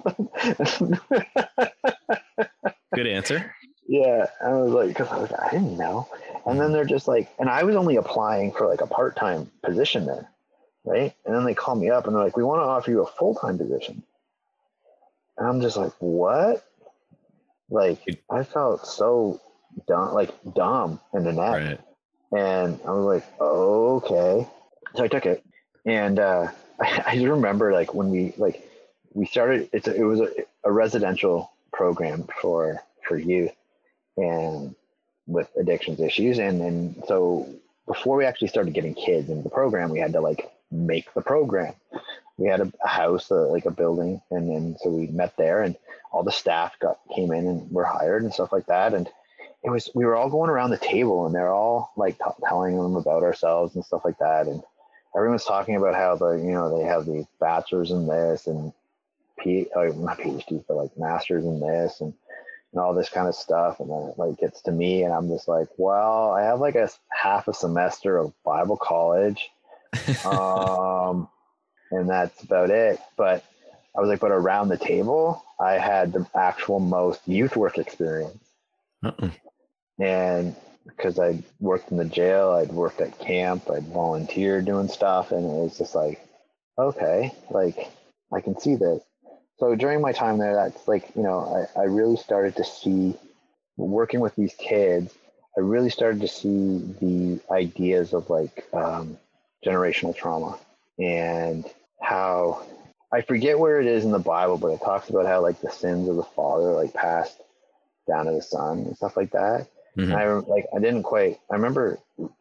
good 2.95 3.07
answer. 3.07 3.55
Yeah, 3.87 4.27
I 4.43 4.53
was 4.55 4.73
like, 4.73 4.89
because 4.89 5.09
I 5.09 5.19
was, 5.19 5.33
I 5.33 5.51
didn't 5.51 5.77
know. 5.77 6.09
And 6.47 6.61
then 6.61 6.73
they're 6.73 6.85
just 6.85 7.09
like, 7.09 7.29
and 7.39 7.51
I 7.51 7.65
was 7.65 7.75
only 7.75 7.97
applying 7.97 8.53
for 8.53 8.69
like 8.69 8.81
a 8.81 8.87
part 8.87 9.17
time 9.17 9.51
position 9.63 10.07
there, 10.07 10.31
right? 10.85 11.13
And 11.25 11.35
then 11.35 11.45
they 11.45 11.55
call 11.55 11.75
me 11.75 11.91
up 11.91 12.07
and 12.07 12.15
they're 12.15 12.23
like, 12.23 12.37
we 12.37 12.45
want 12.45 12.61
to 12.61 12.65
offer 12.65 12.91
you 12.91 13.03
a 13.03 13.07
full 13.07 13.35
time 13.35 13.59
position. 13.59 14.03
And 15.37 15.49
I'm 15.49 15.61
just 15.61 15.77
like, 15.77 15.93
what? 15.99 16.65
Like, 17.69 17.99
I 18.31 18.45
felt 18.45 18.87
so 18.87 19.41
dumb, 19.89 20.15
like 20.15 20.31
dumb 20.55 21.01
in 21.13 21.25
the 21.25 21.33
neck. 21.33 21.53
Right. 21.53 21.81
And 22.33 22.81
I 22.87 22.91
was 22.93 23.05
like, 23.05 23.41
okay. 23.41 24.49
So 24.95 25.05
I 25.05 25.09
took 25.09 25.27
it. 25.27 25.45
And 25.85 26.19
uh, 26.19 26.49
I, 26.81 27.03
I 27.07 27.15
just 27.15 27.27
remember 27.27 27.73
like 27.73 27.93
when 27.95 28.11
we 28.11 28.35
like 28.37 28.69
we 29.15 29.27
started 29.27 29.69
it's 29.73 29.89
a, 29.89 29.95
it 29.95 30.05
was 30.05 30.21
a, 30.21 30.29
a 30.65 30.73
residential 30.73 31.51
program 31.73 32.29
for 32.41 32.83
for 33.07 33.19
youth 33.19 33.53
and 34.17 34.75
with 35.27 35.49
addictions 35.57 36.01
issues. 36.01 36.39
And 36.39 36.61
and 36.63 37.03
so 37.07 37.49
before 37.87 38.17
we 38.17 38.25
actually 38.25 38.49
started 38.49 38.75
getting 38.75 38.95
kids 38.95 39.29
into 39.29 39.43
the 39.43 39.51
program 39.51 39.91
we 39.91 40.01
had 40.01 40.13
to 40.13 40.21
like 40.21 40.51
make 40.71 41.13
the 41.15 41.23
program. 41.23 41.75
We 42.39 42.49
had 42.49 42.61
a, 42.61 42.71
house 42.87 43.31
uh, 43.31 43.47
like 43.49 43.65
a 43.65 43.71
building 43.71 44.21
and 44.31 44.49
then 44.49 44.77
so 44.83 44.91
we 44.91 45.07
met 45.07 45.37
there 45.37 45.63
and 45.63 45.77
all 46.13 46.23
the 46.23 46.33
staff 46.33 46.79
got 46.79 46.99
came 47.15 47.33
in 47.33 47.47
and 47.47 47.71
were 47.71 47.85
hired 47.85 48.23
and 48.23 48.33
stuff 48.33 48.53
like 48.53 48.67
that. 48.67 48.95
And 48.95 49.09
it 49.63 49.71
was 49.71 49.91
we 49.95 50.05
were 50.05 50.17
all 50.17 50.31
going 50.31 50.51
around 50.51 50.71
the 50.71 50.79
table 50.79 51.27
and 51.27 51.35
they're 51.35 51.53
all 51.53 51.93
like 51.97 52.19
t- 52.19 52.45
telling 52.47 52.77
them 52.77 52.97
about 52.97 53.23
ourselves 53.23 53.75
and 53.75 53.85
stuff 53.85 54.05
like 54.05 54.19
that. 54.19 54.47
And 54.47 54.63
everyone's 55.17 55.45
talking 55.45 55.77
about 55.77 55.95
how 55.95 56.17
the 56.17 56.35
you 56.35 56.53
know 56.53 56.77
they 56.77 56.85
have 56.85 57.07
the 57.07 57.27
bachelors 57.41 57.91
in 57.91 58.07
this 58.07 58.47
and 58.47 58.73
P 59.39 59.67
oh, 59.75 59.87
not 59.89 60.19
PhDs 60.19 60.65
but 60.69 60.77
like 60.77 60.97
masters 60.99 61.45
in 61.45 61.61
this. 61.61 62.01
And 62.01 62.15
and 62.77 62.85
all 62.85 62.93
this 62.93 63.09
kind 63.09 63.27
of 63.27 63.35
stuff 63.35 63.81
and 63.81 63.91
then 63.91 64.03
it 64.11 64.19
like 64.19 64.39
gets 64.39 64.61
to 64.63 64.71
me 64.71 65.03
and 65.03 65.13
I'm 65.13 65.29
just 65.29 65.49
like 65.49 65.69
well 65.79 66.31
I 66.33 66.43
have 66.43 66.61
like 66.61 66.75
a 66.75 66.91
half 67.09 67.49
a 67.49 67.55
semester 67.55 68.19
of 68.19 68.35
Bible 68.45 68.77
college 68.77 69.49
um 70.27 71.27
and 71.91 72.09
that's 72.09 72.43
about 72.43 72.69
it 72.69 73.01
but 73.17 73.43
I 73.97 74.01
was 74.01 74.11
like 74.11 74.21
but 74.21 74.31
around 74.31 74.69
the 74.69 74.77
table 74.77 75.43
I 75.59 75.79
had 75.79 76.13
the 76.13 76.27
actual 76.35 76.79
most 76.79 77.27
youth 77.27 77.57
work 77.57 77.79
experience 77.79 78.45
Uh-uh. 79.03 79.31
and 79.99 80.55
because 80.87 81.19
I 81.19 81.43
worked 81.59 81.91
in 81.91 81.97
the 81.97 82.05
jail, 82.05 82.51
I'd 82.51 82.71
worked 82.71 83.01
at 83.01 83.19
camp, 83.19 83.69
I'd 83.71 83.89
volunteered 83.89 84.67
doing 84.67 84.89
stuff, 84.89 85.33
and 85.33 85.45
it 85.45 85.49
was 85.49 85.79
just 85.79 85.95
like, 85.95 86.25
okay, 86.79 87.33
like 87.51 87.91
I 88.33 88.41
can 88.41 88.59
see 88.59 88.77
this. 88.77 89.03
So 89.59 89.75
during 89.75 90.01
my 90.01 90.13
time 90.13 90.39
there, 90.39 90.55
that's 90.55 90.87
like, 90.87 91.11
you 91.17 91.23
know, 91.23 91.69
I, 91.77 91.81
I 91.81 91.85
really 91.85 92.17
started 92.17 92.57
to 92.57 92.65
see 92.65 93.17
working 93.77 94.21
with 94.21 94.35
these 94.37 94.55
kids, 94.55 95.15
I 95.57 95.61
really 95.61 95.91
started 95.91 96.21
to 96.21 96.29
see 96.29 96.79
the 97.01 97.41
ideas 97.51 98.13
of 98.13 98.29
like 98.29 98.67
um, 98.73 99.19
generational 99.65 100.15
trauma 100.15 100.59
and 100.99 101.65
how 102.01 102.67
I 103.13 103.23
forget 103.23 103.59
where 103.59 103.81
it 103.81 103.87
is 103.87 104.05
in 104.05 104.11
the 104.11 104.19
Bible, 104.19 104.59
but 104.59 104.69
it 104.69 104.81
talks 104.81 105.09
about 105.09 105.27
how 105.27 105.41
like 105.41 105.61
the 105.61 105.71
sins 105.71 106.09
of 106.09 106.17
the 106.17 106.23
father 106.23 106.73
like 106.73 106.93
passed 106.93 107.41
down 108.07 108.27
to 108.27 108.33
the 108.33 108.43
son 108.43 108.79
and 108.81 108.97
stuff 108.97 109.17
like 109.17 109.33
that. 109.33 109.69
Mhm. 109.97 110.05
And 110.05 110.15
I 110.15 110.33
like 110.35 110.67
I 110.75 110.79
didn't 110.79 111.05
quite. 111.05 111.39
I 111.51 111.55
remember 111.55 111.99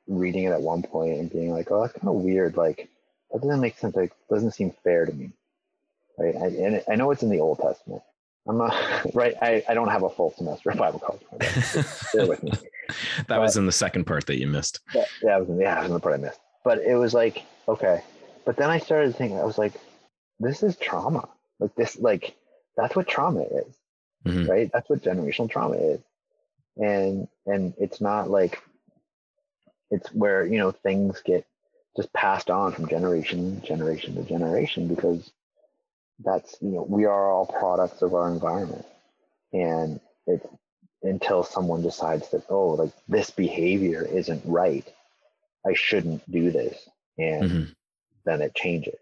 reading 0.07 0.43
it 0.43 0.51
at 0.51 0.61
one 0.61 0.84
point 0.84 1.20
and 1.20 1.32
being 1.32 1.51
like, 1.51 1.72
"Oh, 1.72 1.82
that's 1.82 1.93
kind 1.93 2.09
of 2.09 2.22
weird. 2.22 2.57
Like 2.57 2.89
that 3.32 3.41
doesn't 3.41 3.61
make 3.61 3.78
sense. 3.78 3.95
Like 3.95 4.11
doesn't 4.30 4.51
seem 4.51 4.72
fair 4.84 5.05
to 5.05 5.13
me." 5.13 5.32
Right? 6.18 6.36
I, 6.36 6.45
and 6.47 6.84
I 6.89 6.95
know 6.95 7.11
it's 7.11 7.24
in 7.24 7.30
the 7.30 7.39
Old 7.39 7.59
Testament. 7.59 8.01
I'm 8.47 8.57
not 8.57 8.74
right. 9.16 9.34
I, 9.41 9.63
I 9.68 9.74
don't 9.74 9.89
have 9.89 10.03
a 10.03 10.09
full 10.09 10.34
semester 10.38 10.70
of 10.72 10.78
Bible 10.78 10.99
college. 10.99 11.22
Bear 12.13 12.28
with 12.28 12.43
me. 12.43 12.51
that 13.28 13.39
was 13.39 13.57
in 13.57 13.66
the 13.66 13.72
second 13.72 14.05
part 14.05 14.28
that 14.28 14.39
you 14.39 14.47
missed. 14.47 14.80
Yeah, 14.93 15.05
yeah, 15.24 15.38
was 15.38 15.49
in, 15.49 15.59
yeah, 15.59 15.80
was 15.80 15.88
in 15.88 15.93
the 15.93 15.99
part 15.99 16.13
I 16.13 16.18
missed. 16.18 16.39
But 16.63 16.80
it 16.80 16.95
was 16.95 17.13
like 17.13 17.43
okay. 17.68 18.01
But 18.45 18.57
then 18.57 18.70
I 18.70 18.78
started 18.80 19.16
thinking. 19.16 19.39
I 19.39 19.43
was 19.43 19.57
like, 19.57 19.74
"This 20.39 20.61
is 20.63 20.76
trauma. 20.78 21.28
Like 21.59 21.76
this. 21.76 21.97
Like 21.99 22.36
that's 22.78 22.95
what 22.95 23.07
trauma 23.07 23.41
is." 23.41 23.76
Mhm. 24.26 24.47
right? 24.47 24.70
That's 24.74 24.89
what 24.89 25.01
generational 25.03 25.49
trauma 25.49 25.76
is. 25.76 25.99
And 26.78 27.28
and 27.45 27.74
it's 27.78 28.01
not 28.01 28.30
like 28.30 28.61
it's 29.91 30.11
where, 30.13 30.45
you 30.45 30.57
know, 30.57 30.72
things 30.72 31.22
get 31.24 31.45
just 31.95 32.11
passed 32.13 32.49
on 32.49 32.74
from 32.74 32.88
generation 32.88 33.61
generation 33.63 34.16
to 34.16 34.24
generation 34.24 34.88
because 34.88 35.32
that's 36.24 36.55
you 36.61 36.70
know, 36.70 36.84
we 36.84 37.05
are 37.05 37.32
all 37.32 37.45
products 37.45 38.01
of 38.01 38.13
our 38.13 38.32
environment. 38.32 38.86
And 39.53 39.99
it's 40.28 40.45
until 41.03 41.43
someone 41.43 41.82
decides 41.82 42.30
that, 42.30 42.45
oh, 42.49 42.70
like 42.70 42.91
this 43.07 43.30
behavior 43.30 44.03
isn't 44.03 44.43
right, 44.45 44.86
I 45.66 45.74
shouldn't 45.74 46.30
do 46.32 46.51
this. 46.51 46.89
And 47.18 47.49
Mhm. 47.49 47.76
then 48.26 48.41
it 48.41 48.55
changes. 48.55 48.99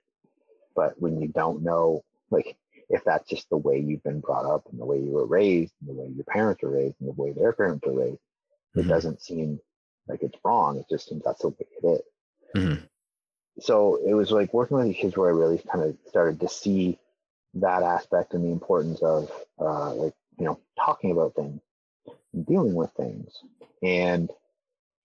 But 0.76 0.99
when 1.01 1.22
you 1.22 1.28
don't 1.28 1.64
know, 1.64 2.03
like 2.30 2.57
if 2.89 3.03
that's 3.03 3.30
just 3.30 3.49
the 3.49 3.57
way 3.57 3.80
you've 3.80 4.03
been 4.03 4.20
brought 4.20 4.45
up 4.45 4.68
and 4.72 4.80
the 4.80 4.86
way 4.86 4.99
you 4.99 5.11
were 5.11 5.26
raised 5.26 5.74
and 5.82 5.89
the 5.89 6.01
way 6.01 6.09
your 6.09 6.26
parents 6.26 6.64
are 6.64 6.70
raised 6.70 6.95
and 6.99 7.09
the 7.09 7.22
way 7.22 7.32
their 7.32 7.53
parents 7.53 7.86
are 7.88 7.93
raised, 7.93 8.20
it 8.76 8.84
Mhm. 8.84 8.88
doesn't 8.88 9.22
seem 9.22 9.59
like 10.07 10.22
it's 10.24 10.38
wrong. 10.43 10.78
It 10.78 10.86
just 10.89 11.07
seems 11.07 11.24
that's 11.24 11.41
the 11.41 11.49
way 11.49 11.68
it 11.82 11.86
is. 11.88 12.01
Mhm. 12.55 12.89
So 13.59 13.97
it 13.97 14.14
was 14.14 14.32
like 14.32 14.53
working 14.53 14.78
with 14.78 14.88
the 14.88 14.93
kids 14.93 15.16
where 15.16 15.30
I 15.30 15.34
really 15.34 15.59
kind 15.59 15.84
of 15.84 15.97
started 16.07 16.39
to 16.41 16.49
see 16.49 16.99
that 17.56 17.84
aspect 17.84 18.34
and 18.34 18.43
the 18.43 18.49
importance 18.49 19.01
of 19.01 19.32
uh, 19.60 19.93
like, 19.93 20.14
you 20.39 20.45
know, 20.45 20.60
talking 20.78 21.12
about 21.12 21.36
things 21.36 21.62
and 22.34 22.45
dealing 22.45 22.74
with 22.74 22.91
things. 22.91 23.32
And 23.82 24.30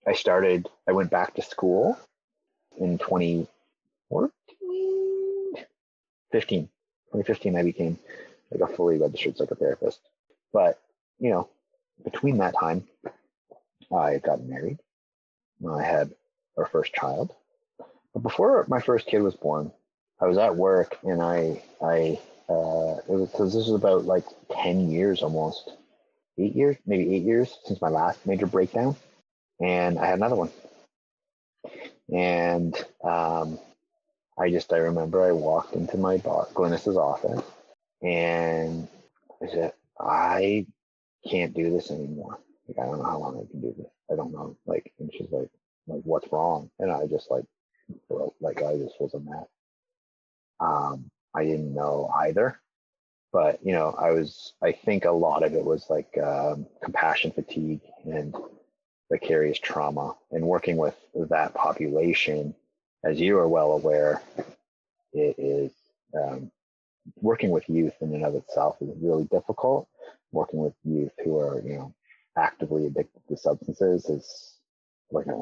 I 0.07 0.15
started, 0.15 0.69
I 0.89 0.93
went 0.93 1.11
back 1.11 1.35
to 1.35 1.43
school 1.43 1.99
in 2.79 2.99
2014, 2.99 5.65
15. 6.33 6.69
2015, 7.13 7.57
I 7.57 7.63
became 7.63 7.99
like 8.51 8.61
a 8.61 8.75
fully 8.75 8.99
registered 8.99 9.37
psychotherapist. 9.37 9.99
But, 10.53 10.81
you 11.19 11.31
know, 11.31 11.49
between 12.05 12.39
that 12.39 12.55
time, 12.59 12.87
I 13.93 14.19
got 14.19 14.43
married. 14.43 14.79
I 15.69 15.83
had 15.83 16.15
our 16.57 16.67
first 16.67 16.93
child. 16.93 17.35
But 18.15 18.23
before 18.23 18.65
my 18.69 18.81
first 18.81 19.07
kid 19.07 19.23
was 19.23 19.35
born, 19.35 19.73
I 20.21 20.27
was 20.27 20.39
at 20.39 20.57
work 20.57 20.99
and 21.03 21.23
I, 21.23 21.63
I, 21.83 22.21
uh, 22.49 22.97
cause 23.33 23.55
this 23.55 23.67
was 23.69 23.75
about 23.75 24.05
like 24.05 24.25
10 24.53 24.91
years 24.91 25.23
almost. 25.23 25.71
eight 26.39 26.55
years, 26.57 26.77
maybe 26.87 27.15
eight 27.17 27.25
years 27.25 27.59
since 27.67 27.81
my 27.81 27.89
last 27.91 28.27
major 28.27 28.47
breakdown, 28.47 28.97
and 29.61 29.99
I 29.99 30.07
had 30.07 30.19
another 30.19 30.37
one. 30.37 30.51
And 32.13 32.75
um, 33.05 33.59
I 34.39 34.51
just 34.51 34.73
I 34.73 34.79
remember 34.79 35.23
I 35.25 35.33
walked 35.33 35.75
into 35.75 35.99
my 35.99 36.19
boss 36.19 36.53
Glynis's 36.53 36.97
office, 36.97 37.43
and 38.03 38.89
I 39.43 39.49
said, 39.49 39.73
I 40.01 40.67
can't 41.29 41.55
do 41.55 41.71
this 41.71 41.91
anymore. 41.91 42.39
Like 42.69 42.79
I 42.79 42.87
don't 42.87 42.99
know 42.99 43.05
how 43.05 43.19
long 43.19 43.37
I 43.39 43.51
can 43.51 43.61
do 43.61 43.75
this. 43.79 43.89
I 44.11 44.17
don't 44.17 44.33
know. 44.33 44.57
Like, 44.67 44.93
and 44.99 45.11
she's 45.13 45.31
like, 45.33 45.51
like 45.89 46.03
what's 46.05 46.31
wrong? 46.33 46.71
And 46.81 46.91
I 46.93 47.07
just 47.07 47.31
like, 47.31 47.45
like 48.41 48.63
I 48.63 48.77
just 48.79 49.01
was 49.01 49.15
a 49.15 49.21
mess. 49.21 49.47
Um, 50.61 51.11
I 51.35 51.45
didn't 51.45 51.75
know 51.75 52.11
either. 52.15 52.61
But 53.33 53.61
you 53.65 53.73
know 53.73 53.95
i 53.99 54.11
was 54.11 54.55
i 54.63 54.73
think 54.73 55.05
a 55.05 55.11
lot 55.11 55.43
of 55.43 55.53
it 55.53 55.65
was 55.65 55.91
like 55.91 56.17
um, 56.17 56.67
compassion 56.83 57.31
fatigue 57.31 57.83
and 58.05 58.35
vicarious 59.11 59.59
trauma. 59.59 60.17
And 60.31 60.45
working 60.45 60.77
with 60.77 60.97
that 61.15 61.55
population 61.55 62.55
as 63.05 63.21
you 63.21 63.39
are 63.39 63.49
well 63.49 63.73
aware 63.73 64.23
it 65.13 65.37
is 65.39 65.73
um, 66.15 66.51
working 67.21 67.51
with 67.51 67.69
youth 67.69 67.95
in 68.01 68.15
and 68.15 68.25
of 68.25 68.35
itself 68.35 68.77
is 68.81 68.91
really 69.01 69.25
difficult. 69.25 69.89
Working 70.33 70.61
with 70.61 70.75
youth 70.85 71.13
who 71.25 71.39
are 71.39 71.61
you 71.63 71.75
know 71.75 71.95
actively 72.37 72.87
addicted 72.87 73.23
to 73.29 73.37
substances 73.37 74.05
is 74.07 74.55
like 75.11 75.27
a 75.27 75.41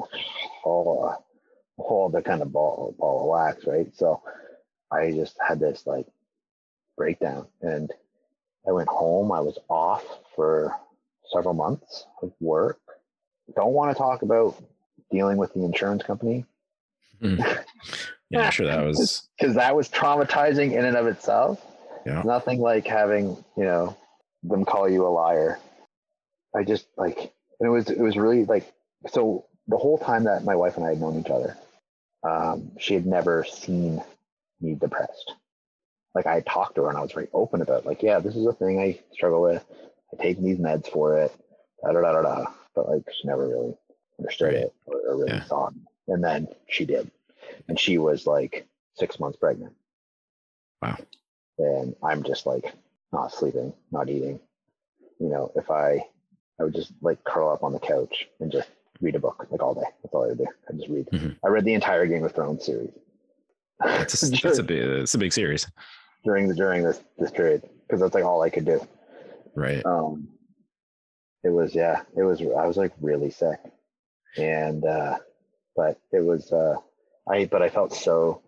whole, 0.63 1.05
a 1.79 1.81
whole 1.81 2.07
other 2.07 2.21
kind 2.21 2.41
of 2.41 2.51
ball, 2.51 2.95
ball 2.97 3.21
of 3.21 3.27
wax 3.27 3.65
right? 3.67 3.93
So 3.95 4.21
i 4.91 5.11
just 5.11 5.35
had 5.45 5.59
this 5.59 5.85
like 5.85 6.07
breakdown. 6.97 7.47
And 7.61 7.93
I 8.67 8.71
went 8.71 8.89
home. 8.89 9.31
I 9.31 9.39
was 9.39 9.57
off 9.69 10.03
for 10.35 10.75
several 11.31 11.53
months 11.53 12.05
of 12.21 12.33
work. 12.41 12.79
Don't 13.55 13.71
want 13.71 13.95
to 13.95 13.97
talk 13.97 14.23
about 14.23 14.61
dealing 15.09 15.37
with 15.37 15.53
the 15.53 15.63
insurance 15.63 16.03
company. 16.03 16.43
Mm. 17.21 17.63
Yeah, 18.29 18.49
sure 18.49 18.67
that 18.67 18.83
was 18.85 19.29
because 19.39 19.55
that 19.55 19.73
was 19.73 19.87
traumatizing 19.87 20.73
in 20.73 20.83
and 20.83 20.97
of 20.97 21.07
itself. 21.07 21.65
Yeah. 22.05 22.23
Nothing 22.25 22.59
like 22.59 22.85
having, 22.85 23.41
you 23.55 23.63
know, 23.63 23.95
them 24.43 24.65
call 24.65 24.89
you 24.89 25.07
a 25.07 25.07
liar. 25.07 25.59
I 26.53 26.65
just 26.65 26.87
like 26.97 27.31
and 27.61 27.67
it 27.67 27.69
was 27.69 27.89
it 27.89 27.97
was 27.97 28.17
really 28.17 28.43
like 28.43 28.69
so 29.11 29.45
the 29.69 29.77
whole 29.77 29.97
time 29.97 30.25
that 30.25 30.43
my 30.43 30.57
wife 30.57 30.75
and 30.75 30.85
I 30.85 30.89
had 30.89 30.99
known 30.99 31.21
each 31.21 31.29
other, 31.29 31.55
um, 32.21 32.73
she 32.79 32.95
had 32.95 33.05
never 33.05 33.45
seen 33.45 34.03
me 34.61 34.75
depressed 34.75 35.33
like 36.17 36.25
I 36.25 36.41
talked 36.41 36.75
to 36.75 36.83
her 36.83 36.89
and 36.89 36.97
I 36.97 37.01
was 37.01 37.11
very 37.11 37.27
open 37.31 37.61
about 37.61 37.81
it. 37.81 37.85
like, 37.85 38.01
yeah, 38.01 38.19
this 38.19 38.35
is 38.35 38.47
a 38.47 38.53
thing 38.53 38.79
I 38.79 38.99
struggle 39.13 39.43
with. 39.43 39.63
I 40.11 40.21
take 40.21 40.41
these 40.41 40.57
meds 40.57 40.91
for 40.91 41.19
it. 41.19 41.31
Da 41.83 41.91
da 41.91 42.01
da 42.01 42.13
da 42.13 42.21
da. 42.21 42.45
But 42.73 42.89
like 42.89 43.03
she 43.13 43.27
never 43.27 43.47
really 43.47 43.75
understood 44.17 44.55
it 44.55 44.73
or, 44.87 44.99
or 45.07 45.17
really 45.17 45.33
yeah. 45.33 45.43
saw 45.43 45.67
it. 45.67 45.75
And 46.07 46.23
then 46.23 46.47
she 46.67 46.85
did. 46.85 47.11
And 47.67 47.79
she 47.79 47.99
was 47.99 48.25
like 48.25 48.67
six 48.95 49.19
months 49.19 49.37
pregnant. 49.37 49.73
Wow. 50.81 50.97
And 51.59 51.95
I'm 52.03 52.23
just 52.23 52.47
like 52.47 52.73
not 53.13 53.31
sleeping, 53.31 53.73
not 53.91 54.09
eating. 54.09 54.39
You 55.19 55.29
know, 55.29 55.51
if 55.55 55.69
I 55.69 56.03
I 56.59 56.63
would 56.63 56.73
just 56.73 56.93
like 57.01 57.23
curl 57.25 57.51
up 57.51 57.63
on 57.63 57.73
the 57.73 57.79
couch 57.79 58.27
and 58.39 58.51
just 58.51 58.69
read 59.01 59.15
a 59.15 59.19
book 59.19 59.45
like 59.51 59.61
all 59.61 59.75
day. 59.75 59.81
That's 60.01 60.15
all 60.15 60.23
I 60.23 60.29
would 60.29 60.39
do. 60.39 60.47
I 60.67 60.73
just 60.73 60.89
read. 60.89 61.07
Mm-hmm. 61.13 61.45
I 61.45 61.49
read 61.49 61.65
the 61.65 61.75
entire 61.75 62.07
Game 62.07 62.23
of 62.23 62.33
Thrones 62.33 62.65
series. 62.65 62.89
That's, 63.79 64.23
a, 64.23 64.31
that's 64.43 64.59
a 64.59 64.63
big, 64.63 64.81
it's 64.81 65.13
a 65.13 65.17
big 65.17 65.33
series 65.33 65.67
during 66.23 66.47
the 66.47 66.55
during 66.55 66.83
this 66.83 67.01
this 67.17 67.31
period 67.31 67.63
because 67.83 68.01
that's 68.01 68.13
like 68.13 68.23
all 68.23 68.41
I 68.41 68.49
could 68.49 68.65
do. 68.65 68.85
Right. 69.55 69.83
Um, 69.85 70.27
it 71.43 71.49
was 71.49 71.73
yeah, 71.73 72.01
it 72.15 72.23
was 72.23 72.41
I 72.41 72.67
was 72.67 72.77
like 72.77 72.93
really 73.01 73.31
sick, 73.31 73.59
and 74.37 74.85
uh, 74.85 75.17
but 75.75 75.99
it 76.11 76.23
was 76.23 76.51
uh, 76.51 76.75
I 77.29 77.45
but 77.45 77.61
I 77.61 77.69
felt 77.69 77.93
so, 77.93 78.41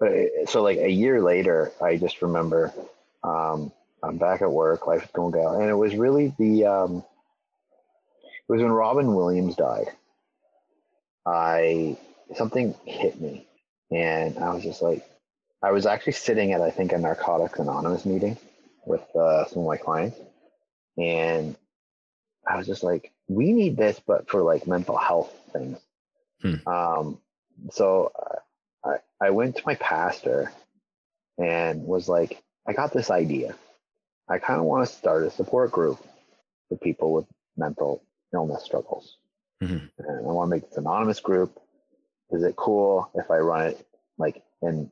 but 0.00 0.12
it, 0.12 0.48
so 0.48 0.62
like 0.62 0.78
a 0.78 0.90
year 0.90 1.20
later, 1.20 1.72
I 1.82 1.96
just 1.96 2.22
remember 2.22 2.72
um, 3.22 3.72
I'm 4.02 4.18
back 4.18 4.42
at 4.42 4.50
work, 4.50 4.86
life 4.86 5.04
is 5.04 5.10
going 5.12 5.32
down, 5.32 5.60
and 5.60 5.68
it 5.70 5.74
was 5.74 5.94
really 5.96 6.34
the 6.38 6.66
um, 6.66 7.04
it 8.22 8.52
was 8.52 8.62
when 8.62 8.72
Robin 8.72 9.14
Williams 9.14 9.56
died. 9.56 9.88
I 11.26 11.98
something 12.34 12.74
hit 12.84 13.20
me, 13.20 13.45
and 13.90 14.38
I 14.38 14.54
was 14.54 14.62
just 14.62 14.82
like, 14.82 15.04
I 15.62 15.72
was 15.72 15.86
actually 15.86 16.14
sitting 16.14 16.52
at 16.52 16.60
I 16.60 16.70
think 16.70 16.92
a 16.92 16.98
Narcotics 16.98 17.58
Anonymous 17.58 18.04
meeting 18.04 18.36
with 18.84 19.04
uh, 19.16 19.46
some 19.46 19.62
of 19.62 19.68
my 19.68 19.76
clients, 19.76 20.18
and 20.96 21.56
I 22.46 22.56
was 22.56 22.66
just 22.66 22.82
like, 22.82 23.12
we 23.28 23.52
need 23.52 23.76
this, 23.76 24.00
but 24.06 24.28
for 24.30 24.42
like 24.42 24.66
mental 24.66 24.96
health 24.96 25.32
things. 25.52 25.78
Hmm. 26.42 26.68
Um, 26.68 27.18
so 27.70 28.12
I 28.84 28.96
I 29.20 29.30
went 29.30 29.56
to 29.56 29.62
my 29.66 29.74
pastor 29.76 30.52
and 31.38 31.82
was 31.84 32.08
like, 32.08 32.42
I 32.66 32.72
got 32.72 32.92
this 32.92 33.10
idea. 33.10 33.54
I 34.28 34.38
kind 34.38 34.58
of 34.58 34.66
want 34.66 34.88
to 34.88 34.94
start 34.94 35.24
a 35.24 35.30
support 35.30 35.70
group 35.70 35.98
for 36.68 36.76
people 36.76 37.12
with 37.12 37.26
mental 37.56 38.02
illness 38.34 38.64
struggles. 38.64 39.16
Mm-hmm. 39.62 39.86
And 39.98 40.18
I 40.18 40.32
want 40.32 40.50
to 40.50 40.56
make 40.56 40.68
this 40.68 40.78
anonymous 40.78 41.20
group. 41.20 41.58
Is 42.30 42.42
it 42.42 42.56
cool 42.56 43.10
if 43.14 43.30
I 43.30 43.38
run 43.38 43.68
it 43.68 43.86
like 44.18 44.42
and 44.62 44.90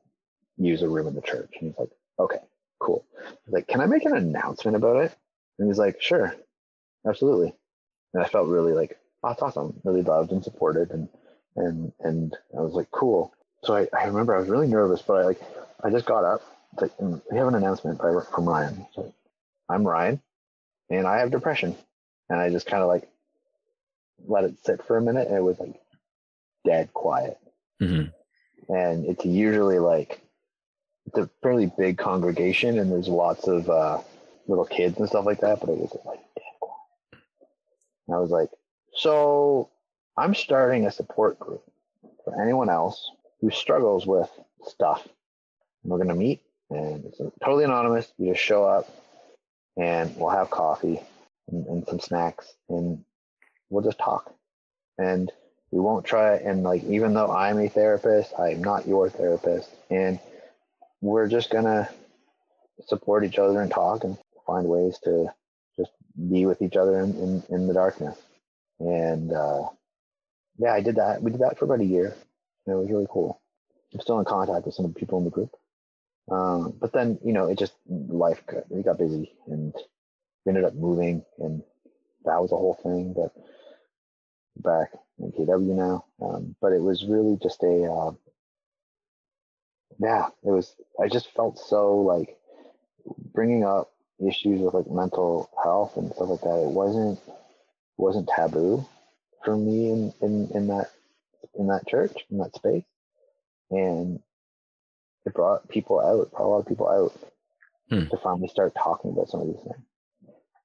use 0.56 0.82
a 0.82 0.88
room 0.88 1.08
in 1.08 1.14
the 1.14 1.22
church. 1.22 1.52
And 1.60 1.70
he's 1.70 1.78
like, 1.78 1.90
okay, 2.18 2.38
cool. 2.78 3.04
He's 3.44 3.54
like, 3.54 3.68
can 3.68 3.80
I 3.80 3.86
make 3.86 4.04
an 4.04 4.16
announcement 4.16 4.76
about 4.76 4.96
it? 5.04 5.14
And 5.58 5.68
he's 5.68 5.78
like, 5.78 6.00
sure, 6.00 6.34
absolutely. 7.06 7.54
And 8.12 8.22
I 8.22 8.28
felt 8.28 8.48
really 8.48 8.72
like, 8.72 8.98
oh, 9.22 9.28
that's 9.28 9.42
awesome. 9.42 9.80
Really 9.84 10.02
loved 10.02 10.32
and 10.32 10.44
supported. 10.44 10.90
And, 10.90 11.08
and, 11.56 11.92
and 12.00 12.36
I 12.56 12.60
was 12.60 12.74
like, 12.74 12.90
cool. 12.90 13.32
So 13.62 13.76
I, 13.76 13.88
I 13.98 14.06
remember 14.06 14.34
I 14.36 14.40
was 14.40 14.48
really 14.48 14.68
nervous, 14.68 15.02
but 15.02 15.14
I 15.14 15.22
like, 15.24 15.40
I 15.82 15.90
just 15.90 16.06
got 16.06 16.24
up. 16.24 16.42
Like, 16.80 16.96
mm, 16.98 17.20
we 17.30 17.38
have 17.38 17.48
an 17.48 17.54
announcement 17.54 17.98
by, 17.98 18.12
from 18.34 18.48
Ryan. 18.48 18.86
I'm 19.68 19.86
Ryan 19.86 20.20
and 20.90 21.06
I 21.06 21.18
have 21.18 21.30
depression. 21.30 21.76
And 22.28 22.40
I 22.40 22.50
just 22.50 22.66
kind 22.66 22.82
of 22.82 22.88
like 22.88 23.08
let 24.26 24.44
it 24.44 24.54
sit 24.64 24.84
for 24.86 24.96
a 24.96 25.02
minute 25.02 25.28
and 25.28 25.36
it 25.36 25.42
was 25.42 25.58
like 25.58 25.74
dead 26.64 26.92
quiet. 26.92 27.38
Mm-hmm. 27.80 28.74
And 28.74 29.06
it's 29.06 29.24
usually 29.24 29.78
like 29.78 30.20
it's 31.06 31.18
a 31.18 31.30
fairly 31.42 31.70
big 31.76 31.98
congregation 31.98 32.78
and 32.78 32.90
there's 32.90 33.08
lots 33.08 33.46
of 33.46 33.68
uh, 33.68 34.00
little 34.46 34.64
kids 34.64 34.98
and 34.98 35.08
stuff 35.08 35.26
like 35.26 35.40
that, 35.40 35.60
but 35.60 35.68
it 35.68 35.78
was 35.78 35.96
like 36.04 36.20
dead 36.34 36.54
quiet. 36.60 37.22
And 38.08 38.16
I 38.16 38.20
was 38.20 38.30
like, 38.30 38.48
so 38.94 39.70
I'm 40.16 40.34
starting 40.34 40.86
a 40.86 40.90
support 40.90 41.38
group 41.38 41.62
for 42.24 42.40
anyone 42.40 42.70
else 42.70 43.10
who 43.40 43.50
struggles 43.50 44.06
with 44.06 44.30
stuff. 44.66 45.06
And 45.82 45.90
we're 45.90 45.98
going 45.98 46.08
to 46.08 46.14
meet 46.14 46.40
and 46.70 47.04
it's 47.04 47.20
totally 47.42 47.64
anonymous. 47.64 48.10
You 48.18 48.32
just 48.32 48.42
show 48.42 48.64
up 48.64 48.88
and 49.76 50.16
we'll 50.16 50.30
have 50.30 50.50
coffee 50.50 51.00
and, 51.48 51.66
and 51.66 51.86
some 51.86 52.00
snacks 52.00 52.54
and 52.68 53.04
we'll 53.68 53.84
just 53.84 53.98
talk. 53.98 54.34
And 54.98 55.30
we 55.74 55.80
won't 55.80 56.06
try 56.06 56.36
and 56.36 56.62
like 56.62 56.84
even 56.84 57.14
though 57.14 57.32
I'm 57.32 57.58
a 57.58 57.68
therapist, 57.68 58.32
I'm 58.38 58.62
not 58.62 58.86
your 58.86 59.10
therapist. 59.10 59.68
And 59.90 60.20
we're 61.00 61.26
just 61.26 61.50
gonna 61.50 61.88
support 62.86 63.24
each 63.24 63.40
other 63.40 63.60
and 63.60 63.72
talk 63.72 64.04
and 64.04 64.16
find 64.46 64.68
ways 64.68 65.00
to 65.02 65.26
just 65.76 65.90
be 66.30 66.46
with 66.46 66.62
each 66.62 66.76
other 66.76 67.00
in, 67.00 67.10
in, 67.16 67.42
in 67.50 67.66
the 67.66 67.74
darkness. 67.74 68.16
And 68.78 69.32
uh, 69.32 69.64
yeah, 70.58 70.74
I 70.74 70.80
did 70.80 70.94
that. 70.94 71.20
We 71.20 71.32
did 71.32 71.40
that 71.40 71.58
for 71.58 71.64
about 71.64 71.80
a 71.80 71.84
year. 71.84 72.14
And 72.66 72.76
it 72.76 72.78
was 72.78 72.88
really 72.88 73.08
cool. 73.10 73.40
I'm 73.92 74.00
still 74.00 74.20
in 74.20 74.24
contact 74.26 74.66
with 74.66 74.76
some 74.76 74.84
of 74.84 74.94
the 74.94 75.00
people 75.00 75.18
in 75.18 75.24
the 75.24 75.30
group. 75.30 75.50
Um, 76.30 76.72
but 76.80 76.92
then, 76.92 77.18
you 77.24 77.32
know, 77.32 77.48
it 77.48 77.58
just 77.58 77.72
life 77.88 78.40
got, 78.46 78.70
we 78.70 78.84
got 78.84 78.98
busy 78.98 79.32
and 79.48 79.74
we 80.44 80.50
ended 80.50 80.66
up 80.66 80.74
moving 80.74 81.24
and 81.38 81.64
that 82.26 82.40
was 82.40 82.52
a 82.52 82.56
whole 82.56 82.78
thing. 82.80 83.12
But 83.12 83.32
back 84.56 84.90
in 85.18 85.32
KW 85.32 85.74
now. 85.74 86.04
Um, 86.20 86.54
but 86.60 86.72
it 86.72 86.80
was 86.80 87.04
really 87.04 87.38
just 87.42 87.62
a 87.62 87.84
uh, 87.84 88.12
yeah, 89.98 90.28
it 90.42 90.50
was. 90.50 90.74
I 91.00 91.08
just 91.08 91.32
felt 91.34 91.58
so 91.58 91.96
like 91.96 92.36
bringing 93.32 93.64
up 93.64 93.92
issues 94.26 94.60
with 94.60 94.74
like 94.74 94.90
mental 94.90 95.50
health 95.62 95.96
and 95.96 96.12
stuff 96.12 96.28
like 96.28 96.40
that. 96.40 96.62
It 96.62 96.70
wasn't 96.70 97.18
wasn't 97.96 98.28
taboo 98.28 98.84
for 99.44 99.56
me 99.56 99.90
in 99.90 100.12
in 100.20 100.50
in 100.54 100.66
that 100.68 100.90
in 101.58 101.68
that 101.68 101.86
church 101.86 102.16
in 102.30 102.38
that 102.38 102.54
space, 102.54 102.84
and 103.70 104.20
it 105.26 105.34
brought 105.34 105.68
people 105.68 106.00
out, 106.00 106.30
brought 106.32 106.46
a 106.46 106.48
lot 106.48 106.58
of 106.60 106.66
people 106.66 106.88
out 106.88 107.12
hmm. 107.90 108.08
to 108.08 108.16
finally 108.22 108.48
start 108.48 108.74
talking 108.74 109.10
about 109.12 109.28
some 109.28 109.40
of 109.40 109.46
these 109.46 109.62
things. 109.62 109.84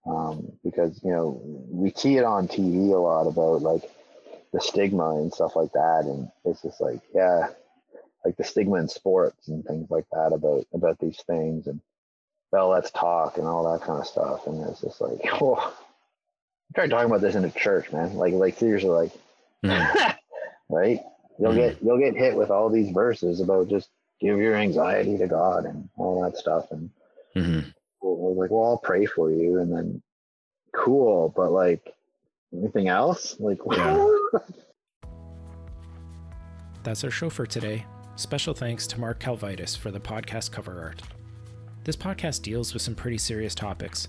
Um, 0.06 0.54
because 0.64 1.00
you 1.04 1.12
know 1.12 1.41
we 1.43 1.91
see 1.91 2.18
it 2.18 2.24
on 2.24 2.47
TV 2.47 2.93
a 2.93 2.97
lot 2.97 3.28
about 3.28 3.62
like 3.62 3.89
the 4.54 4.62
stigma 4.62 5.18
and 5.18 5.34
stuff 5.34 5.56
like 5.56 5.72
that, 5.74 6.06
and 6.06 6.30
it's 6.45 6.62
just 6.62 6.82
like 6.82 7.02
yeah, 7.14 7.50
like 8.26 8.38
the 8.38 8.43
stigma 8.43 8.76
in 8.76 8.88
sports 8.88 9.47
and 9.50 9.64
things 9.66 9.89
like 9.91 10.06
that 10.12 10.34
about 10.34 10.66
about 10.74 11.00
these 11.00 11.22
things 11.28 11.68
and 11.68 11.82
well 12.52 12.70
let's 12.70 12.89
talk 12.91 13.38
and 13.38 13.45
all 13.45 13.72
that 13.72 13.86
kind 13.86 14.00
of 14.00 14.08
stuff 14.08 14.47
and 14.47 14.68
it's 14.68 14.82
just 14.82 15.00
like 15.02 15.20
oh 15.41 15.72
try 16.76 16.88
talking 16.88 17.08
about 17.08 17.22
this 17.22 17.36
in 17.36 17.45
a 17.45 17.52
church, 17.52 17.91
man. 17.91 18.16
Like, 18.16 18.34
like 18.34 18.58
seriously, 18.58 18.89
like, 18.89 19.12
mm. 19.64 20.16
right? 20.70 21.00
You'll 21.39 21.54
mm. 21.54 21.56
get 21.56 21.78
you'll 21.82 22.00
get 22.00 22.16
hit 22.16 22.36
with 22.36 22.52
all 22.52 22.70
these 22.70 22.91
verses 22.91 23.39
about 23.39 23.70
just 23.70 23.89
give 24.20 24.38
your 24.38 24.56
anxiety 24.56 25.18
to 25.18 25.28
God 25.28 25.66
and 25.66 25.89
all 25.97 26.22
that 26.24 26.38
stuff, 26.38 26.72
and 26.72 26.89
mm-hmm. 27.36 27.70
We're 28.18 28.43
like, 28.43 28.51
well, 28.51 28.72
I'll 28.72 28.78
pray 28.78 29.05
for 29.05 29.32
you, 29.32 29.60
and 29.60 29.72
then 29.72 30.01
cool, 30.74 31.34
but 31.36 31.51
like 31.51 31.93
anything 32.53 32.88
else, 32.88 33.36
like. 33.39 33.60
Yeah. 33.72 34.07
That's 36.84 37.03
our 37.03 37.12
show 37.12 37.30
for 37.30 37.45
today. 37.45 37.86
Special 38.16 38.53
thanks 38.53 38.88
to 38.88 38.99
Mark 38.99 39.20
Calvitis 39.20 39.78
for 39.78 39.91
the 39.91 39.99
podcast 39.99 40.51
cover 40.51 40.82
art. 40.82 41.01
This 41.84 41.95
podcast 41.95 42.41
deals 42.41 42.74
with 42.74 42.82
some 42.82 42.95
pretty 42.95 43.18
serious 43.18 43.55
topics. 43.55 44.07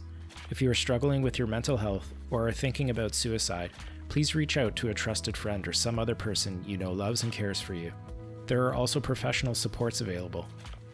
If 0.51 0.61
you 0.61 0.70
are 0.70 0.74
struggling 0.74 1.22
with 1.22 1.38
your 1.38 1.46
mental 1.46 1.76
health 1.76 2.12
or 2.30 2.48
are 2.48 2.53
thinking 2.53 2.90
about 2.90 3.14
suicide, 3.14 3.70
please 4.09 4.34
reach 4.34 4.57
out 4.57 4.74
to 4.76 4.88
a 4.88 4.94
trusted 4.94 5.36
friend 5.36 5.66
or 5.66 5.72
some 5.72 5.98
other 5.98 6.14
person 6.14 6.64
you 6.66 6.76
know 6.76 6.92
loves 6.92 7.22
and 7.22 7.32
cares 7.32 7.61
for 7.61 7.74
you. 7.74 7.92
There 8.46 8.64
are 8.66 8.74
also 8.74 8.98
professional 8.98 9.55
supports 9.55 10.01
available. 10.01 10.46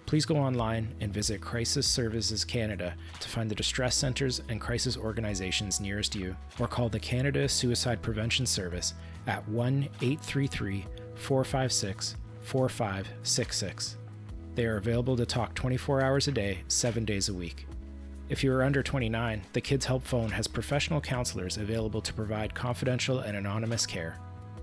Please 0.06 0.24
go 0.24 0.36
online 0.36 0.94
and 1.00 1.12
visit 1.12 1.40
Crisis 1.40 1.84
Services 1.84 2.44
Canada 2.44 2.94
to 3.18 3.28
find 3.28 3.50
the 3.50 3.56
distress 3.56 3.96
centres 3.96 4.40
and 4.48 4.60
crisis 4.60 4.96
organizations 4.96 5.80
nearest 5.80 6.14
you, 6.14 6.36
or 6.60 6.68
call 6.68 6.88
the 6.88 7.00
Canada 7.00 7.48
Suicide 7.48 8.00
Prevention 8.02 8.46
Service 8.46 8.94
at 9.26 9.46
1 9.48 9.88
833 10.00 10.86
456 11.16 12.14
4566. 12.42 13.96
They 14.54 14.64
are 14.64 14.76
available 14.76 15.16
to 15.16 15.26
talk 15.26 15.54
24 15.54 16.00
hours 16.00 16.28
a 16.28 16.32
day, 16.32 16.60
7 16.68 17.04
days 17.04 17.28
a 17.28 17.34
week. 17.34 17.66
If 18.28 18.44
you 18.44 18.52
are 18.52 18.62
under 18.62 18.84
29, 18.84 19.42
the 19.52 19.60
Kids 19.60 19.86
Help 19.86 20.04
Phone 20.04 20.30
has 20.30 20.46
professional 20.46 21.00
counselors 21.00 21.56
available 21.56 22.00
to 22.02 22.14
provide 22.14 22.54
confidential 22.54 23.20
and 23.20 23.36
anonymous 23.36 23.84
care. 23.84 24.18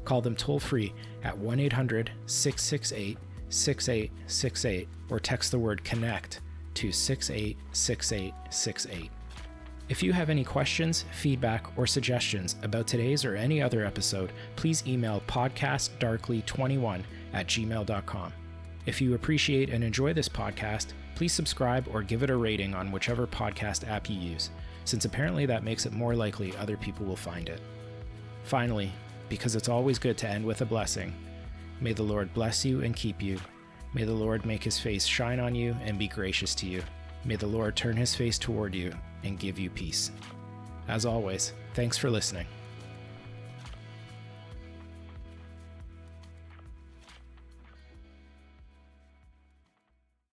Call 0.06 0.22
them 0.22 0.38
toll 0.38 0.60
free 0.60 0.94
at 1.22 1.38
1 1.38 1.60
800 1.60 2.12
668 2.28 3.18
6868 3.54 4.88
or 5.10 5.20
text 5.20 5.52
the 5.52 5.60
word 5.60 5.84
CONNECT 5.84 6.40
to 6.76 6.92
686868. 6.92 9.12
If 9.90 10.02
you 10.02 10.14
have 10.14 10.30
any 10.30 10.46
questions, 10.46 11.04
feedback, 11.12 11.78
or 11.78 11.86
suggestions 11.86 12.56
about 12.64 12.88
today's 12.88 13.26
or 13.26 13.36
any 13.36 13.62
other 13.62 13.86
episode, 13.86 14.32
please 14.56 14.82
email 14.88 15.22
podcastdarkly21 15.28 17.04
at 17.34 17.48
gmail.com. 17.48 18.34
If 18.86 19.02
you 19.02 19.14
appreciate 19.14 19.70
and 19.70 19.84
enjoy 19.84 20.14
this 20.14 20.30
podcast, 20.30 20.94
please 21.16 21.34
subscribe 21.34 21.88
or 21.92 22.02
give 22.02 22.24
it 22.24 22.30
a 22.30 22.36
rating 22.36 22.74
on 22.74 22.92
whichever 22.92 23.28
podcast 23.28 23.88
app 23.88 24.10
you 24.10 24.16
use, 24.16 24.50
since 24.86 25.06
apparently 25.06 25.46
that 25.46 25.64
makes 25.64 25.86
it 25.86 25.94
more 25.94 26.16
likely 26.16 26.56
other 26.58 26.78
people 26.78 27.06
will 27.06 27.16
find 27.16 27.50
it. 27.50 27.62
Finally, 28.44 28.92
because 29.30 29.56
it's 29.56 29.70
always 29.70 30.00
good 30.00 30.18
to 30.18 30.28
end 30.28 30.46
with 30.46 30.62
a 30.62 30.66
blessing, 30.66 31.14
may 31.84 31.94
the 31.94 32.02
Lord 32.02 32.34
bless 32.34 32.64
you 32.64 32.82
and 32.82 32.96
keep 32.96 33.22
you. 33.22 33.38
May 33.94 34.06
the 34.06 34.14
Lord 34.14 34.46
make 34.46 34.64
his 34.64 34.80
face 34.80 35.06
shine 35.06 35.40
on 35.40 35.54
you 35.54 35.76
and 35.84 36.00
be 36.00 36.08
gracious 36.08 36.56
to 36.56 36.66
you. 36.66 36.82
May 37.26 37.36
the 37.36 37.46
Lord 37.46 37.76
turn 37.76 37.96
his 37.96 38.16
face 38.16 38.40
toward 38.40 38.74
you 38.74 38.94
and 39.24 39.38
give 39.38 39.60
you 39.60 39.70
peace. 39.70 40.12
As 40.88 41.06
always, 41.06 41.54
thanks 41.74 41.98
for 41.98 42.10
listening. 42.10 42.48